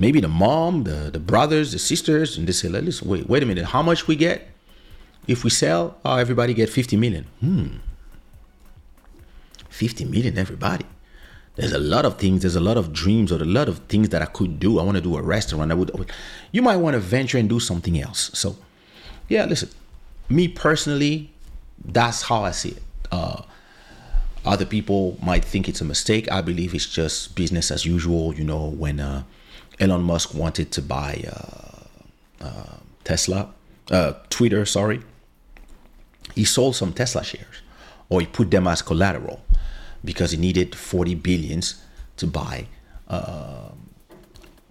Maybe 0.00 0.20
the 0.20 0.28
mom, 0.28 0.84
the, 0.84 1.10
the 1.12 1.20
brothers, 1.20 1.72
the 1.72 1.78
sisters, 1.78 2.36
and 2.38 2.48
they 2.48 2.52
say, 2.52 2.68
listen, 2.68 3.06
wait, 3.06 3.28
wait 3.28 3.42
a 3.42 3.46
minute, 3.46 3.66
how 3.66 3.82
much 3.82 4.06
we 4.06 4.16
get 4.16 4.48
if 5.26 5.44
we 5.44 5.50
sell? 5.50 5.98
Oh, 6.04 6.16
everybody 6.16 6.54
get 6.54 6.70
50 6.70 6.96
million. 6.96 7.26
Hmm. 7.40 7.66
50 9.68 10.06
million, 10.06 10.38
everybody. 10.38 10.86
There's 11.56 11.72
a 11.72 11.78
lot 11.78 12.06
of 12.06 12.16
things, 12.18 12.42
there's 12.42 12.56
a 12.56 12.60
lot 12.60 12.78
of 12.78 12.92
dreams 12.92 13.30
or 13.30 13.42
a 13.42 13.44
lot 13.44 13.68
of 13.68 13.80
things 13.80 14.08
that 14.08 14.22
I 14.22 14.26
could 14.26 14.58
do. 14.58 14.78
I 14.78 14.82
want 14.82 14.96
to 14.96 15.02
do 15.02 15.16
a 15.16 15.22
restaurant. 15.22 15.70
I 15.70 15.74
would, 15.74 15.90
would 15.98 16.10
you 16.52 16.62
might 16.62 16.76
want 16.76 16.94
to 16.94 17.00
venture 17.00 17.36
and 17.36 17.48
do 17.48 17.60
something 17.60 18.00
else. 18.00 18.30
So 18.32 18.56
yeah, 19.28 19.44
listen, 19.44 19.68
me 20.28 20.48
personally, 20.48 21.30
that's 21.84 22.22
how 22.22 22.42
I 22.44 22.52
see 22.52 22.70
it. 22.70 22.82
Uh, 23.12 23.42
other 24.44 24.64
people 24.64 25.18
might 25.22 25.44
think 25.44 25.68
it's 25.68 25.82
a 25.82 25.84
mistake. 25.84 26.30
I 26.32 26.40
believe 26.40 26.74
it's 26.74 26.88
just 26.88 27.34
business 27.34 27.70
as 27.70 27.84
usual. 27.84 28.34
You 28.34 28.44
know, 28.44 28.68
when 28.68 28.98
uh, 29.00 29.24
Elon 29.80 30.02
Musk 30.02 30.34
wanted 30.34 30.70
to 30.72 30.82
buy 30.82 31.24
uh, 31.26 32.44
uh, 32.44 32.76
Tesla, 33.02 33.50
uh, 33.90 34.12
Twitter, 34.28 34.66
sorry, 34.66 35.00
he 36.34 36.44
sold 36.44 36.76
some 36.76 36.92
Tesla 36.92 37.24
shares 37.24 37.62
or 38.10 38.20
he 38.20 38.26
put 38.26 38.50
them 38.50 38.66
as 38.66 38.82
collateral 38.82 39.40
because 40.04 40.32
he 40.32 40.36
needed 40.36 40.74
40 40.74 41.14
billions 41.16 41.82
to 42.16 42.26
buy 42.26 42.66
uh, 43.08 43.70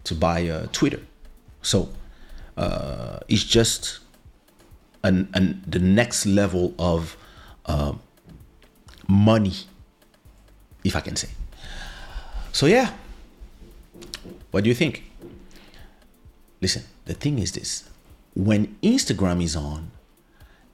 to 0.04 0.16
buy 0.16 0.48
uh, 0.48 0.68
Twitter. 0.72 1.02
So 1.62 1.90
it's 3.28 3.44
just 3.44 4.00
an, 5.04 5.30
an, 5.34 5.64
the 5.68 5.80
next 5.80 6.26
level 6.26 6.74
of 6.80 7.18
money, 9.08 9.54
if 10.84 10.96
I 10.96 11.02
can 11.02 11.16
say. 11.16 11.30
So 12.52 12.66
yeah, 12.66 12.94
what 14.52 14.64
do 14.64 14.70
you 14.70 14.76
think? 14.76 15.04
Listen, 16.62 16.84
the 17.06 17.14
thing 17.14 17.40
is 17.40 17.52
this 17.52 17.90
when 18.34 18.76
Instagram 18.82 19.44
is 19.44 19.56
on, 19.56 19.92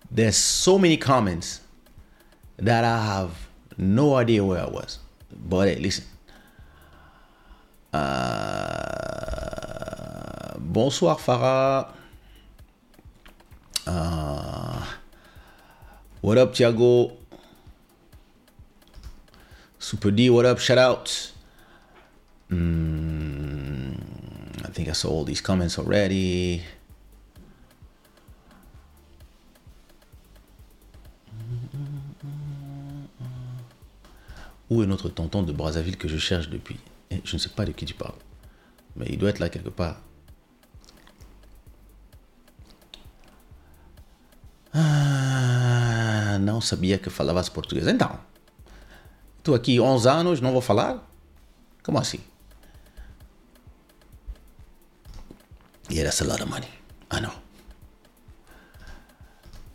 there's 0.10 0.38
so 0.38 0.78
many 0.78 0.98
comments 0.98 1.62
that 2.58 2.84
I 2.84 3.04
have 3.06 3.48
no 3.78 4.16
idea 4.16 4.44
where 4.44 4.62
I 4.62 4.68
was. 4.68 5.00
But 5.32 5.68
hey, 5.68 5.76
listen. 5.76 6.06
Uh, 7.94 8.06
bonsoir 10.60 11.18
Farah. 11.18 11.92
Uh, 13.88 14.86
what 16.22 16.38
up, 16.38 16.54
Thiago? 16.54 17.16
Super 19.80 20.12
D, 20.12 20.30
what 20.30 20.46
up? 20.46 20.60
Shout 20.60 20.78
out. 20.78 21.32
Mm, 22.50 22.95
think 24.76 24.90
I 24.90 24.94
saw 24.94 25.10
all 25.10 25.24
these 25.24 25.42
comments 25.42 25.80
already. 25.80 26.62
Où 34.70 34.84
est 34.84 34.88
notre 34.88 35.10
tonton 35.10 35.44
de 35.44 35.54
Brazzaville 35.54 35.96
que 35.96 36.08
je 36.08 36.18
cherche 36.18 36.50
depuis 36.50 36.78
Et 37.10 37.22
Je 37.24 37.36
ne 37.36 37.40
sais 37.40 37.50
pas 37.50 37.66
de 37.66 37.72
qui 37.72 37.86
tu 37.86 37.94
parles. 37.94 38.20
Mais 38.96 39.06
il 39.10 39.18
doit 39.18 39.30
être 39.30 39.40
là 39.40 39.48
quelque 39.50 39.70
part. 39.70 40.02
Ah, 44.74 46.38
não 46.40 46.60
sabia 46.60 46.98
que 46.98 47.10
falavas 47.10 47.50
português. 47.50 47.88
Então, 47.88 48.20
estou 49.38 49.56
aqui 49.56 49.80
11 49.80 50.10
anos, 50.10 50.42
não 50.42 50.52
vou 50.52 50.62
falar? 50.62 51.02
Como 51.82 51.98
assim? 51.98 52.20
Yeah, 55.96 56.04
that's 56.04 56.20
a 56.20 56.26
lot 56.26 56.42
of 56.42 56.50
money. 56.50 56.68
I 57.10 57.22
know. 57.22 57.32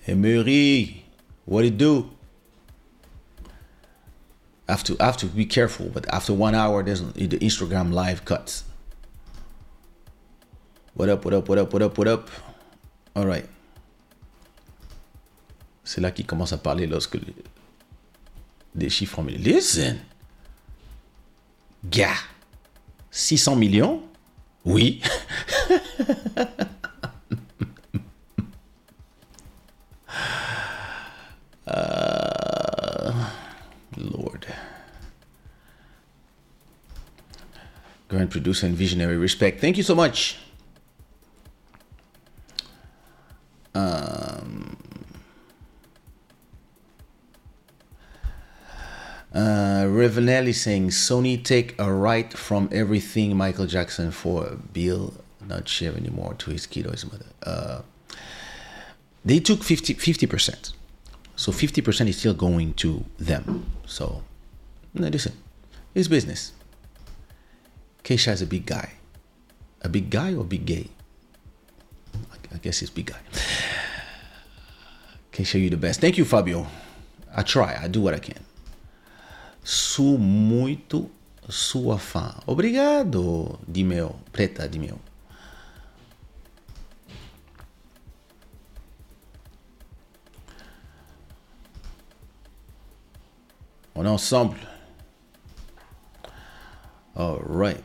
Hey, 0.01 0.13
Marie, 0.13 1.03
what 1.47 1.65
it 1.65 1.79
do? 1.79 2.11
I 4.69 4.73
have 4.73 4.85
to 4.85 4.99
I 5.01 5.07
have 5.07 5.17
to 5.17 5.27
be 5.27 5.47
careful, 5.47 5.87
but 5.89 6.07
after 6.13 6.35
one 6.35 6.55
hour, 6.55 6.83
there's 6.83 7.01
the 7.01 7.39
Instagram 7.39 7.95
live 7.95 8.27
cuts. 8.27 8.65
What 10.93 11.09
up? 11.09 11.25
What 11.25 11.33
up? 11.33 11.49
What 11.49 11.59
up? 11.59 11.73
What 11.73 11.81
up? 11.81 11.97
What 11.97 12.09
up? 12.09 12.31
All 13.17 13.25
right. 13.25 13.49
C'est 15.85 16.03
là 16.03 16.11
qu'il 16.11 16.27
commence 16.27 16.53
à 16.53 16.59
parler 16.59 16.87
lorsque 16.87 17.17
des 18.75 18.91
chiffres 18.91 19.21
en 19.21 19.23
millions. 19.23 19.43
Listen, 19.43 19.97
gars, 21.83 22.21
600 23.11 23.57
millions? 23.57 24.03
Oui. 24.65 25.03
uh, 31.67 33.31
Lord. 33.97 34.47
Grand 38.09 38.31
producer 38.31 38.67
and 38.67 38.77
visionary 38.77 39.17
respect. 39.17 39.61
Thank 39.61 39.77
you 39.77 39.83
so 39.83 39.95
much. 39.95 40.39
Uh, 49.41 50.53
saying 50.53 50.89
Sony 50.89 51.43
take 51.43 51.79
a 51.79 51.93
right 51.93 52.33
from 52.33 52.69
everything 52.73 53.37
Michael 53.37 53.67
Jackson 53.67 54.11
for 54.11 54.59
Bill 54.73 55.15
not 55.47 55.69
share 55.69 55.95
anymore 55.97 56.35
to 56.35 56.51
his 56.51 56.67
kid 56.67 56.87
or 56.87 56.91
his 56.93 57.11
mother. 57.11 57.27
Uh, 57.43 57.81
they 59.25 59.41
took 59.41 59.63
50 59.63 60.27
percent, 60.27 60.73
so 61.37 61.53
fifty 61.53 61.81
percent 61.81 62.09
is 62.11 62.19
still 62.19 62.35
going 62.35 62.75
to 62.75 63.05
them. 63.19 63.67
So, 63.87 64.23
no, 64.95 65.09
listen, 65.09 65.33
it's 65.95 66.09
business. 66.09 66.53
Kaysha 68.05 68.33
is 68.33 68.43
a 68.43 68.47
big 68.47 68.67
guy, 68.67 68.93
a 69.83 69.89
big 69.89 70.11
guy 70.11 70.35
or 70.35 70.45
big 70.45 70.67
gay. 70.67 70.89
I 72.53 72.59
guess 72.59 72.81
he's 72.81 72.91
big 72.91 73.07
guy. 73.07 73.21
Kaysha, 75.33 75.61
you 75.61 75.71
the 75.71 75.77
best. 75.77 76.01
Thank 76.01 76.19
you, 76.19 76.25
Fabio. 76.25 76.67
I 77.35 77.43
try. 77.43 77.79
I 77.81 77.89
do 77.89 78.01
what 78.01 78.15
I 78.15 78.19
can. 78.19 78.50
Sou 79.63 80.19
muito 80.19 81.11
sua 81.49 81.99
fã. 81.99 82.35
Obrigado, 82.47 83.59
Dimeo. 83.67 84.15
Preta 84.33 84.67
Dimeo. 84.69 84.99
On 93.95 94.05
est 94.05 94.09
ensemble. 94.09 94.57
Alright. 97.15 97.85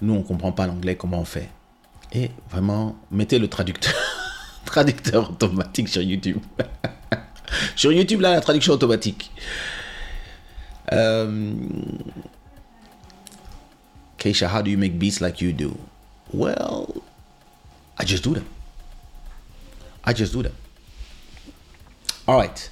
Nous, 0.00 0.14
on 0.14 0.22
comprend 0.22 0.52
pas 0.52 0.66
l'anglais, 0.66 0.96
comment 0.96 1.20
on 1.20 1.24
fait 1.24 1.50
Et 2.12 2.30
vraiment, 2.50 2.96
mettez 3.10 3.38
le 3.38 3.48
traducteur, 3.48 3.94
traducteur 4.64 5.30
automatique 5.30 5.88
sur 5.88 6.02
YouTube. 6.02 6.38
sur 7.76 7.92
YouTube, 7.92 8.20
là, 8.20 8.30
la 8.30 8.40
traduction 8.40 8.72
automatique. 8.72 9.30
Um, 10.90 12.12
Kaysha, 14.18 14.46
how 14.48 14.62
do 14.62 14.70
you 14.70 14.78
make 14.78 14.98
beats 14.98 15.20
like 15.20 15.40
you 15.40 15.52
do? 15.52 15.78
Well, 16.32 17.02
I 17.98 18.04
just 18.04 18.22
do 18.22 18.34
them. 18.34 18.46
I 20.04 20.12
just 20.12 20.32
do 20.32 20.42
them. 20.42 20.54
All 22.28 22.36
right. 22.36 22.70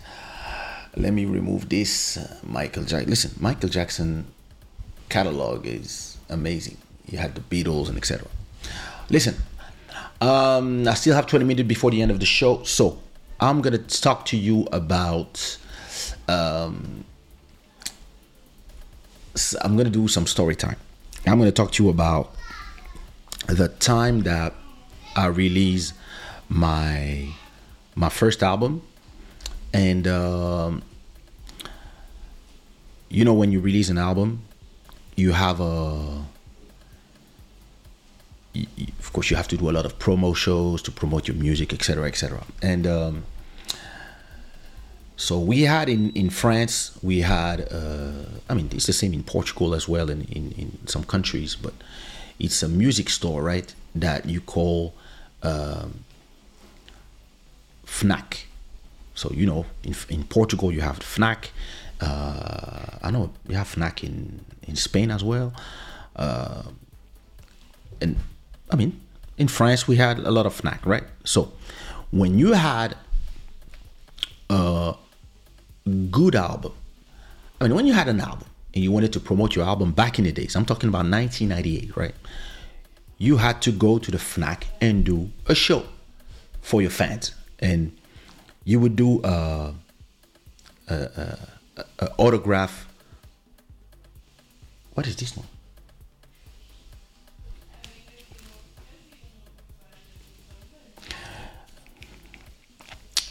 Let 0.96 1.12
me 1.12 1.24
remove 1.24 1.68
this. 1.68 2.16
Uh, 2.16 2.38
Michael 2.44 2.84
Jackson. 2.84 3.10
Listen, 3.10 3.30
Michael 3.40 3.68
Jackson 3.68 4.26
catalog 5.08 5.66
is 5.66 6.18
amazing. 6.28 6.76
You 7.06 7.18
had 7.18 7.34
the 7.34 7.40
Beatles 7.40 7.88
and 7.88 7.96
etc. 7.96 8.28
Listen, 9.10 9.34
um, 10.20 10.86
I 10.88 10.94
still 10.94 11.14
have 11.14 11.26
20 11.26 11.44
minutes 11.44 11.68
before 11.68 11.90
the 11.90 12.00
end 12.00 12.10
of 12.10 12.20
the 12.20 12.26
show, 12.26 12.62
so 12.62 12.98
I'm 13.40 13.60
gonna 13.60 13.78
talk 13.78 14.24
to 14.26 14.36
you 14.36 14.66
about. 14.72 15.58
Um, 16.28 17.04
I'm 19.62 19.76
gonna 19.76 19.90
do 19.90 20.08
some 20.08 20.26
story 20.26 20.56
time. 20.56 20.76
I'm 21.26 21.38
gonna 21.38 21.52
talk 21.52 21.72
to 21.72 21.84
you 21.84 21.90
about 21.90 22.34
the 23.46 23.68
time 23.68 24.20
that 24.22 24.54
I 25.16 25.26
released 25.26 25.94
my 26.48 27.28
my 27.94 28.08
first 28.08 28.42
album, 28.42 28.82
and 29.72 30.06
um, 30.06 30.82
you 33.08 33.24
know 33.24 33.34
when 33.34 33.52
you 33.52 33.60
release 33.60 33.88
an 33.88 33.98
album, 33.98 34.42
you 35.16 35.32
have 35.32 35.60
a 35.60 36.24
of 38.98 39.12
course 39.12 39.30
you 39.30 39.36
have 39.36 39.48
to 39.48 39.56
do 39.56 39.68
a 39.68 39.72
lot 39.72 39.84
of 39.84 39.98
promo 39.98 40.34
shows 40.34 40.80
to 40.82 40.92
promote 40.92 41.26
your 41.26 41.36
music 41.36 41.72
etc 41.72 42.06
etc 42.06 42.44
and 42.62 42.86
um, 42.86 43.24
so 45.16 45.38
we 45.38 45.62
had 45.62 45.88
in, 45.88 46.10
in 46.10 46.28
france 46.28 46.98
we 47.02 47.20
had 47.20 47.60
uh, 47.72 48.24
i 48.48 48.54
mean 48.54 48.68
it's 48.72 48.86
the 48.86 48.92
same 48.92 49.12
in 49.12 49.22
portugal 49.22 49.74
as 49.74 49.88
well 49.88 50.10
in, 50.10 50.22
in, 50.24 50.52
in 50.52 50.86
some 50.86 51.04
countries 51.04 51.54
but 51.56 51.74
it's 52.38 52.62
a 52.62 52.68
music 52.68 53.08
store, 53.08 53.42
right? 53.42 53.74
That 53.94 54.26
you 54.26 54.40
call 54.40 54.94
um, 55.42 56.04
Fnac. 57.86 58.44
So 59.14 59.30
you 59.32 59.46
know, 59.46 59.66
in, 59.82 59.94
in 60.08 60.24
Portugal 60.24 60.72
you 60.72 60.80
have 60.80 60.98
Fnac. 60.98 61.50
Uh, 62.00 62.98
I 63.02 63.10
know 63.10 63.30
you 63.48 63.54
have 63.54 63.72
Fnac 63.74 64.02
in 64.02 64.44
in 64.66 64.76
Spain 64.76 65.10
as 65.10 65.22
well. 65.22 65.52
Uh, 66.16 66.62
and 68.00 68.16
I 68.70 68.76
mean, 68.76 69.00
in 69.38 69.48
France 69.48 69.86
we 69.86 69.96
had 69.96 70.18
a 70.18 70.30
lot 70.30 70.46
of 70.46 70.60
Fnac, 70.60 70.84
right? 70.84 71.04
So 71.24 71.52
when 72.10 72.38
you 72.38 72.54
had 72.54 72.96
a 74.50 74.94
good 76.10 76.34
album, 76.34 76.72
I 77.60 77.64
mean, 77.64 77.74
when 77.74 77.86
you 77.86 77.92
had 77.92 78.08
an 78.08 78.20
album 78.20 78.48
and 78.74 78.82
you 78.82 78.90
wanted 78.90 79.12
to 79.12 79.20
promote 79.20 79.54
your 79.54 79.64
album 79.64 79.92
back 79.92 80.18
in 80.18 80.24
the 80.24 80.32
days, 80.32 80.56
I'm 80.56 80.64
talking 80.64 80.88
about 80.88 81.06
1998, 81.06 81.96
right? 81.96 82.14
You 83.18 83.36
had 83.36 83.62
to 83.62 83.72
go 83.72 83.98
to 83.98 84.10
the 84.10 84.18
Fnac 84.18 84.64
and 84.80 85.04
do 85.04 85.30
a 85.46 85.54
show 85.54 85.84
for 86.60 86.82
your 86.82 86.90
fans, 86.90 87.32
and 87.60 87.96
you 88.64 88.80
would 88.80 88.96
do 88.96 89.22
a, 89.22 89.74
a, 90.88 90.94
a, 90.94 91.84
a 92.00 92.10
autograph. 92.18 92.88
What 94.94 95.06
is 95.06 95.16
this 95.16 95.36
one? 95.36 95.46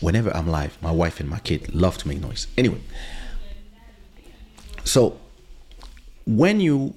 Whenever 0.04 0.36
I'm 0.36 0.50
live, 0.50 0.78
my 0.82 0.92
wife 0.92 1.22
and 1.22 1.30
my 1.30 1.40
kid 1.40 1.74
love 1.74 1.98
to 2.00 2.08
make 2.10 2.20
noise. 2.20 2.48
Anyway, 2.58 2.82
so 4.84 5.18
when 6.26 6.60
you 6.60 6.94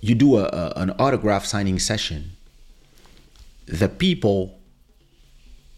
you 0.00 0.14
do 0.14 0.36
a, 0.36 0.44
a, 0.44 0.72
an 0.76 0.90
autograph 0.92 1.44
signing 1.44 1.80
session, 1.80 2.36
the 3.66 3.88
people 3.88 4.60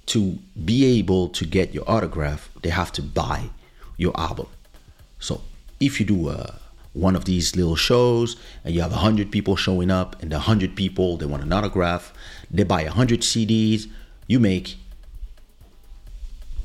to 0.06 0.38
be 0.62 0.84
able 0.98 1.28
to 1.30 1.46
get 1.46 1.72
your 1.72 1.88
autograph, 1.88 2.50
they 2.62 2.68
have 2.68 2.92
to 2.92 3.02
buy 3.02 3.48
your 3.96 4.12
album. 4.20 4.48
So 5.20 5.40
if 5.80 5.98
you 5.98 6.04
do 6.04 6.28
a, 6.28 6.54
one 6.92 7.16
of 7.16 7.24
these 7.24 7.56
little 7.56 7.76
shows 7.76 8.36
and 8.62 8.74
you 8.74 8.82
have 8.82 8.90
100 8.90 9.30
people 9.30 9.56
showing 9.56 9.90
up 9.90 10.20
and 10.20 10.30
the 10.30 10.36
100 10.36 10.76
people, 10.76 11.16
they 11.16 11.26
want 11.26 11.42
an 11.42 11.52
autograph, 11.52 12.12
they 12.50 12.64
buy 12.64 12.84
100 12.84 13.20
CDs, 13.20 13.86
you 14.26 14.38
make 14.38 14.76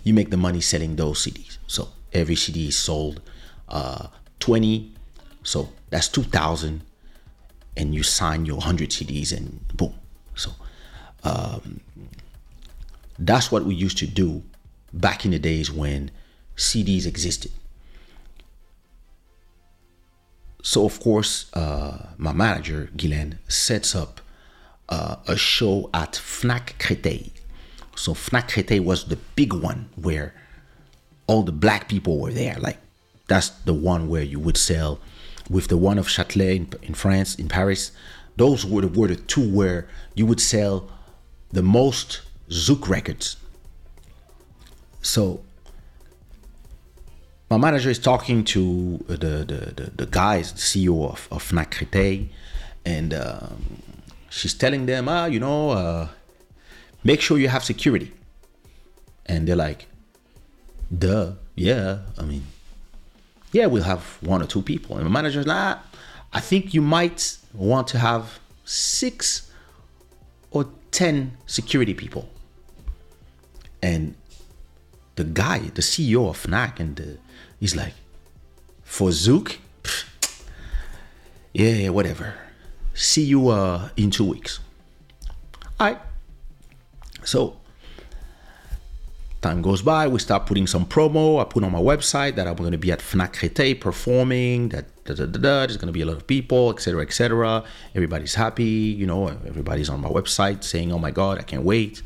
you 0.04 0.14
make 0.14 0.30
the 0.30 0.38
money 0.38 0.62
selling 0.62 0.95
those 0.95 1.26
CDs. 1.26 1.58
So 1.68 1.89
every 2.14 2.36
CD 2.36 2.68
is 2.68 2.78
sold 2.78 3.22
uh, 3.70 4.08
20, 4.39 4.93
so 5.43 5.70
that's 5.89 6.08
2,000 6.08 6.82
and 7.78 7.95
you 7.95 8.04
sign 8.04 8.45
your 8.45 8.58
100 8.58 8.89
CDs 8.89 9.36
and 9.36 9.66
boom. 9.76 9.93
So 10.36 10.52
um, 11.24 11.80
that's 13.18 13.52
what 13.52 13.66
we 13.66 13.76
used 13.76 13.97
to 13.99 14.08
do 14.08 14.43
back 14.93 15.26
in 15.26 15.32
the 15.32 15.39
days 15.39 15.72
when 15.72 16.12
CDs 16.58 17.06
existed. 17.06 17.52
So 20.64 20.86
of 20.86 20.99
course, 20.99 21.52
uh, 21.54 22.08
my 22.18 22.34
manager 22.34 22.89
Guylaine 22.95 23.39
sets 23.47 23.95
up 23.95 24.22
uh, 24.89 25.16
a 25.28 25.38
show 25.38 25.89
at 25.93 26.14
Fnac 26.14 26.78
Créteil. 26.78 27.32
So 28.02 28.16
Fnac 28.16 28.49
Créteil 28.49 28.84
was 28.84 29.04
the 29.06 29.18
big 29.36 29.54
one 29.54 29.88
where 29.95 30.34
all 31.28 31.43
the 31.43 31.52
black 31.52 31.88
people 31.88 32.20
were 32.20 32.34
there. 32.34 32.58
Like 32.60 32.80
that's 33.28 33.49
the 33.49 33.76
one 33.76 34.08
where 34.08 34.24
you 34.24 34.39
would 34.39 34.58
sell 34.58 34.99
with 35.52 35.68
the 35.68 35.78
one 35.78 35.99
of 35.99 36.08
Châtelet 36.08 36.56
in, 36.56 36.70
in 36.82 36.93
France, 36.95 37.36
in 37.36 37.47
Paris, 37.47 37.91
those 38.38 38.66
were 38.66 38.82
the, 38.82 38.88
were 38.88 39.08
the 39.08 39.18
two 39.18 39.47
where 39.54 39.88
you 40.16 40.26
would 40.26 40.41
sell 40.41 40.89
the 41.52 41.62
most 41.62 42.22
Zouk 42.49 42.89
records. 42.89 43.38
So 45.04 45.43
my 47.52 47.58
manager 47.58 47.91
is 47.91 47.99
talking 47.99 48.43
to 48.45 48.97
the 49.08 49.45
the, 49.52 49.74
the, 49.78 49.91
the 49.95 50.06
guys, 50.08 50.54
the 50.54 50.60
CEO 50.60 51.08
of, 51.08 51.28
of 51.30 51.47
Fnac 51.47 51.70
Créteil, 51.70 52.30
and 52.84 53.14
um, 53.14 53.84
she's 54.32 54.56
telling 54.56 54.88
them, 54.88 55.08
ah, 55.08 55.26
you 55.26 55.39
know, 55.39 55.70
uh, 55.70 56.08
make 57.04 57.22
sure 57.22 57.38
you 57.38 57.47
have 57.49 57.64
security. 57.64 58.12
And 59.26 59.47
they're 59.47 59.56
like, 59.56 59.88
duh, 60.95 61.34
yeah, 61.56 61.99
I 62.18 62.24
mean, 62.24 62.43
yeah, 63.52 63.66
we'll 63.66 63.84
have 63.84 64.18
one 64.22 64.41
or 64.41 64.45
two 64.45 64.62
people. 64.62 64.97
And 64.97 65.06
the 65.06 65.10
manager's 65.10 65.47
like, 65.47 65.58
ah, 65.58 65.84
I 66.34 66.39
think 66.39 66.74
you 66.74 66.82
might 66.82 67.38
want 67.54 67.88
to 67.89 67.99
have 67.99 68.39
six 68.66 69.52
or 70.52 70.66
10 70.91 71.38
security 71.45 71.93
people. 71.93 72.30
And 73.82 74.16
the 75.16 75.24
guy, 75.24 75.60
the 75.60 75.82
CEO 75.82 76.30
of 76.30 76.41
Fnac, 76.41 76.80
and 76.80 76.95
the, 76.95 77.18
he's 77.60 77.76
like, 77.76 77.93
for 78.84 79.10
Zouk, 79.10 79.58
yeah, 81.54 81.70
yeah, 81.70 81.89
whatever. 81.89 82.36
See 82.93 83.24
you 83.24 83.49
uh, 83.49 83.89
in 83.97 84.12
two 84.12 84.26
weeks. 84.26 84.60
All 85.80 85.88
right. 85.88 85.99
So 87.24 87.58
time 89.42 89.62
goes 89.62 89.82
by, 89.82 90.08
we 90.08 90.20
start 90.20 90.46
putting 90.46 90.68
some 90.68 90.86
promo. 90.86 91.42
I 91.42 91.46
put 91.46 91.64
on 91.64 91.72
my 91.72 91.82
website 91.82 92.36
that 92.36 92.48
I'm 92.48 92.56
going 92.56 92.72
to 92.72 92.78
be 92.78 92.92
at 92.92 93.00
Fnac 93.00 93.34
Créteil 93.34 93.80
performing. 93.80 94.70
That 94.70 94.86
da, 95.06 95.16
da, 95.16 95.26
da, 95.26 95.40
da, 95.40 95.66
there's 95.66 95.78
going 95.78 95.88
to 95.88 95.94
be 95.94 96.02
a 96.02 96.06
lot 96.06 96.18
of 96.18 96.28
people, 96.28 96.72
etc., 96.72 97.02
etc. 97.02 97.64
Everybody's 97.96 98.36
happy, 98.36 98.64
you 98.64 99.08
know. 99.08 99.28
Everybody's 99.28 99.90
on 99.90 100.02
my 100.02 100.10
website 100.10 100.64
saying, 100.64 100.92
"Oh 100.92 101.00
my 101.00 101.12
God, 101.12 101.40
I 101.40 101.44
can't 101.44 101.64
wait." 101.64 102.02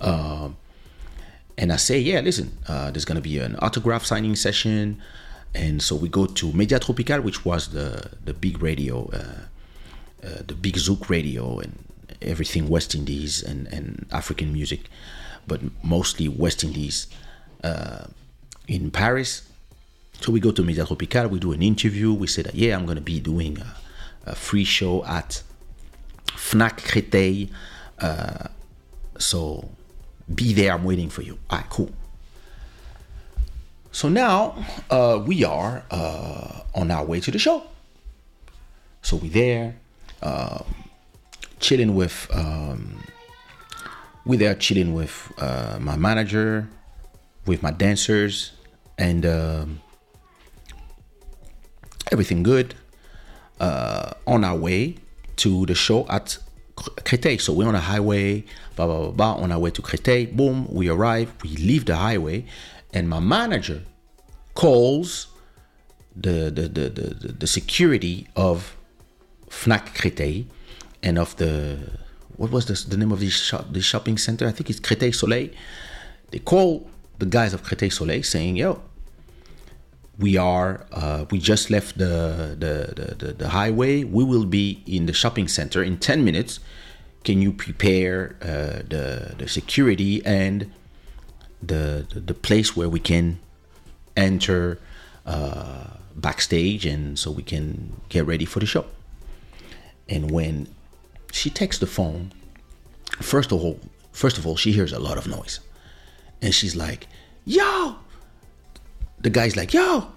Um, 0.00 0.56
and 1.58 1.72
I 1.72 1.76
say, 1.76 1.98
"Yeah, 1.98 2.20
listen, 2.20 2.56
uh, 2.68 2.90
there's 2.90 3.04
going 3.04 3.16
to 3.16 3.22
be 3.22 3.38
an 3.38 3.56
autograph 3.60 4.04
signing 4.04 4.36
session." 4.36 5.02
And 5.54 5.82
so 5.82 5.94
we 5.96 6.08
go 6.08 6.26
to 6.26 6.52
Media 6.52 6.78
Tropical, 6.78 7.20
which 7.20 7.44
was 7.44 7.68
the 7.68 8.10
the 8.24 8.34
big 8.34 8.62
radio, 8.62 9.10
uh, 9.12 10.26
uh, 10.26 10.42
the 10.46 10.54
big 10.54 10.76
Zouk 10.76 11.10
radio, 11.10 11.58
and 11.58 11.91
everything 12.20 12.68
West 12.68 12.94
Indies 12.94 13.42
and 13.42 13.66
and 13.72 14.06
African 14.10 14.52
music 14.52 14.88
but 15.46 15.60
mostly 15.82 16.28
West 16.28 16.64
Indies 16.64 17.06
uh, 17.64 18.04
in 18.68 18.90
Paris. 18.90 19.48
So 20.20 20.30
we 20.30 20.40
go 20.40 20.52
to 20.52 20.62
Media 20.62 20.86
Tropical, 20.86 21.28
we 21.28 21.38
do 21.38 21.52
an 21.52 21.62
interview. 21.62 22.12
We 22.12 22.26
say 22.26 22.42
that, 22.42 22.54
yeah, 22.54 22.76
I'm 22.76 22.84
going 22.84 22.96
to 22.96 23.02
be 23.02 23.18
doing 23.18 23.58
a, 23.58 23.76
a, 24.30 24.34
free 24.34 24.64
show 24.64 25.04
at 25.04 25.42
Fnac 26.26 26.80
Créteil. 26.80 27.50
Uh, 27.98 28.48
so 29.18 29.68
be 30.32 30.52
there, 30.52 30.72
I'm 30.72 30.84
waiting 30.84 31.08
for 31.08 31.22
you. 31.22 31.38
All 31.50 31.58
right, 31.58 31.68
cool. 31.70 31.90
So 33.90 34.08
now 34.08 34.64
uh, 34.90 35.22
we 35.24 35.44
are 35.44 35.84
uh, 35.90 36.60
on 36.74 36.90
our 36.90 37.04
way 37.04 37.20
to 37.20 37.30
the 37.30 37.38
show. 37.38 37.64
So 39.02 39.16
we're 39.16 39.32
there, 39.32 39.74
um, 40.22 40.64
chilling 41.62 41.94
with 41.94 42.28
um, 42.34 43.02
we 44.26 44.36
there 44.36 44.54
chilling 44.54 44.92
with 44.92 45.32
uh, 45.38 45.78
my 45.80 45.96
manager, 45.96 46.68
with 47.46 47.62
my 47.62 47.70
dancers, 47.70 48.52
and 48.98 49.24
um, 49.24 49.80
everything 52.10 52.42
good. 52.42 52.74
Uh, 53.60 54.10
on 54.26 54.42
our 54.42 54.56
way 54.56 54.96
to 55.36 55.64
the 55.66 55.74
show 55.74 56.04
at 56.08 56.36
Créteil. 56.76 57.40
So 57.40 57.52
we're 57.52 57.68
on 57.68 57.76
a 57.76 57.80
highway, 57.80 58.44
blah, 58.74 58.86
blah, 58.86 58.98
blah, 58.98 59.10
blah, 59.12 59.34
on 59.34 59.52
our 59.52 59.58
way 59.60 59.70
to 59.70 59.82
Créteil. 59.82 60.34
Boom, 60.34 60.66
we 60.68 60.88
arrive, 60.88 61.32
we 61.44 61.50
leave 61.50 61.84
the 61.84 61.94
highway, 61.94 62.44
and 62.92 63.08
my 63.08 63.20
manager 63.20 63.82
calls 64.54 65.28
the, 66.16 66.50
the, 66.50 66.62
the, 66.68 66.88
the, 66.90 67.32
the 67.38 67.46
security 67.46 68.26
of 68.34 68.76
Fnac 69.48 69.94
Créteil 69.94 70.46
and 71.02 71.18
of 71.18 71.36
the 71.36 71.78
what 72.36 72.50
was 72.50 72.66
this, 72.66 72.84
the 72.84 72.96
name 72.96 73.12
of 73.12 73.20
this 73.20 73.34
shop, 73.34 73.66
this 73.70 73.84
shopping 73.84 74.18
center? 74.18 74.46
I 74.46 74.52
think 74.52 74.70
it's 74.70 74.80
Créteil 74.80 75.14
Soleil. 75.14 75.50
They 76.30 76.38
call 76.38 76.90
the 77.18 77.26
guys 77.26 77.52
of 77.54 77.62
Créteil 77.62 77.92
Soleil 77.92 78.22
saying, 78.22 78.56
"Yo, 78.56 78.80
we 80.18 80.36
are 80.36 80.86
uh, 80.92 81.26
we 81.30 81.38
just 81.38 81.70
left 81.70 81.98
the, 81.98 82.56
the 82.58 83.16
the, 83.16 83.32
the 83.34 83.48
highway. 83.50 84.04
We 84.04 84.24
will 84.24 84.46
be 84.46 84.82
in 84.86 85.06
the 85.06 85.12
shopping 85.12 85.48
center 85.48 85.82
in 85.82 85.98
ten 85.98 86.24
minutes. 86.24 86.58
Can 87.24 87.40
you 87.40 87.52
prepare 87.52 88.36
uh, 88.40 88.82
the 88.88 89.34
the 89.38 89.48
security 89.48 90.24
and 90.24 90.72
the, 91.62 92.04
the, 92.12 92.18
the 92.18 92.34
place 92.34 92.74
where 92.74 92.88
we 92.88 92.98
can 92.98 93.38
enter 94.16 94.80
uh, 95.24 95.84
backstage 96.16 96.84
and 96.84 97.16
so 97.16 97.30
we 97.30 97.44
can 97.44 98.00
get 98.08 98.26
ready 98.26 98.44
for 98.44 98.58
the 98.58 98.66
show?" 98.66 98.86
And 100.08 100.30
when 100.30 100.66
she 101.32 101.50
takes 101.50 101.78
the 101.78 101.86
phone. 101.86 102.32
First 103.20 103.50
of 103.50 103.64
all, 103.64 103.80
first 104.12 104.38
of 104.38 104.46
all, 104.46 104.56
she 104.56 104.70
hears 104.70 104.92
a 104.92 105.00
lot 105.00 105.18
of 105.18 105.26
noise. 105.26 105.58
And 106.40 106.54
she's 106.54 106.76
like, 106.76 107.08
yo. 107.44 107.96
The 109.20 109.30
guy's 109.30 109.56
like, 109.56 109.72
yo, 109.72 110.12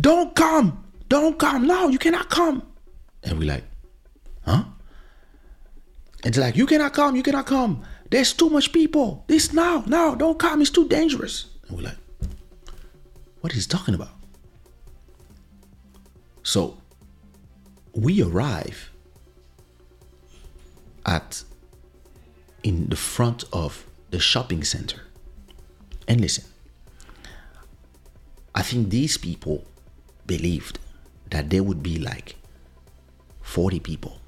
don't 0.00 0.34
come. 0.34 0.82
Don't 1.08 1.38
come. 1.38 1.66
No, 1.66 1.88
you 1.88 1.98
cannot 1.98 2.30
come. 2.30 2.62
And 3.22 3.38
we 3.38 3.44
like, 3.44 3.64
Huh? 4.44 4.64
It's 6.24 6.38
like, 6.38 6.56
you 6.56 6.66
cannot 6.66 6.92
come, 6.92 7.16
you 7.16 7.22
cannot 7.22 7.46
come. 7.46 7.82
There's 8.10 8.32
too 8.32 8.50
much 8.50 8.72
people. 8.72 9.24
This 9.26 9.52
now, 9.52 9.82
now, 9.86 10.14
don't 10.14 10.38
come, 10.38 10.60
it's 10.60 10.70
too 10.70 10.86
dangerous. 10.88 11.46
And 11.66 11.76
we're 11.76 11.84
like, 11.84 11.96
what 13.40 13.52
is 13.54 13.64
he 13.64 13.68
talking 13.68 13.94
about? 13.94 14.10
So 16.42 16.76
we 17.94 18.22
arrive 18.22 18.91
at 21.06 21.44
in 22.62 22.88
the 22.88 22.96
front 22.96 23.44
of 23.52 23.86
the 24.10 24.20
shopping 24.20 24.62
center. 24.64 25.00
And 26.06 26.20
listen, 26.20 26.44
I 28.54 28.62
think 28.62 28.90
these 28.90 29.16
people 29.16 29.64
believed 30.26 30.78
that 31.30 31.50
there 31.50 31.62
would 31.62 31.82
be 31.82 31.98
like 31.98 32.36
40 33.40 33.80
people. 33.80 34.20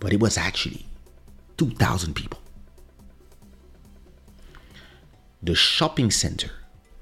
But 0.00 0.12
it 0.12 0.20
was 0.20 0.36
actually 0.36 0.86
2,000 1.56 2.14
people. 2.14 2.40
The 5.42 5.54
shopping 5.54 6.10
center 6.10 6.50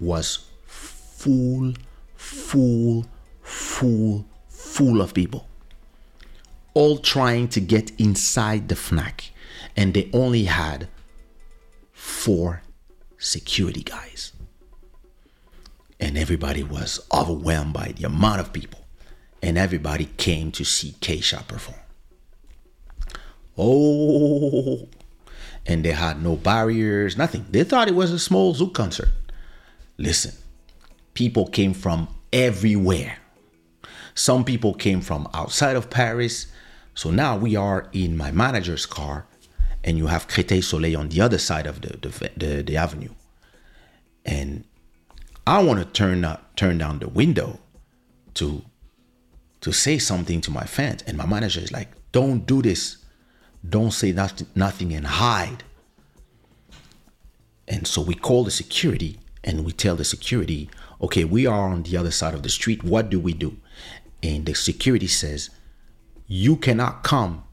was 0.00 0.48
full, 0.66 1.74
full, 2.16 3.06
full, 3.42 4.26
full 4.48 5.00
of 5.00 5.14
people. 5.14 5.46
All 6.74 6.98
trying 6.98 7.48
to 7.48 7.60
get 7.60 7.92
inside 8.00 8.68
the 8.68 8.74
FNAC. 8.74 9.30
And 9.76 9.94
they 9.94 10.10
only 10.12 10.44
had 10.44 10.88
four 11.92 12.62
security 13.18 13.82
guys. 13.82 14.32
And 16.00 16.18
everybody 16.18 16.62
was 16.62 17.00
overwhelmed 17.12 17.72
by 17.72 17.92
the 17.96 18.04
amount 18.04 18.40
of 18.40 18.52
people. 18.52 18.80
And 19.42 19.56
everybody 19.56 20.06
came 20.16 20.52
to 20.52 20.64
see 20.64 20.92
Kaysha 21.00 21.46
perform. 21.46 21.78
Oh, 23.56 24.88
and 25.66 25.84
they 25.84 25.92
had 25.92 26.22
no 26.22 26.36
barriers, 26.36 27.16
nothing. 27.16 27.46
They 27.50 27.64
thought 27.64 27.88
it 27.88 27.94
was 27.94 28.10
a 28.10 28.18
small 28.18 28.54
Zouk 28.54 28.72
concert. 28.72 29.10
Listen, 29.98 30.32
people 31.14 31.46
came 31.46 31.74
from 31.74 32.08
everywhere. 32.32 33.18
Some 34.14 34.44
people 34.44 34.74
came 34.74 35.00
from 35.00 35.28
outside 35.34 35.76
of 35.76 35.90
Paris. 35.90 36.46
So 36.94 37.10
now 37.10 37.36
we 37.36 37.56
are 37.56 37.88
in 37.92 38.16
my 38.16 38.30
manager's 38.30 38.86
car, 38.86 39.26
and 39.82 39.98
you 39.98 40.06
have 40.06 40.28
Créteil 40.28 40.62
Soleil 40.62 40.98
on 40.98 41.08
the 41.08 41.20
other 41.20 41.38
side 41.38 41.66
of 41.66 41.80
the, 41.80 41.96
the, 41.96 42.30
the, 42.36 42.62
the 42.62 42.76
avenue. 42.76 43.14
And 44.24 44.64
I 45.46 45.62
want 45.62 45.80
to 45.80 45.84
turn 45.84 46.24
up, 46.24 46.54
turn 46.54 46.78
down 46.78 46.98
the 47.00 47.08
window 47.08 47.58
to 48.34 48.64
to 49.60 49.72
say 49.72 49.96
something 49.96 50.40
to 50.40 50.50
my 50.50 50.64
fans, 50.64 51.02
and 51.06 51.16
my 51.16 51.26
manager 51.26 51.60
is 51.60 51.70
like, 51.72 51.88
"Don't 52.10 52.46
do 52.46 52.62
this. 52.62 52.98
Don't 53.68 53.92
say 53.92 54.12
nothing, 54.12 54.48
nothing, 54.54 54.92
and 54.92 55.06
hide." 55.06 55.64
And 57.68 57.86
so 57.86 58.02
we 58.02 58.14
call 58.14 58.44
the 58.44 58.50
security, 58.50 59.18
and 59.44 59.64
we 59.64 59.72
tell 59.72 59.96
the 59.96 60.04
security, 60.04 60.68
"Okay, 61.00 61.24
we 61.24 61.46
are 61.46 61.68
on 61.68 61.84
the 61.84 61.96
other 61.96 62.10
side 62.10 62.34
of 62.34 62.42
the 62.42 62.48
street. 62.48 62.84
What 62.84 63.08
do 63.08 63.18
we 63.20 63.32
do?" 63.32 63.56
And 64.22 64.46
the 64.46 64.54
security 64.54 65.08
says, 65.08 65.50
"You 66.34 66.56
cannot 66.56 67.02
come. 67.02 67.44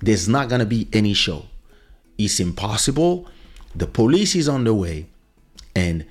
There's 0.00 0.28
not 0.28 0.48
gonna 0.48 0.66
be 0.66 0.88
any 0.92 1.14
show. 1.14 1.46
It's 2.18 2.40
impossible. 2.40 3.28
The 3.76 3.86
police 3.86 4.34
is 4.34 4.48
on 4.48 4.64
the 4.64 4.74
way, 4.74 5.06
and." 5.76 6.04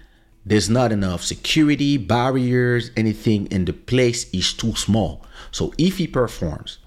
there's 0.45 0.69
not 0.69 0.91
enough 0.91 1.23
security 1.23 1.95
barriers 1.97 2.91
anything 2.97 3.47
and 3.49 3.65
the 3.65 3.73
place 3.73 4.29
is 4.33 4.51
too 4.53 4.75
small 4.75 5.25
so 5.51 5.73
if 5.77 5.97
he 5.99 6.07
performs 6.07 6.79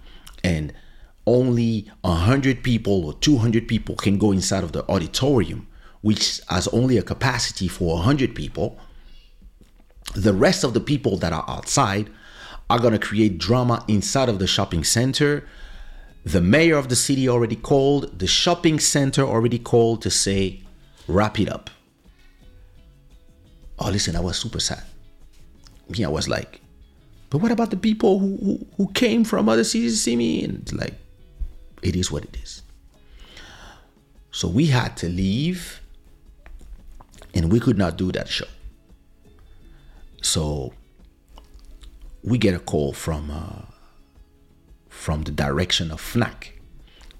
and 0.44 0.72
only 1.26 1.90
100 2.02 2.62
people 2.62 3.06
or 3.06 3.14
200 3.14 3.66
people 3.66 3.96
can 3.96 4.18
go 4.18 4.30
inside 4.30 4.62
of 4.62 4.72
the 4.72 4.86
auditorium 4.90 5.66
which 6.02 6.40
has 6.48 6.68
only 6.68 6.98
a 6.98 7.02
capacity 7.02 7.66
for 7.66 7.96
100 7.96 8.34
people 8.34 8.78
the 10.14 10.34
rest 10.34 10.62
of 10.62 10.74
the 10.74 10.80
people 10.80 11.16
that 11.16 11.32
are 11.32 11.44
outside 11.48 12.10
are 12.68 12.78
going 12.78 12.92
to 12.92 12.98
create 12.98 13.38
drama 13.38 13.84
inside 13.88 14.28
of 14.28 14.38
the 14.38 14.46
shopping 14.46 14.84
center. 14.84 15.46
The 16.24 16.40
mayor 16.40 16.76
of 16.76 16.88
the 16.88 16.96
city 16.96 17.28
already 17.28 17.56
called 17.56 18.18
the 18.18 18.26
shopping 18.26 18.80
center 18.80 19.22
already 19.22 19.58
called 19.58 20.02
to 20.02 20.10
say 20.10 20.62
wrap 21.06 21.38
it 21.38 21.48
up. 21.48 21.70
Oh 23.78 23.90
listen 23.90 24.16
i 24.16 24.20
was 24.20 24.38
super 24.38 24.60
sad. 24.60 24.82
Me 25.88 26.04
i 26.04 26.08
was 26.08 26.28
like 26.28 26.60
but 27.30 27.38
what 27.38 27.52
about 27.52 27.70
the 27.70 27.76
people 27.76 28.18
who, 28.18 28.36
who, 28.36 28.66
who 28.76 28.92
came 28.92 29.24
from 29.24 29.48
other 29.48 29.64
cities 29.64 29.94
to 29.94 29.98
see 29.98 30.16
me? 30.16 30.44
And 30.44 30.72
like 30.72 30.94
it 31.82 31.96
is 31.96 32.10
what 32.10 32.24
it 32.24 32.36
is. 32.42 32.62
So 34.30 34.48
we 34.48 34.66
had 34.66 34.96
to 34.98 35.08
leave 35.08 35.80
and 37.34 37.50
we 37.50 37.60
could 37.60 37.78
not 37.78 37.96
do 37.96 38.12
that 38.12 38.28
show. 38.28 38.46
So 40.22 40.72
we 42.26 42.36
get 42.36 42.54
a 42.54 42.58
call 42.58 42.92
from 42.92 43.30
uh, 43.30 43.62
from 44.88 45.22
the 45.22 45.32
direction 45.32 45.90
of 45.90 46.00
fnac 46.00 46.50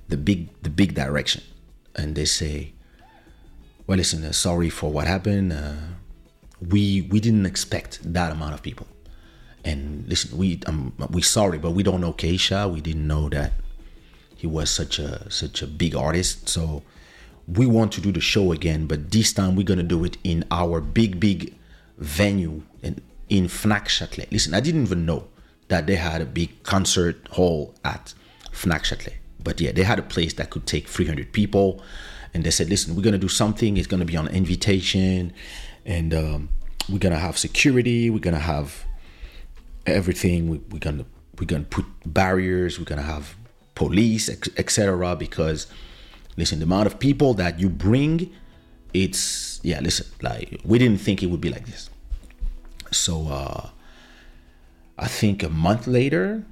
the 0.09 0.16
big 0.16 0.48
the 0.62 0.70
big 0.70 0.94
direction 0.94 1.42
and 1.94 2.14
they 2.16 2.24
say 2.26 2.72
well 3.86 3.96
listen 3.96 4.22
uh, 4.24 4.32
sorry 4.32 4.68
for 4.68 4.90
what 4.90 5.07
happened 5.07 5.52
uh, 5.52 5.74
we 6.61 7.02
we 7.02 7.20
didn't 7.20 7.46
expect 7.46 8.00
that 8.12 8.32
amount 8.32 8.54
of 8.54 8.62
people. 8.62 8.86
And 9.64 10.04
listen, 10.09 10.36
we 10.36 10.61
um, 10.66 10.92
we 11.11 11.22
sorry, 11.22 11.59
but 11.59 11.72
we 11.72 11.82
don't 11.82 12.00
know 12.00 12.12
Kaysha. 12.12 12.72
We 12.72 12.80
didn't 12.80 13.07
know 13.07 13.28
that 13.30 13.52
he 14.36 14.46
was 14.46 14.70
such 14.70 14.98
a 14.98 15.30
such 15.30 15.62
a 15.62 15.66
big 15.66 15.94
artist. 15.94 16.48
So 16.48 16.82
we 17.46 17.66
want 17.66 17.92
to 17.92 18.00
do 18.00 18.12
the 18.12 18.20
show 18.20 18.52
again, 18.52 18.86
but 18.86 19.11
this 19.11 19.32
time 19.32 19.57
we're 19.57 19.64
gonna 19.64 19.82
do 19.82 20.04
it 20.04 20.16
in 20.24 20.44
our 20.50 20.80
big 20.80 21.20
big 21.20 21.54
venue 21.98 22.62
in 22.82 23.00
in 23.29 23.47
Fnac 23.47 23.87
Châtelet. 23.87 24.31
Listen, 24.31 24.55
I 24.55 24.61
didn't 24.61 24.83
even 24.83 25.05
know 25.07 25.29
that 25.68 25.87
they 25.87 25.97
had 25.97 26.20
a 26.20 26.27
big 26.27 26.62
concert 26.62 27.27
hall 27.33 27.74
at 27.85 28.14
Fnac 28.53 28.83
Châtelet. 28.83 29.14
But 29.43 29.61
yeah, 29.61 29.72
they 29.72 29.83
had 29.83 29.99
a 29.99 30.03
place 30.03 30.35
that 30.35 30.51
could 30.51 30.66
take 30.66 30.89
300 30.89 31.33
people. 31.33 31.83
And 32.35 32.45
they 32.45 32.51
said, 32.51 32.68
listen, 32.68 32.95
we're 32.95 33.03
going 33.03 33.12
to 33.12 33.18
do 33.18 33.29
something. 33.29 33.77
It's 33.77 33.87
going 33.87 34.01
to 34.01 34.07
be 34.07 34.16
on 34.16 34.29
invitation 34.29 35.33
and 35.87 36.12
um, 36.12 36.49
we're 36.91 36.99
gonna 36.99 37.18
have 37.18 37.39
security 37.39 38.11
we're 38.11 38.18
gonna 38.18 38.39
have 38.39 38.85
everything 39.87 40.49
we, 40.49 40.59
we're 40.70 40.79
gonna 40.79 41.07
we're 41.39 41.47
gonna 41.47 41.64
put 41.64 41.85
barriers 42.05 42.79
we're 42.79 42.85
gonna 42.85 43.03
have 43.03 43.37
police 43.74 44.29
etc 44.29 45.16
because 45.16 45.66
listen 46.37 46.59
the 46.59 46.64
amount 46.64 46.87
of 46.87 46.99
people 46.99 47.35
that 47.35 47.59
you 47.59 47.68
bring 47.68 48.31
it's 48.93 49.61
yeah 49.62 49.81
listen 49.81 50.07
like 50.22 50.61
we 50.64 50.79
didn't 50.79 51.01
think 51.01 51.22
it 51.22 51.27
would 51.27 51.41
be 51.41 51.51
like 51.51 51.66
this 51.66 51.89
so 52.97 53.28
uh 53.28 53.68
i 54.99 55.07
think 55.07 55.42
a 55.42 55.49
month 55.49 55.86
later 55.86 56.44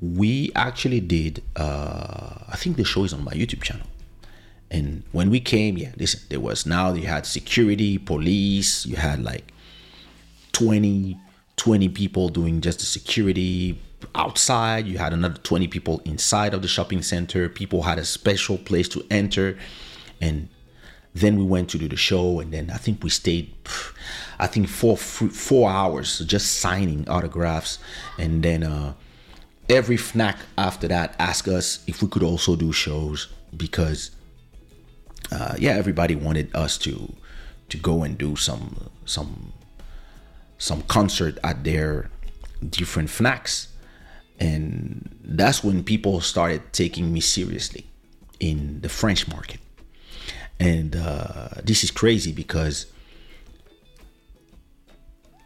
we 0.00 0.50
actually 0.54 1.00
did 1.00 1.42
uh 1.56 2.34
i 2.48 2.56
think 2.56 2.76
the 2.76 2.84
show 2.84 3.04
is 3.04 3.12
on 3.12 3.24
my 3.24 3.32
youtube 3.32 3.62
channel 3.62 3.86
and 4.70 5.02
when 5.10 5.30
we 5.30 5.40
came, 5.40 5.76
yeah, 5.76 5.90
listen, 5.96 6.20
there 6.28 6.40
was 6.40 6.64
now 6.64 6.92
you 6.92 7.06
had 7.06 7.26
security, 7.26 7.98
police, 7.98 8.86
you 8.86 8.96
had 8.96 9.22
like 9.22 9.52
20, 10.52 11.18
20 11.56 11.88
people 11.88 12.28
doing 12.28 12.60
just 12.60 12.78
the 12.78 12.86
security 12.86 13.80
outside, 14.14 14.86
you 14.86 14.98
had 14.98 15.12
another 15.12 15.38
20 15.38 15.66
people 15.68 16.00
inside 16.04 16.54
of 16.54 16.62
the 16.62 16.68
shopping 16.68 17.02
center. 17.02 17.48
People 17.48 17.82
had 17.82 17.98
a 17.98 18.04
special 18.04 18.58
place 18.58 18.88
to 18.90 19.04
enter. 19.10 19.58
And 20.20 20.48
then 21.14 21.36
we 21.36 21.44
went 21.44 21.68
to 21.70 21.78
do 21.78 21.88
the 21.88 21.96
show, 21.96 22.38
and 22.38 22.52
then 22.52 22.70
I 22.70 22.76
think 22.76 23.02
we 23.02 23.10
stayed, 23.10 23.52
I 24.40 24.46
think 24.46 24.68
four 24.68 24.96
four 24.96 25.70
hours 25.70 26.20
just 26.20 26.58
signing 26.58 27.08
autographs, 27.08 27.78
and 28.18 28.42
then 28.42 28.62
uh, 28.62 28.94
every 29.68 29.96
FNAC 29.96 30.36
after 30.56 30.88
that 30.88 31.14
asked 31.18 31.46
us 31.46 31.84
if 31.86 32.02
we 32.02 32.08
could 32.08 32.22
also 32.22 32.56
do 32.56 32.72
shows 32.72 33.28
because 33.56 34.10
uh, 35.30 35.54
yeah, 35.58 35.72
everybody 35.72 36.14
wanted 36.14 36.54
us 36.54 36.78
to 36.78 37.14
to 37.68 37.76
go 37.76 38.02
and 38.02 38.18
do 38.18 38.34
some 38.34 38.90
some 39.04 39.52
some 40.58 40.82
concert 40.82 41.38
at 41.44 41.64
their 41.64 42.10
different 42.68 43.08
FNACs. 43.08 43.68
And 44.38 45.14
that's 45.22 45.62
when 45.62 45.84
people 45.84 46.20
started 46.20 46.72
taking 46.72 47.12
me 47.12 47.20
seriously 47.20 47.86
in 48.38 48.80
the 48.80 48.88
French 48.88 49.28
market. 49.28 49.60
And 50.58 50.96
uh, 50.96 51.48
this 51.62 51.84
is 51.84 51.90
crazy 51.90 52.32
because 52.32 52.86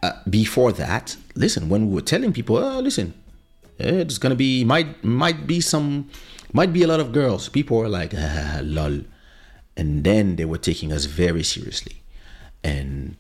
uh, 0.04 0.12
before 0.28 0.72
that, 0.72 1.16
listen, 1.34 1.68
when 1.68 1.88
we 1.88 1.94
were 1.94 2.08
telling 2.14 2.32
people, 2.32 2.56
oh, 2.56 2.80
listen, 2.80 3.14
it's 3.78 4.18
gonna 4.18 4.34
be 4.34 4.64
might 4.64 5.02
might 5.02 5.46
be 5.46 5.60
some 5.60 6.08
might 6.52 6.72
be 6.72 6.82
a 6.82 6.86
lot 6.86 7.00
of 7.00 7.12
girls. 7.12 7.48
People 7.48 7.78
were 7.78 7.88
like, 7.88 8.12
ah, 8.16 8.60
lol 8.62 9.00
and 9.76 10.04
then 10.04 10.36
they 10.36 10.44
were 10.44 10.62
taking 10.70 10.92
us 10.92 11.04
very 11.06 11.42
seriously 11.42 11.96
and 12.62 13.16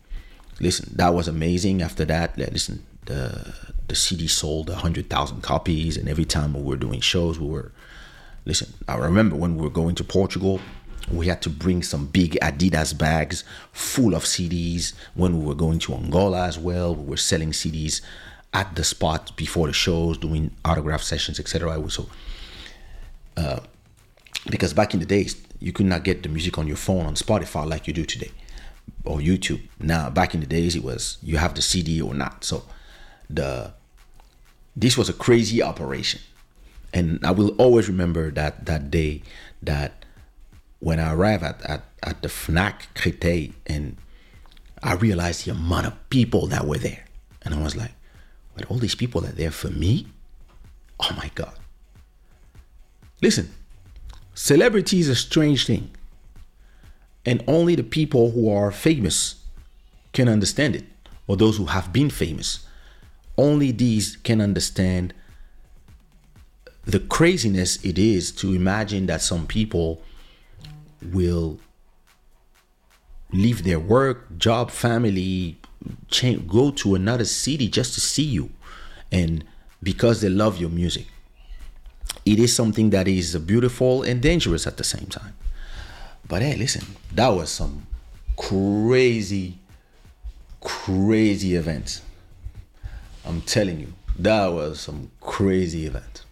listen 0.60 0.88
that 0.94 1.12
was 1.12 1.26
amazing 1.26 1.82
after 1.82 2.04
that 2.04 2.38
listen 2.38 2.86
the 3.06 3.52
the 3.88 3.94
CD 3.94 4.26
sold 4.26 4.70
hundred 4.70 5.10
thousand 5.10 5.42
copies, 5.42 5.96
and 5.96 6.08
every 6.08 6.24
time 6.24 6.54
we 6.54 6.62
were 6.62 6.76
doing 6.76 7.00
shows, 7.00 7.38
we 7.38 7.46
were 7.46 7.72
listen. 8.44 8.72
I 8.88 8.96
remember 8.96 9.36
when 9.36 9.56
we 9.56 9.62
were 9.62 9.70
going 9.70 9.94
to 9.96 10.04
Portugal, 10.04 10.60
we 11.10 11.26
had 11.26 11.42
to 11.42 11.50
bring 11.50 11.82
some 11.82 12.06
big 12.06 12.38
Adidas 12.40 12.96
bags 12.96 13.44
full 13.72 14.14
of 14.14 14.24
CDs. 14.24 14.94
When 15.14 15.38
we 15.38 15.44
were 15.44 15.54
going 15.54 15.78
to 15.80 15.94
Angola 15.94 16.46
as 16.46 16.58
well, 16.58 16.94
we 16.94 17.04
were 17.04 17.16
selling 17.16 17.52
CDs 17.52 18.00
at 18.52 18.74
the 18.76 18.84
spot 18.84 19.36
before 19.36 19.66
the 19.66 19.72
shows, 19.72 20.16
doing 20.16 20.50
autograph 20.64 21.02
sessions, 21.02 21.38
etc. 21.38 21.90
So, 21.90 22.08
uh, 23.36 23.60
because 24.48 24.72
back 24.72 24.94
in 24.94 25.00
the 25.00 25.06
days, 25.06 25.36
you 25.58 25.72
could 25.72 25.86
not 25.86 26.04
get 26.04 26.22
the 26.22 26.28
music 26.28 26.58
on 26.58 26.66
your 26.66 26.76
phone 26.76 27.06
on 27.06 27.14
Spotify 27.14 27.66
like 27.66 27.86
you 27.86 27.92
do 27.92 28.04
today 28.04 28.30
or 29.04 29.18
YouTube. 29.18 29.60
Now, 29.80 30.10
back 30.10 30.34
in 30.34 30.40
the 30.40 30.46
days, 30.46 30.76
it 30.76 30.84
was 30.84 31.18
you 31.22 31.36
have 31.36 31.54
the 31.54 31.62
CD 31.62 32.00
or 32.00 32.14
not. 32.14 32.44
So, 32.44 32.64
the 33.28 33.72
this 34.76 34.96
was 34.96 35.08
a 35.08 35.12
crazy 35.12 35.62
operation, 35.62 36.20
and 36.92 37.24
I 37.24 37.30
will 37.32 37.50
always 37.56 37.88
remember 37.88 38.30
that 38.30 38.66
that 38.66 38.90
day 38.90 39.22
that 39.62 40.03
when 40.80 41.00
I 41.00 41.12
arrived 41.12 41.44
at 41.44 41.62
at, 41.62 41.84
at 42.02 42.22
the 42.22 42.28
Fnac 42.28 42.86
Créteil 42.94 43.52
and 43.66 43.96
I 44.82 44.94
realized 44.94 45.46
the 45.46 45.52
amount 45.52 45.86
of 45.86 46.10
people 46.10 46.46
that 46.48 46.66
were 46.66 46.78
there, 46.78 47.04
and 47.42 47.54
I 47.54 47.62
was 47.62 47.76
like 47.76 47.92
but 48.54 48.66
all 48.66 48.78
these 48.78 48.94
people 48.94 49.24
are 49.24 49.32
there 49.32 49.50
for 49.50 49.68
me? 49.68 50.06
Oh 51.00 51.12
my 51.16 51.30
God. 51.34 51.54
Listen, 53.20 53.50
celebrity 54.34 55.00
is 55.00 55.08
a 55.08 55.16
strange 55.16 55.66
thing. 55.66 55.90
And 57.26 57.42
only 57.46 57.74
the 57.74 57.82
people 57.82 58.30
who 58.30 58.50
are 58.50 58.70
famous 58.70 59.36
can 60.12 60.28
understand 60.28 60.76
it, 60.76 60.84
or 61.26 61.36
those 61.36 61.56
who 61.56 61.66
have 61.66 61.92
been 61.92 62.10
famous. 62.10 62.66
Only 63.36 63.72
these 63.72 64.16
can 64.16 64.40
understand 64.40 65.14
the 66.84 67.00
craziness 67.00 67.82
it 67.82 67.98
is 67.98 68.30
to 68.30 68.52
imagine 68.52 69.06
that 69.06 69.22
some 69.22 69.46
people 69.46 70.02
will 71.12 71.58
leave 73.32 73.64
their 73.64 73.80
work, 73.80 74.38
job, 74.38 74.70
family, 74.70 75.58
change, 76.08 76.46
go 76.48 76.70
to 76.70 76.94
another 76.94 77.24
city 77.24 77.68
just 77.68 77.94
to 77.94 78.00
see 78.00 78.22
you, 78.22 78.50
and 79.10 79.44
because 79.82 80.20
they 80.20 80.28
love 80.28 80.58
your 80.58 80.70
music. 80.70 81.06
It 82.24 82.38
is 82.38 82.54
something 82.54 82.90
that 82.90 83.06
is 83.06 83.36
beautiful 83.36 84.02
and 84.02 84.22
dangerous 84.22 84.66
at 84.66 84.76
the 84.76 84.84
same 84.84 85.06
time. 85.06 85.34
But 86.26 86.42
hey, 86.42 86.56
listen, 86.56 86.84
that 87.12 87.28
was 87.28 87.50
some 87.50 87.86
crazy, 88.36 89.58
crazy 90.60 91.54
event. 91.54 92.00
I'm 93.26 93.42
telling 93.42 93.80
you, 93.80 93.92
that 94.18 94.46
was 94.46 94.80
some 94.80 95.10
crazy 95.20 95.86
event. 95.86 96.24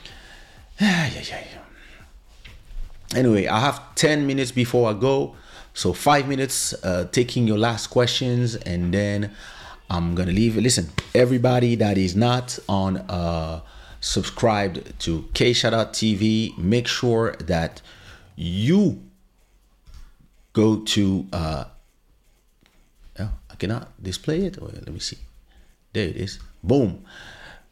yeah, 0.80 1.10
yeah, 1.14 1.22
yeah. 1.22 1.59
Anyway, 3.14 3.46
I 3.46 3.58
have 3.60 3.94
10 3.96 4.26
minutes 4.26 4.52
before 4.52 4.90
I 4.90 4.94
go. 4.94 5.34
So 5.74 5.92
five 5.92 6.28
minutes, 6.28 6.74
uh, 6.84 7.08
taking 7.10 7.46
your 7.46 7.58
last 7.58 7.88
questions, 7.88 8.54
and 8.56 8.92
then 8.92 9.32
I'm 9.88 10.14
gonna 10.14 10.32
leave. 10.32 10.56
Listen, 10.56 10.90
everybody 11.14 11.74
that 11.76 11.96
is 11.96 12.14
not 12.14 12.58
on 12.68 12.98
uh, 12.98 13.60
subscribed 14.00 14.98
to 15.00 15.22
Kaysha.tv, 15.32 16.58
make 16.58 16.86
sure 16.86 17.34
that 17.40 17.82
you 18.36 19.02
go 20.52 20.76
to. 20.80 21.26
Uh, 21.32 21.64
oh, 23.18 23.30
I 23.50 23.54
cannot 23.56 24.02
display 24.02 24.46
it. 24.46 24.60
Wait, 24.60 24.74
let 24.74 24.92
me 24.92 25.00
see. 25.00 25.18
There 25.92 26.08
it 26.08 26.16
is. 26.16 26.38
Boom. 26.62 27.04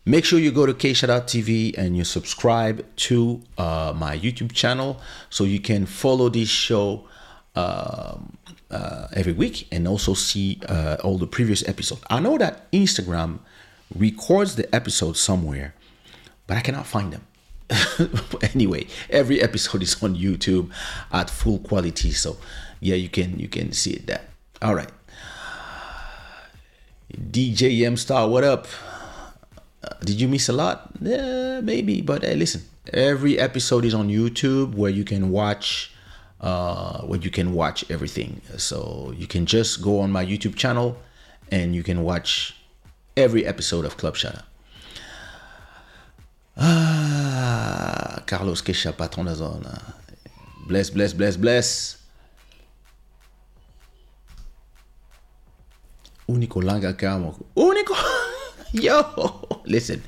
Make 0.08 0.24
sure 0.24 0.38
you 0.38 0.52
go 0.52 0.64
to 0.64 0.72
Kaysha.tv 0.72 1.76
and 1.76 1.94
you 1.94 2.02
subscribe 2.02 2.82
to 3.08 3.42
uh, 3.58 3.92
my 3.94 4.16
YouTube 4.16 4.52
channel 4.52 4.98
so 5.28 5.44
you 5.44 5.60
can 5.60 5.84
follow 5.84 6.30
this 6.30 6.48
show 6.48 7.06
um, 7.54 8.38
uh, 8.70 9.08
every 9.12 9.34
week 9.34 9.68
and 9.70 9.86
also 9.86 10.14
see 10.14 10.60
uh, 10.66 10.96
all 11.04 11.18
the 11.18 11.26
previous 11.26 11.62
episodes. 11.68 12.00
I 12.08 12.20
know 12.20 12.38
that 12.38 12.72
Instagram 12.72 13.40
records 13.94 14.56
the 14.56 14.74
episodes 14.74 15.20
somewhere, 15.20 15.74
but 16.46 16.56
I 16.56 16.62
cannot 16.62 16.86
find 16.86 17.12
them. 17.12 17.26
anyway, 18.54 18.86
every 19.10 19.42
episode 19.42 19.82
is 19.82 20.02
on 20.02 20.16
YouTube 20.16 20.70
at 21.12 21.28
full 21.28 21.58
quality, 21.58 22.12
so 22.12 22.38
yeah, 22.80 22.94
you 22.94 23.10
can 23.10 23.38
you 23.38 23.48
can 23.48 23.72
see 23.72 23.90
it 23.90 24.06
there. 24.06 24.22
All 24.62 24.74
right, 24.74 24.88
DJ 27.14 27.84
M 27.84 27.98
Star, 27.98 28.26
what 28.26 28.42
up? 28.42 28.66
Uh, 29.82 29.94
did 30.04 30.20
you 30.20 30.28
miss 30.28 30.48
a 30.48 30.52
lot? 30.52 30.90
Yeah, 31.00 31.60
maybe, 31.60 32.00
but 32.00 32.22
hey, 32.22 32.34
listen, 32.34 32.62
every 32.92 33.38
episode 33.38 33.84
is 33.84 33.94
on 33.94 34.08
YouTube 34.08 34.74
where 34.74 34.90
you 34.90 35.04
can 35.04 35.30
watch 35.30 35.92
uh, 36.40 37.02
where 37.02 37.18
you 37.18 37.30
can 37.30 37.54
watch 37.54 37.84
everything. 37.90 38.40
So 38.56 39.12
you 39.16 39.26
can 39.26 39.46
just 39.46 39.82
go 39.82 40.00
on 40.00 40.10
my 40.10 40.24
YouTube 40.24 40.56
channel 40.56 40.96
and 41.50 41.74
you 41.74 41.82
can 41.82 42.02
watch 42.02 42.56
every 43.16 43.46
episode 43.46 43.84
of 43.84 43.96
Club 43.96 44.14
Shada. 44.14 44.42
Ah, 46.56 48.22
Carlos 48.26 48.62
Queixa, 48.62 48.92
patron 48.96 49.26
da 49.26 49.34
zona. 49.34 49.94
Bless, 50.66 50.90
bless, 50.90 51.12
bless, 51.12 51.36
bless. 51.36 51.96
Único 56.28 56.60
langa 56.60 56.92
camo. 56.94 57.36
Único. 57.56 57.94
Yo, 58.72 59.60
listen. 59.64 60.02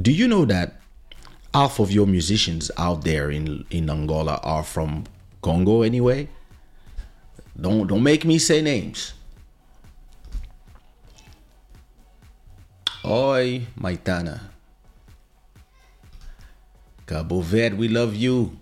Do 0.00 0.12
you 0.12 0.28
know 0.28 0.44
that 0.44 0.80
half 1.52 1.80
of 1.80 1.90
your 1.90 2.06
musicians 2.06 2.70
out 2.76 3.02
there 3.04 3.30
in 3.30 3.64
in 3.70 3.90
Angola 3.90 4.38
are 4.42 4.62
from 4.62 5.04
Congo 5.42 5.82
anyway. 5.82 6.28
Don't 7.60 7.86
don't 7.86 8.02
make 8.02 8.24
me 8.24 8.38
say 8.38 8.62
names. 8.62 9.14
Oi, 13.04 13.66
Maitana. 13.80 14.40
Cabo 17.06 17.40
Verde, 17.40 17.74
we 17.74 17.88
love 17.88 18.14
you. 18.14 18.56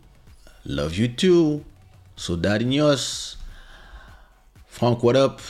Love 0.64 0.94
you 0.94 1.08
too. 1.08 1.64
Soldadinhos. 2.16 3.36
Frank, 4.66 5.02
what 5.02 5.16
up? 5.16 5.40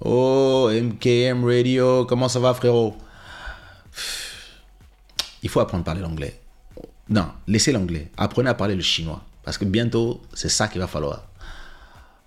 Oh, 0.00 0.70
MKM 0.72 1.44
Radio, 1.44 2.04
comment 2.04 2.28
ça 2.28 2.40
va 2.40 2.52
frérot? 2.54 2.96
Il 5.42 5.48
faut 5.48 5.60
apprendre 5.60 5.82
à 5.82 5.84
parler 5.84 6.00
l'anglais. 6.00 6.40
Non, 7.08 7.32
laissez 7.46 7.70
l'anglais. 7.70 8.10
Apprenez 8.16 8.50
à 8.50 8.54
parler 8.54 8.74
le 8.74 8.82
chinois. 8.82 9.22
Parce 9.44 9.58
que 9.58 9.64
bientôt, 9.64 10.22
c'est 10.32 10.48
ça 10.48 10.68
qu'il 10.68 10.80
va 10.80 10.86
falloir. 10.86 11.28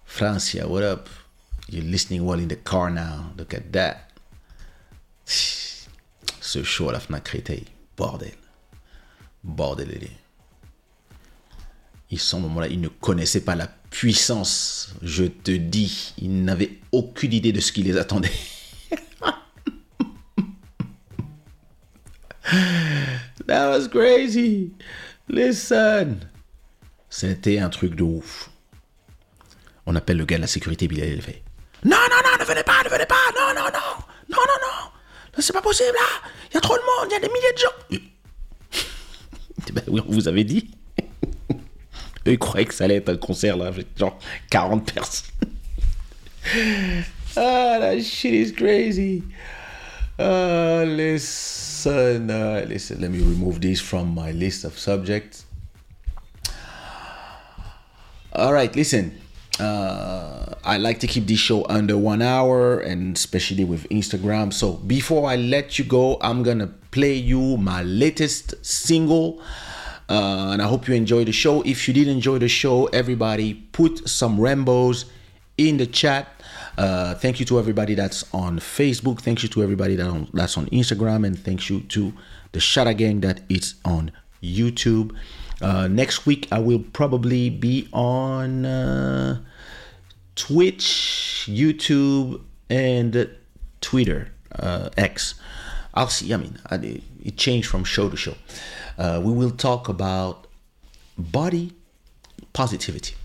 Francia, 0.05 0.67
what 0.67 0.83
up? 0.83 1.09
You're 1.69 1.83
listening 1.83 2.21
well 2.21 2.39
in 2.39 2.47
the 2.47 2.63
car 2.63 2.89
now. 2.89 3.33
Look 3.37 3.53
at 3.53 3.71
that. 3.73 4.07
Ce 5.25 6.63
show 6.63 6.89
à 6.89 6.93
la 6.93 6.99
FNAC 6.99 7.23
Créteil. 7.23 7.65
Bordel. 7.97 8.35
Bordel. 9.43 10.09
Ils 12.09 12.19
sont 12.19 12.37
au 12.37 12.41
moment-là, 12.41 12.67
ils 12.67 12.79
ne 12.79 12.87
connaissaient 12.87 13.43
pas 13.43 13.55
la 13.55 13.67
puissance. 13.89 14.93
Je 15.01 15.25
te 15.25 15.51
dis, 15.51 16.13
ils 16.17 16.43
n'avaient 16.43 16.79
aucune 16.91 17.33
idée 17.33 17.51
de 17.51 17.59
ce 17.59 17.71
qui 17.71 17.83
les 17.83 17.97
attendait. 17.97 18.31
That 23.47 23.69
was 23.69 23.87
crazy. 23.87 24.71
Listen. 25.27 26.29
C'était 27.09 27.59
un 27.59 27.69
truc 27.69 27.95
de 27.95 28.03
ouf. 28.03 28.49
On 29.85 29.95
appelle 29.95 30.17
le 30.17 30.25
gars 30.25 30.35
de 30.35 30.41
la 30.41 30.47
sécurité, 30.47 30.87
puis 30.87 30.97
il 30.97 31.21
fait 31.21 31.43
Non, 31.85 31.95
non, 31.95 32.17
non, 32.23 32.37
ne 32.39 32.45
venez 32.45 32.63
pas, 32.63 32.83
ne 32.83 32.89
venez 32.89 33.05
pas, 33.05 33.15
non, 33.35 33.53
non, 33.55 33.65
non, 33.65 34.03
non, 34.29 34.37
non, 34.37 34.57
non, 34.61 34.91
c'est 35.39 35.53
pas 35.53 35.61
possible 35.61 35.93
là, 35.93 36.29
il 36.51 36.55
y 36.55 36.57
a 36.57 36.61
trop 36.61 36.75
de 36.75 36.81
monde, 36.81 37.07
il 37.09 37.13
y 37.13 37.15
a 37.15 37.19
des 37.19 37.29
milliers 37.29 37.53
de 37.53 37.57
gens. 37.57 37.71
ben 39.73 39.83
oui, 39.87 40.01
on 40.05 40.11
vous 40.11 40.27
avait 40.27 40.43
dit. 40.43 40.71
Ils 42.31 42.39
croyaient 42.39 42.65
que 42.65 42.73
ça 42.73 42.85
allait 42.85 42.95
être 42.95 43.09
un 43.09 43.17
concert 43.17 43.57
là, 43.57 43.67
avec 43.67 43.87
genre 43.97 44.17
40 44.49 44.93
personnes. 44.93 45.49
ah, 47.35 47.77
that 47.79 48.01
shit 48.01 48.33
is 48.33 48.51
crazy. 48.51 49.23
Uh, 50.19 50.83
listen, 50.87 52.31
uh, 52.31 52.65
listen. 52.67 52.99
Let 53.01 53.11
me 53.11 53.19
remove 53.19 53.61
this 53.61 53.79
from 53.79 54.15
my 54.15 54.31
list 54.31 54.65
of 54.65 54.77
subjects. 54.77 55.45
All 58.33 58.51
right, 58.51 58.75
listen. 58.75 59.11
Uh, 59.59 60.53
I 60.63 60.77
like 60.77 60.99
to 60.99 61.07
keep 61.07 61.27
this 61.27 61.39
show 61.39 61.65
under 61.69 61.97
one 61.97 62.21
hour, 62.21 62.79
and 62.79 63.15
especially 63.15 63.63
with 63.63 63.87
Instagram. 63.89 64.53
So 64.53 64.73
before 64.73 65.29
I 65.29 65.35
let 65.35 65.77
you 65.79 65.85
go, 65.85 66.17
I'm 66.21 66.43
gonna 66.43 66.67
play 66.91 67.13
you 67.13 67.57
my 67.57 67.83
latest 67.83 68.53
single. 68.65 69.41
Uh, 70.09 70.51
and 70.53 70.61
I 70.61 70.67
hope 70.67 70.87
you 70.87 70.95
enjoy 70.95 71.25
the 71.25 71.31
show. 71.33 71.61
If 71.63 71.87
you 71.87 71.93
did 71.93 72.07
enjoy 72.07 72.37
the 72.39 72.47
show, 72.47 72.85
everybody 72.87 73.53
put 73.53 74.07
some 74.07 74.37
Rambos 74.37 75.05
in 75.57 75.77
the 75.77 75.87
chat 75.87 76.27
Uh, 76.77 77.15
thank 77.15 77.39
you 77.39 77.45
to 77.45 77.57
everybody 77.57 77.95
that's 77.95 78.23
on 78.33 78.59
Facebook. 78.59 79.21
Thank 79.21 79.41
you 79.41 79.49
to 79.49 79.63
everybody 79.63 79.95
that 79.95 80.05
on, 80.07 80.29
that's 80.31 80.57
on 80.57 80.67
Instagram, 80.67 81.25
and 81.25 81.37
thank 81.37 81.69
you 81.69 81.79
to 81.81 82.13
the 82.51 82.59
Shada 82.59 82.95
Gang 82.95 83.21
that 83.21 83.41
is 83.49 83.75
on 83.83 84.11
YouTube. 84.43 85.15
Uh, 85.59 85.87
next 85.87 86.27
week, 86.27 86.47
I 86.51 86.59
will 86.59 86.83
probably 86.93 87.49
be 87.49 87.87
on 87.93 88.65
uh, 88.65 89.41
Twitch, 90.35 91.47
YouTube, 91.49 92.41
and 92.69 93.27
Twitter, 93.81 94.31
uh, 94.53 94.89
X. 94.97 95.33
I'll 95.95 96.09
see. 96.09 96.31
I 96.31 96.37
mean, 96.37 96.59
I, 96.69 97.01
it 97.23 97.37
changed 97.37 97.67
from 97.67 97.83
show 97.83 98.09
to 98.09 98.17
show. 98.17 98.35
Uh, 98.97 99.21
we 99.23 99.31
will 99.31 99.51
talk 99.51 99.89
about 99.89 100.47
body 101.17 101.73
positivity. 102.53 103.15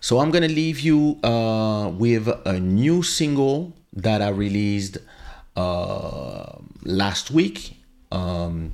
So 0.00 0.18
I'm 0.18 0.30
gonna 0.30 0.48
leave 0.48 0.80
you 0.80 1.18
uh, 1.22 1.88
with 1.88 2.28
a 2.44 2.58
new 2.58 3.02
single 3.02 3.72
that 3.92 4.20
I 4.20 4.30
released 4.30 4.98
uh, 5.56 6.58
last 6.82 7.30
week. 7.30 7.76
Um, 8.10 8.72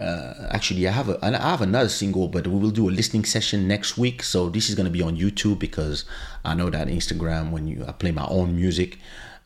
uh, 0.00 0.48
actually, 0.50 0.86
I 0.86 0.92
have 0.92 1.08
a 1.08 1.18
I 1.22 1.30
have 1.30 1.60
another 1.60 1.88
single, 1.88 2.28
but 2.28 2.46
we 2.46 2.58
will 2.58 2.70
do 2.70 2.88
a 2.88 2.92
listening 2.92 3.24
session 3.24 3.68
next 3.68 3.98
week. 3.98 4.22
So 4.22 4.48
this 4.48 4.68
is 4.68 4.74
gonna 4.74 4.90
be 4.90 5.02
on 5.02 5.16
YouTube 5.16 5.58
because 5.58 6.04
I 6.44 6.54
know 6.54 6.70
that 6.70 6.88
Instagram, 6.88 7.50
when 7.50 7.66
you 7.66 7.84
I 7.86 7.92
play 7.92 8.12
my 8.12 8.26
own 8.28 8.56
music, 8.56 8.98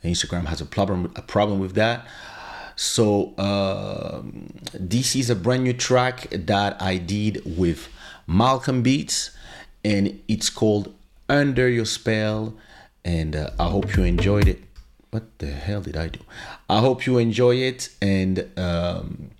Instagram 0.04 0.44
has 0.44 0.60
a 0.60 0.66
problem 0.66 1.12
a 1.16 1.22
problem 1.22 1.58
with 1.58 1.74
that. 1.74 2.06
So 2.76 3.34
uh, 3.34 4.22
this 4.72 5.14
is 5.14 5.30
a 5.30 5.34
brand 5.36 5.64
new 5.64 5.72
track 5.72 6.28
that 6.30 6.80
I 6.80 6.96
did 6.98 7.42
with 7.44 7.88
Malcolm 8.26 8.82
Beats, 8.82 9.30
and 9.84 10.20
it's 10.28 10.50
called 10.50 10.94
Under 11.28 11.68
Your 11.68 11.84
Spell. 11.84 12.54
And 13.04 13.34
uh, 13.34 13.50
I 13.58 13.68
hope 13.68 13.96
you 13.96 14.04
enjoyed 14.04 14.48
it. 14.48 14.62
What 15.10 15.38
the 15.38 15.50
hell 15.50 15.82
did 15.82 15.96
I 15.96 16.08
do? 16.08 16.20
I 16.68 16.78
hope 16.80 17.06
you 17.06 17.18
enjoy 17.18 17.56
it 17.56 17.90
and. 18.00 18.48
Um, 18.58 19.30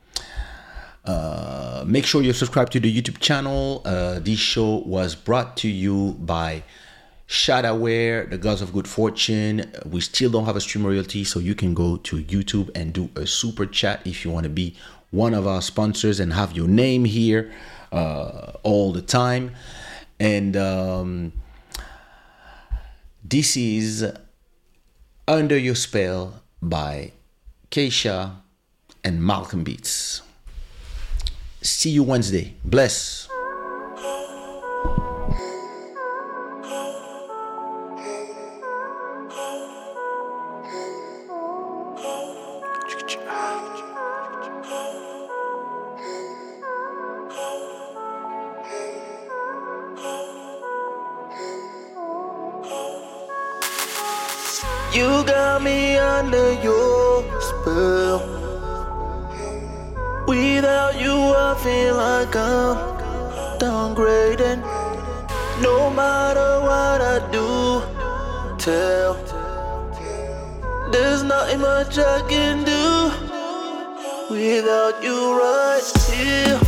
uh, 1.05 1.83
make 1.85 2.07
sure 2.07 2.23
you 2.23 2.33
subscribe 2.33 2.71
to 2.71 2.79
the 2.79 3.03
YouTube 3.03 3.19
channel. 3.19 3.83
Uh, 3.85 4.21
this 4.21 4.39
show 4.39 4.85
was 4.87 5.17
brought 5.17 5.57
to 5.57 5.69
you 5.69 6.17
by 6.21 6.63
Shadawear, 7.29 8.29
the 8.29 8.39
Gods 8.39 8.61
of 8.63 8.73
Good 8.73 8.87
Fortune. 8.89 9.73
We 9.87 10.01
still 10.01 10.31
don't 10.31 10.45
have 10.45 10.57
a 10.57 10.61
stream 10.61 10.87
royalty, 10.87 11.25
so 11.25 11.41
you 11.41 11.55
can 11.55 11.75
go 11.75 11.97
to 11.99 12.23
YouTube 12.25 12.71
and 12.75 12.93
do 12.93 13.09
a 13.17 13.27
super 13.27 13.67
chat 13.67 14.07
if 14.07 14.25
you 14.25 14.31
want 14.31 14.45
to 14.45 14.51
be 14.51 14.77
one 15.11 15.35
of 15.35 15.47
our 15.47 15.63
sponsors 15.63 16.21
and 16.21 16.33
have 16.33 16.53
your 16.53 16.69
name 16.69 17.05
here 17.05 17.53
uh, 17.93 18.53
all 18.63 18.93
the 18.93 19.03
time. 19.03 19.55
And 20.19 20.57
um, 20.57 21.33
this 23.25 23.57
is 23.57 24.11
Under 25.27 25.57
Your 25.57 25.75
Spell 25.75 26.43
by 26.61 27.13
Kaysha 27.71 28.37
and 29.05 29.23
Malcolm 29.23 29.65
Beats. 29.65 30.23
See 31.63 31.91
you 31.91 32.03
Wednesday. 32.03 32.55
Bless. 32.65 33.32
I'm 62.35 62.77
downgrading. 63.59 64.63
No 65.61 65.91
matter 65.91 66.61
what 66.61 67.01
I 67.01 67.19
do, 67.31 67.83
tell. 68.59 69.15
There's 70.91 71.23
nothing 71.23 71.61
much 71.61 71.99
I 71.99 72.21
can 72.29 72.65
do 72.65 73.13
without 74.31 75.03
you 75.03 75.39
right 75.39 75.83
here, 76.09 76.59